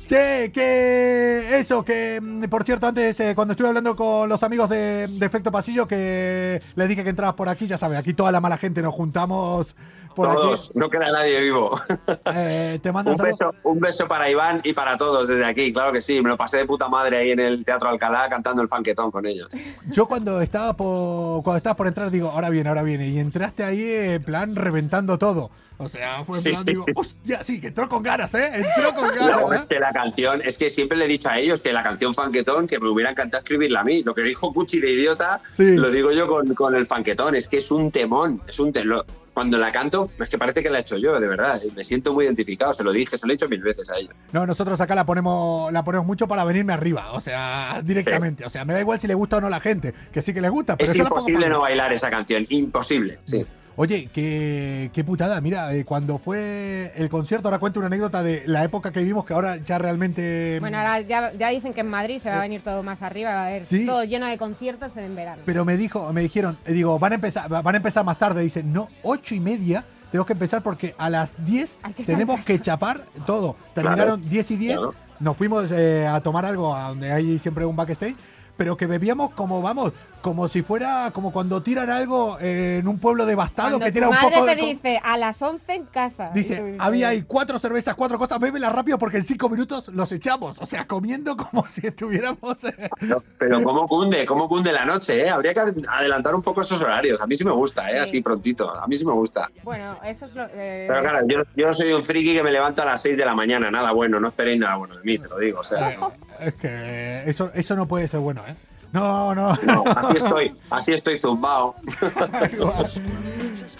[0.07, 4.69] Che, que eso, que mm, por cierto, antes eh, cuando estuve hablando con los amigos
[4.69, 8.31] de, de Efecto Pasillo, que les dije que entrabas por aquí, ya sabes, aquí toda
[8.31, 9.75] la mala gente nos juntamos
[10.15, 11.77] por Todos, no queda nadie vivo.
[11.77, 12.19] aquí.
[12.37, 15.93] Eh, te mando Un beso, un beso para Iván y para todos desde aquí, claro
[15.93, 16.21] que sí.
[16.21, 19.27] Me lo pasé de puta madre ahí en el Teatro Alcalá cantando el fanquetón con
[19.27, 19.49] ellos.
[19.91, 23.09] Yo cuando estaba por cuando estabas por entrar digo, ahora viene, ahora viene.
[23.09, 25.51] Y entraste ahí en plan reventando todo.
[25.77, 26.93] O sea, fue en Sí, plan, sí, digo, sí.
[26.95, 28.49] hostia, sí, que entró con ganas, ¿eh?
[28.55, 29.41] Entró con ganas.
[29.41, 29.57] No, ¿eh?
[29.57, 32.15] es que la canción, es que siempre le he dicho a ellos que la canción
[32.15, 34.05] fanquetón, que me hubiera encantado escribirla a mí.
[34.05, 37.35] Lo que dijo Cuchi de idiota, lo digo yo con, con el fanquetón.
[37.35, 39.03] Es que es un temón, es un temón.
[39.35, 41.61] Cuando la canto, es que parece que la he hecho yo, de verdad.
[41.75, 44.15] Me siento muy identificado, se lo dije, se lo he dicho mil veces a ellos.
[44.31, 48.45] No, nosotros acá la ponemos, la ponemos mucho para venirme arriba, o sea, directamente.
[48.45, 50.33] O sea, me da igual si le gusta o no a la gente, que sí
[50.33, 53.19] que le gusta, pero Es imposible no bailar esa canción, imposible.
[53.25, 53.45] Sí.
[53.77, 55.41] Oye, qué, qué putada.
[55.41, 59.25] Mira, eh, cuando fue el concierto, ahora cuento una anécdota de la época que vivimos,
[59.25, 60.59] que ahora ya realmente.
[60.61, 63.35] Bueno, ahora ya, ya dicen que en Madrid se va a venir todo más arriba,
[63.35, 63.85] va a haber Sí.
[63.85, 65.43] todo lleno de conciertos en verano.
[65.45, 68.43] Pero me dijo, me dijeron, eh, digo, van a empezar, van a empezar más tarde.
[68.43, 69.85] Dicen, no, ocho y media.
[70.13, 73.57] Tenemos que empezar porque a las 10 Hay que estar en tenemos que chapar todo.
[73.75, 74.77] Terminaron 10 y 10.
[74.77, 74.95] claro.
[75.19, 78.15] Nos fuimos eh, a tomar algo a donde hay siempre un backstage.
[78.57, 79.93] Pero que bebíamos como, vamos,
[80.23, 84.09] como si fuera como cuando tiran algo en un pueblo devastado Cuando que tu tira
[84.09, 84.63] un madre poco te de.
[84.63, 86.31] dice a las 11 en casa.
[86.33, 90.59] Dice, había ahí cuatro cervezas, cuatro cosas, bébela rápido porque en cinco minutos los echamos.
[90.61, 92.63] O sea, comiendo como si estuviéramos.
[92.65, 95.31] eh, Pero, pero cómo cunde, cómo cunde la noche, ¿eh?
[95.31, 97.21] Habría que adelantar un poco esos horarios.
[97.21, 97.95] A mí sí me gusta, ¿eh?
[97.95, 97.99] Sí.
[97.99, 98.71] Así prontito.
[98.73, 99.51] A mí sí me gusta.
[99.65, 100.45] Bueno, eso es lo.
[100.53, 103.17] eh, Pero claro, yo, yo no soy un friki que me levanto a las 6
[103.17, 103.71] de la mañana.
[103.71, 105.59] Nada bueno, no esperéis nada bueno de mí, te lo digo.
[105.61, 105.97] O sea,
[106.41, 108.55] Es que eso, eso no puede ser bueno, ¿eh?
[108.93, 109.57] No, no.
[109.65, 111.75] no, así estoy, así estoy zumbao.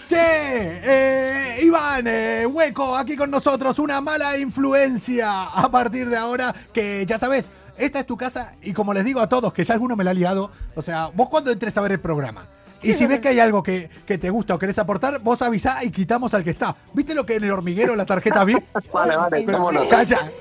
[0.09, 6.53] Che, eh, Iván, eh, hueco, aquí con nosotros, una mala influencia a partir de ahora,
[6.73, 9.73] que ya sabes, esta es tu casa y como les digo a todos, que ya
[9.73, 12.45] alguno me la ha liado, o sea, vos cuando entres a ver el programa,
[12.89, 15.83] y si ves que hay algo que, que te gusta o querés aportar, vos avisá
[15.83, 16.75] y quitamos al que está.
[16.93, 18.63] ¿Viste lo que en el hormiguero la tarjeta VIP?
[18.93, 19.87] Vale, vale, Pero, cómo no.
[19.89, 20.31] Calla.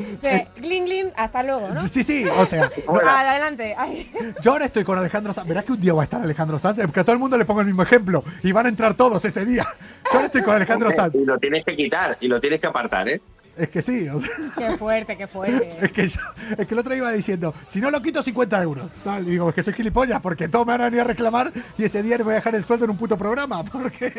[0.57, 1.87] gling, gling, hasta luego, ¿no?
[1.89, 2.71] Sí, sí, o sea,
[3.05, 3.75] Ah, adelante.
[3.77, 4.11] Ay.
[4.41, 5.49] yo ahora estoy con Alejandro Sanz.
[5.49, 7.45] Verás que un día va a estar Alejandro Sanz, porque a todo el mundo le
[7.45, 9.67] pongo el mismo ejemplo y van a entrar todos ese día.
[10.05, 11.15] Yo ahora estoy con Alejandro Sanz.
[11.15, 13.21] Y lo tienes que quitar y lo tienes que apartar, ¿eh?
[13.57, 15.77] Es que sí, o sea, Qué fuerte, qué fuerte.
[15.83, 16.21] es que yo,
[16.59, 18.91] es que el otro iba diciendo, si no lo quito 50 euros.
[19.03, 21.53] Tal, y digo, es que soy gilipollas, porque todos me van a venir a reclamar
[21.79, 24.13] y ese día le voy a dejar el sueldo en un puto programa, porque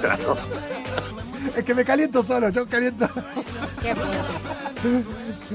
[0.00, 0.36] Claro.
[1.56, 3.08] Es que me caliento solo, yo caliento.
[3.82, 3.94] Qué.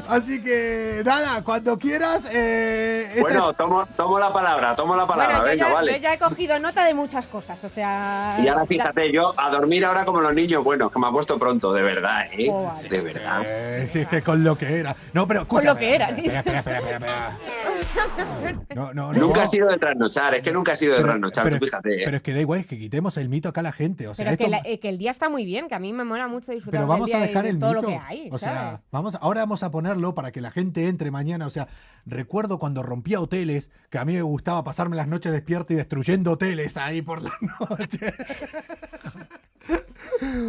[0.08, 2.28] Así que nada, cuando quieras.
[2.32, 5.92] Eh, esta- Bueno, tomo, tomo la palabra, tomo la palabra, Bueno, yo venga, ya, vale.
[5.94, 8.38] yo ya he cogido nota de muchas cosas, o sea.
[8.44, 11.12] Y ahora la- fíjate, yo a dormir ahora como los niños, bueno, que me ha
[11.12, 12.48] puesto pronto, de verdad, ¿eh?
[12.50, 12.90] Joder.
[12.90, 13.42] De verdad.
[13.46, 14.96] Eh, sí, es que con lo que era.
[15.14, 18.56] No, pero Con lo que era, Espera, espera, espera, espera, espera.
[18.76, 19.20] No, no, no.
[19.20, 21.66] Nunca ha sido de trasnochar, es que nunca ha sido de Pero- trasnochar, pero- tú
[21.66, 22.02] fíjate.
[22.06, 24.08] Pero es que da igual, es que quitemos el mito acá a la gente.
[24.08, 25.80] O sea, Pero que, esto- la- eh, que el día está muy bien, que a
[25.80, 27.70] mí me mola mucho disfrutar pero del vamos día a y dejar de el todo
[27.74, 27.82] mito.
[27.84, 31.12] lo que hay, o sea, vamos, ahora vamos a ponerlo para que la gente entre
[31.12, 31.46] mañana.
[31.48, 31.68] O sea,
[32.06, 36.32] recuerdo cuando rompía hoteles, que a mí me gustaba pasarme las noches despierto y destruyendo
[36.34, 37.32] hoteles ahí por la
[37.70, 38.14] noche.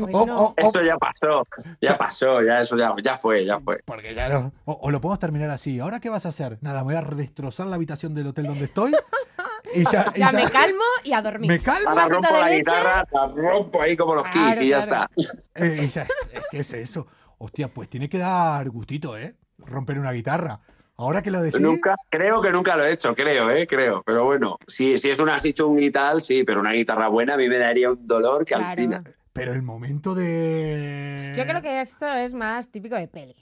[0.00, 0.36] Pues O- no.
[0.40, 1.46] o- o- Eso ya pasó,
[1.80, 3.80] ya pasó, ya eso ya, ya fue, ya fue.
[3.84, 4.50] Porque ya no.
[4.64, 5.78] O, o lo podemos terminar así.
[5.80, 6.58] ¿Ahora qué vas a hacer?
[6.62, 8.92] Nada, me voy a destrozar la habitación del hotel donde estoy.
[9.74, 11.50] Y ya, y Ya ya- me calmo y a dormir.
[11.50, 11.90] ¿Me calmo?
[11.90, 12.56] Ahora rompo la leche.
[12.58, 15.06] guitarra, la rompo ahí como los Claro, Kiss y ya claro.
[15.16, 15.32] está.
[15.54, 17.06] Eh, y ya- es que es eso.
[17.38, 19.34] Hostia, pues tiene que dar gustito, ¿eh?
[19.58, 20.60] Romper una guitarra.
[20.96, 21.60] Ahora que lo decís.
[21.60, 24.02] Nunca, creo que nunca lo he hecho, creo, eh, creo.
[24.04, 27.34] Pero bueno, si, si es una así chunga y tal, sí, pero una guitarra buena
[27.34, 28.66] a mí me daría un dolor que Claro.
[28.66, 29.02] alucina.
[29.32, 31.32] Pero el momento de.
[31.36, 33.34] Yo creo que esto es más típico de peli.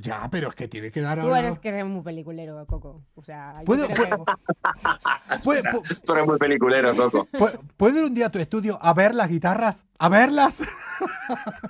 [0.00, 3.02] Ya, pero es que tiene que dar Tú ahora- eres que eres muy peliculero, Coco.
[3.14, 3.94] O sea, ¿Puedo- que-
[5.44, 7.28] ¿Puede, pu- Tú eres muy peliculero, Coco.
[7.32, 9.84] pu- ¿Puedo ir un día a tu estudio a ver las guitarras?
[9.98, 10.60] ¿A verlas?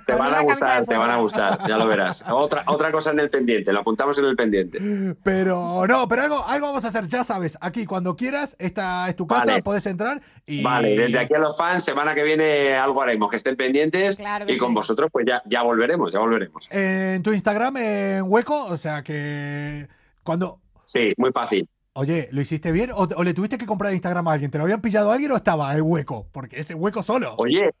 [0.05, 2.23] Te van a gustar, te van a gustar, ya lo verás.
[2.29, 4.79] Otra, otra cosa en el pendiente, lo apuntamos en el pendiente.
[5.23, 7.57] Pero no, pero algo, algo vamos a hacer, ya sabes.
[7.61, 9.63] Aquí, cuando quieras, esta es tu casa, Vale.
[9.63, 10.63] puedes entrar y.
[10.63, 14.45] Vale, desde aquí a los fans, semana que viene algo haremos, que estén pendientes Claro
[14.45, 14.75] que y con sí.
[14.75, 16.67] vosotros pues ya, ya volveremos, ya volveremos.
[16.71, 19.87] En tu Instagram, en hueco, o sea que.
[20.23, 20.59] Cuando.
[20.85, 21.67] Sí, muy fácil.
[21.93, 24.51] Oye, ¿lo hiciste bien o, o le tuviste que comprar Instagram a alguien?
[24.51, 26.27] ¿Te lo habían pillado a alguien o estaba el hueco?
[26.31, 27.35] Porque ese hueco solo.
[27.37, 27.71] Oye,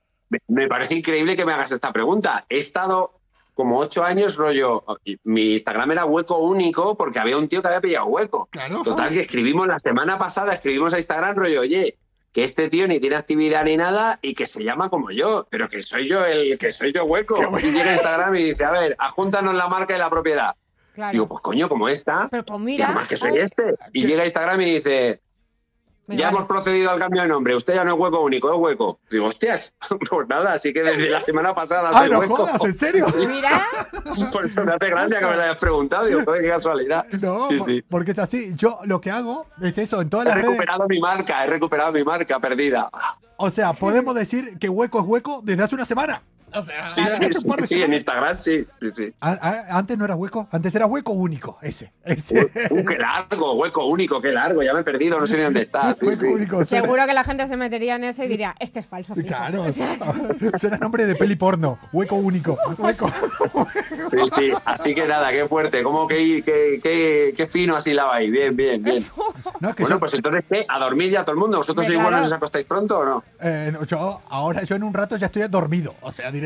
[0.47, 2.45] me- parece increíble que me hagas esta pregunta.
[2.49, 3.11] He estado
[3.53, 4.83] como ocho años rollo.
[5.23, 8.47] Mi Instagram era hueco único porque había un tío que había pillado hueco.
[8.51, 8.83] Claro.
[8.83, 11.97] Total, que escribimos la semana pasada, escribimos a Instagram rollo, oye,
[12.33, 15.69] que este tío ni tiene actividad ni nada y que se llama como yo, pero
[15.69, 17.37] que soy yo el que soy yo hueco.
[17.59, 20.53] Y llega a Instagram y dice, a ver, ajúntanos la marca y la propiedad.
[20.93, 21.11] Claro.
[21.13, 22.27] Digo, pues coño, como esta.
[22.29, 22.85] Pero pues Y mira.
[22.87, 23.75] además que soy este.
[23.93, 25.21] Y llega a Instagram y dice,
[26.07, 26.37] Ya vale.
[26.37, 27.55] hemos procedido al cambio de nombre.
[27.55, 28.99] Usted ya no es hueco único, es hueco.
[29.09, 29.73] Digo, hostias,
[30.09, 32.35] pues nada, así que desde la semana pasada ¡Ah, soy no hueco.
[32.35, 32.63] jodas!
[32.63, 33.09] ¿En serio?
[33.09, 33.67] Sí, Mira,
[34.31, 36.05] por eso me hace gracia que me lo hayas preguntado.
[36.05, 37.05] Digo, qué casualidad.
[37.21, 37.81] No, Sí, por- sí.
[37.89, 38.51] porque es así.
[38.55, 40.49] Yo lo que hago es eso, en todas He las redes.
[40.51, 42.89] recuperado mi marca, he recuperado mi marca perdida.
[43.37, 46.21] O sea, podemos decir que hueco es hueco desde hace una semana.
[46.55, 47.93] O sea, Sí, sí, sí, sí, en.
[47.93, 48.65] Instagram sí.
[48.81, 49.13] sí, sí.
[49.19, 51.91] A- a- Antes no era hueco, antes era hueco único, ese.
[52.03, 52.49] ese.
[52.69, 55.61] Uh, qué largo, hueco único, qué largo, ya me he perdido, no sé ni dónde
[55.61, 55.93] está.
[55.93, 56.27] Sí, hueco sí.
[56.27, 56.65] único.
[56.65, 59.13] Suena, seguro que la gente se metería en ese y diría, este es falso.
[59.15, 59.27] fijo".
[59.27, 59.65] claro,
[60.57, 61.77] suena nombre de peli porno.
[61.91, 62.57] Hueco único.
[62.77, 63.11] Hueco.
[64.09, 64.51] Sí, sí.
[64.65, 68.29] Así que nada, qué fuerte, cómo qué, qué, qué, qué fino así la ahí.
[68.29, 69.05] Bien, bien, bien.
[69.59, 70.65] No, es que Bueno, yo- pues entonces, ¿qué?
[70.67, 71.57] ¿A dormir ya todo el mundo?
[71.57, 72.25] ¿Vosotros buenos claro.
[72.25, 73.23] os acostáis pronto o no?
[73.41, 76.44] eh, no, yo ahora yo en un rato ya estoy dormido, o sea, directamente.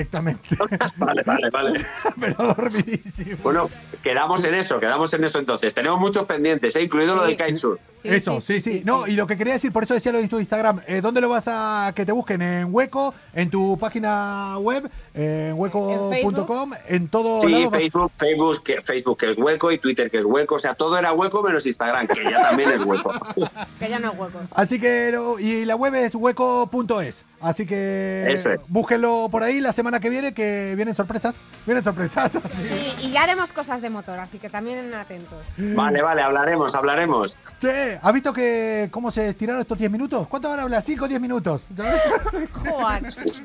[0.97, 1.85] Vale, vale, vale.
[2.19, 3.37] Pero dormidísimo.
[3.43, 3.69] Bueno,
[4.03, 5.73] quedamos en eso, quedamos en eso entonces.
[5.73, 6.83] Tenemos muchos pendientes, ¿eh?
[6.83, 7.81] incluido lo del kitesurf.
[8.01, 10.27] Sí, eso, sí, sí, No, y lo que quería decir, por eso decía lo de
[10.27, 12.41] tu Instagram, eh, ¿dónde lo vas a que te busquen?
[12.41, 13.13] ¿En Hueco?
[13.33, 14.89] ¿En tu página web?
[15.20, 16.72] ¿En hueco.com?
[16.88, 17.72] ¿En todo Sí, lado?
[17.72, 20.55] Facebook, Facebook que, Facebook que es hueco y Twitter que es hueco.
[20.55, 23.11] O sea, todo era hueco menos Instagram, que ya también es hueco.
[23.80, 24.39] Que ya no es hueco.
[24.55, 27.26] Así que, y la web es hueco.es.
[27.41, 28.47] Así que es.
[28.70, 31.38] búsquenlo por ahí la semana que viene, que vienen sorpresas.
[31.65, 32.38] Vienen sorpresas.
[32.59, 35.38] Sí, y ya haremos cosas de motor, así que también atentos.
[35.57, 37.38] Vale, vale, hablaremos, hablaremos.
[37.59, 40.28] Che, ¿has visto que cómo se estiraron estos 10 minutos?
[40.28, 40.84] ¿Cuánto van a hablar?
[40.84, 41.65] ¿5 o 10 minutos?
[42.53, 43.03] Joder.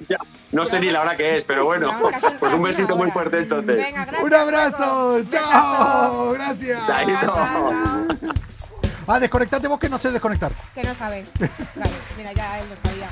[0.08, 0.16] Ya,
[0.52, 3.38] no sé ni la hora que es, pero bueno, casi- pues un besito muy fuerte
[3.38, 3.76] entonces.
[3.76, 4.24] Venga, gracias.
[4.24, 5.20] Un abrazo.
[5.28, 6.30] Chao.
[6.32, 6.86] Gracias.
[6.86, 7.34] Chaito.
[9.06, 10.50] Ah, desconectate vos que no sé desconectar.
[10.74, 11.28] Que no sabes.
[11.36, 13.08] Claro, mira, ya él lo sabía.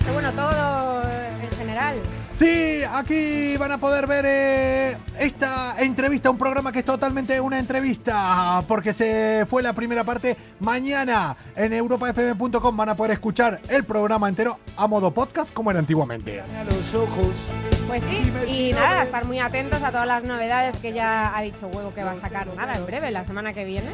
[0.00, 1.96] Pero bueno, todo en general.
[2.38, 7.58] Sí, aquí van a poder ver eh, esta entrevista, un programa que es totalmente una
[7.58, 10.36] entrevista, porque se fue la primera parte.
[10.60, 15.80] Mañana en europafm.com van a poder escuchar el programa entero a modo podcast como era
[15.80, 16.40] antiguamente.
[16.40, 17.48] A los ojos.
[17.88, 21.66] Pues sí, y nada, estar muy atentos a todas las novedades que ya ha dicho
[21.66, 23.88] Huevo que va a sacar nada en breve, la semana que viene.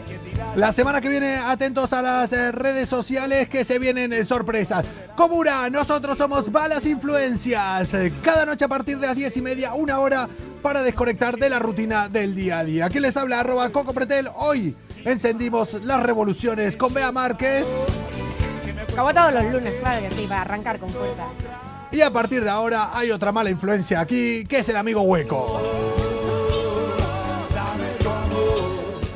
[0.57, 4.85] La semana que viene, atentos a las eh, redes sociales que se vienen eh, sorpresas.
[5.17, 7.95] Comura, nosotros somos Balas Influencias.
[8.35, 10.29] Cada noche a partir de las 10 y media, una hora
[10.61, 12.87] para desconectar de la rutina del día a día.
[12.87, 14.29] Aquí les habla arroba Coco Pretel.
[14.35, 14.75] Hoy
[15.05, 17.65] encendimos las revoluciones con Bea Márquez.
[18.97, 21.27] Como todos los lunes, claro que sí, para arrancar con fuerza.
[21.93, 25.61] Y a partir de ahora hay otra mala influencia aquí, que es el amigo hueco.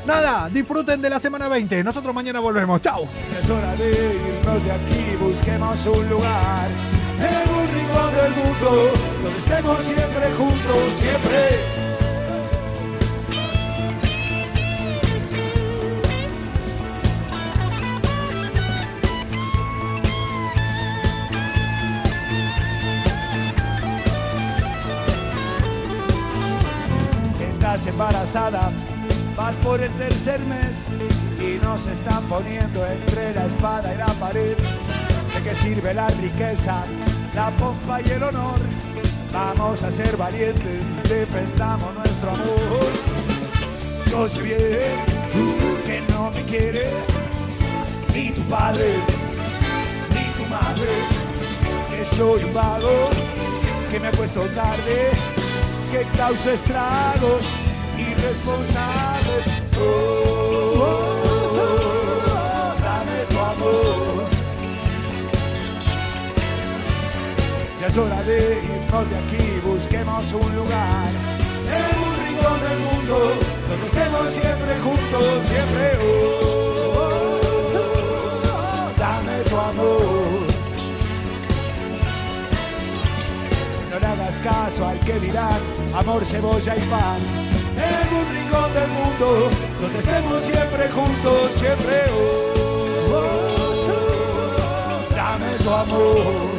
[0.05, 1.83] Nada, disfruten de la semana 20.
[1.83, 2.81] Nosotros mañana volvemos.
[2.81, 3.05] Chao.
[3.37, 6.69] Es hora de irnos de aquí, busquemos un lugar
[7.19, 8.93] en algún rincón del mundo
[9.59, 11.39] estaremos siempre juntos, siempre.
[27.49, 28.71] Estás embarazada,
[29.35, 30.87] vas por el tercer mes
[31.39, 34.57] y nos están poniendo entre la espada y la pared.
[34.57, 36.83] ¿De qué sirve la riqueza,
[37.35, 38.78] la pompa y el honor?
[39.31, 42.91] Vamos a ser valientes, defendamos nuestro amor.
[44.09, 46.89] Yo sé bien que no me quiere
[48.13, 48.95] ni tu padre
[50.09, 50.87] ni tu madre,
[51.89, 53.09] que soy un vago,
[53.91, 55.11] que me acuesto tarde,
[55.91, 57.45] que causa estragos
[57.97, 59.45] irresponsables.
[59.77, 60.23] Oh,
[60.75, 61.08] oh, oh,
[67.89, 71.09] es hora de irnos de aquí, busquemos un lugar
[71.65, 73.33] en un rincón del mundo
[73.67, 75.97] donde estemos siempre juntos, siempre.
[76.93, 77.39] Oh,
[78.95, 80.47] dame tu amor.
[83.89, 85.59] No le hagas caso al que dirán
[85.95, 87.17] amor, cebolla y pan.
[87.73, 89.49] En un rincón del mundo
[89.81, 92.03] donde estemos siempre juntos, siempre.
[95.15, 96.58] Dame tu amor.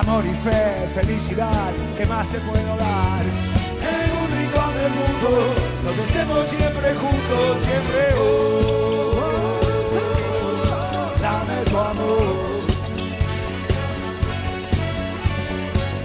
[0.00, 3.24] amor y fe, felicidad, ¿qué más te puedo dar?
[3.80, 5.54] En un rincón del mundo,
[5.84, 12.36] donde estemos siempre juntos, siempre oh, oh, dame tu amor.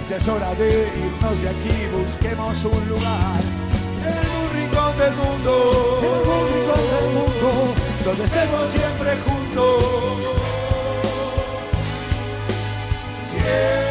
[0.08, 3.40] Ya es hora de irnos de aquí, busquemos un lugar.
[4.04, 5.52] En un rincón del mundo,
[6.02, 7.48] en un rincón del mundo,
[8.04, 10.32] donde estemos siempre juntos.
[13.42, 13.81] Yeah.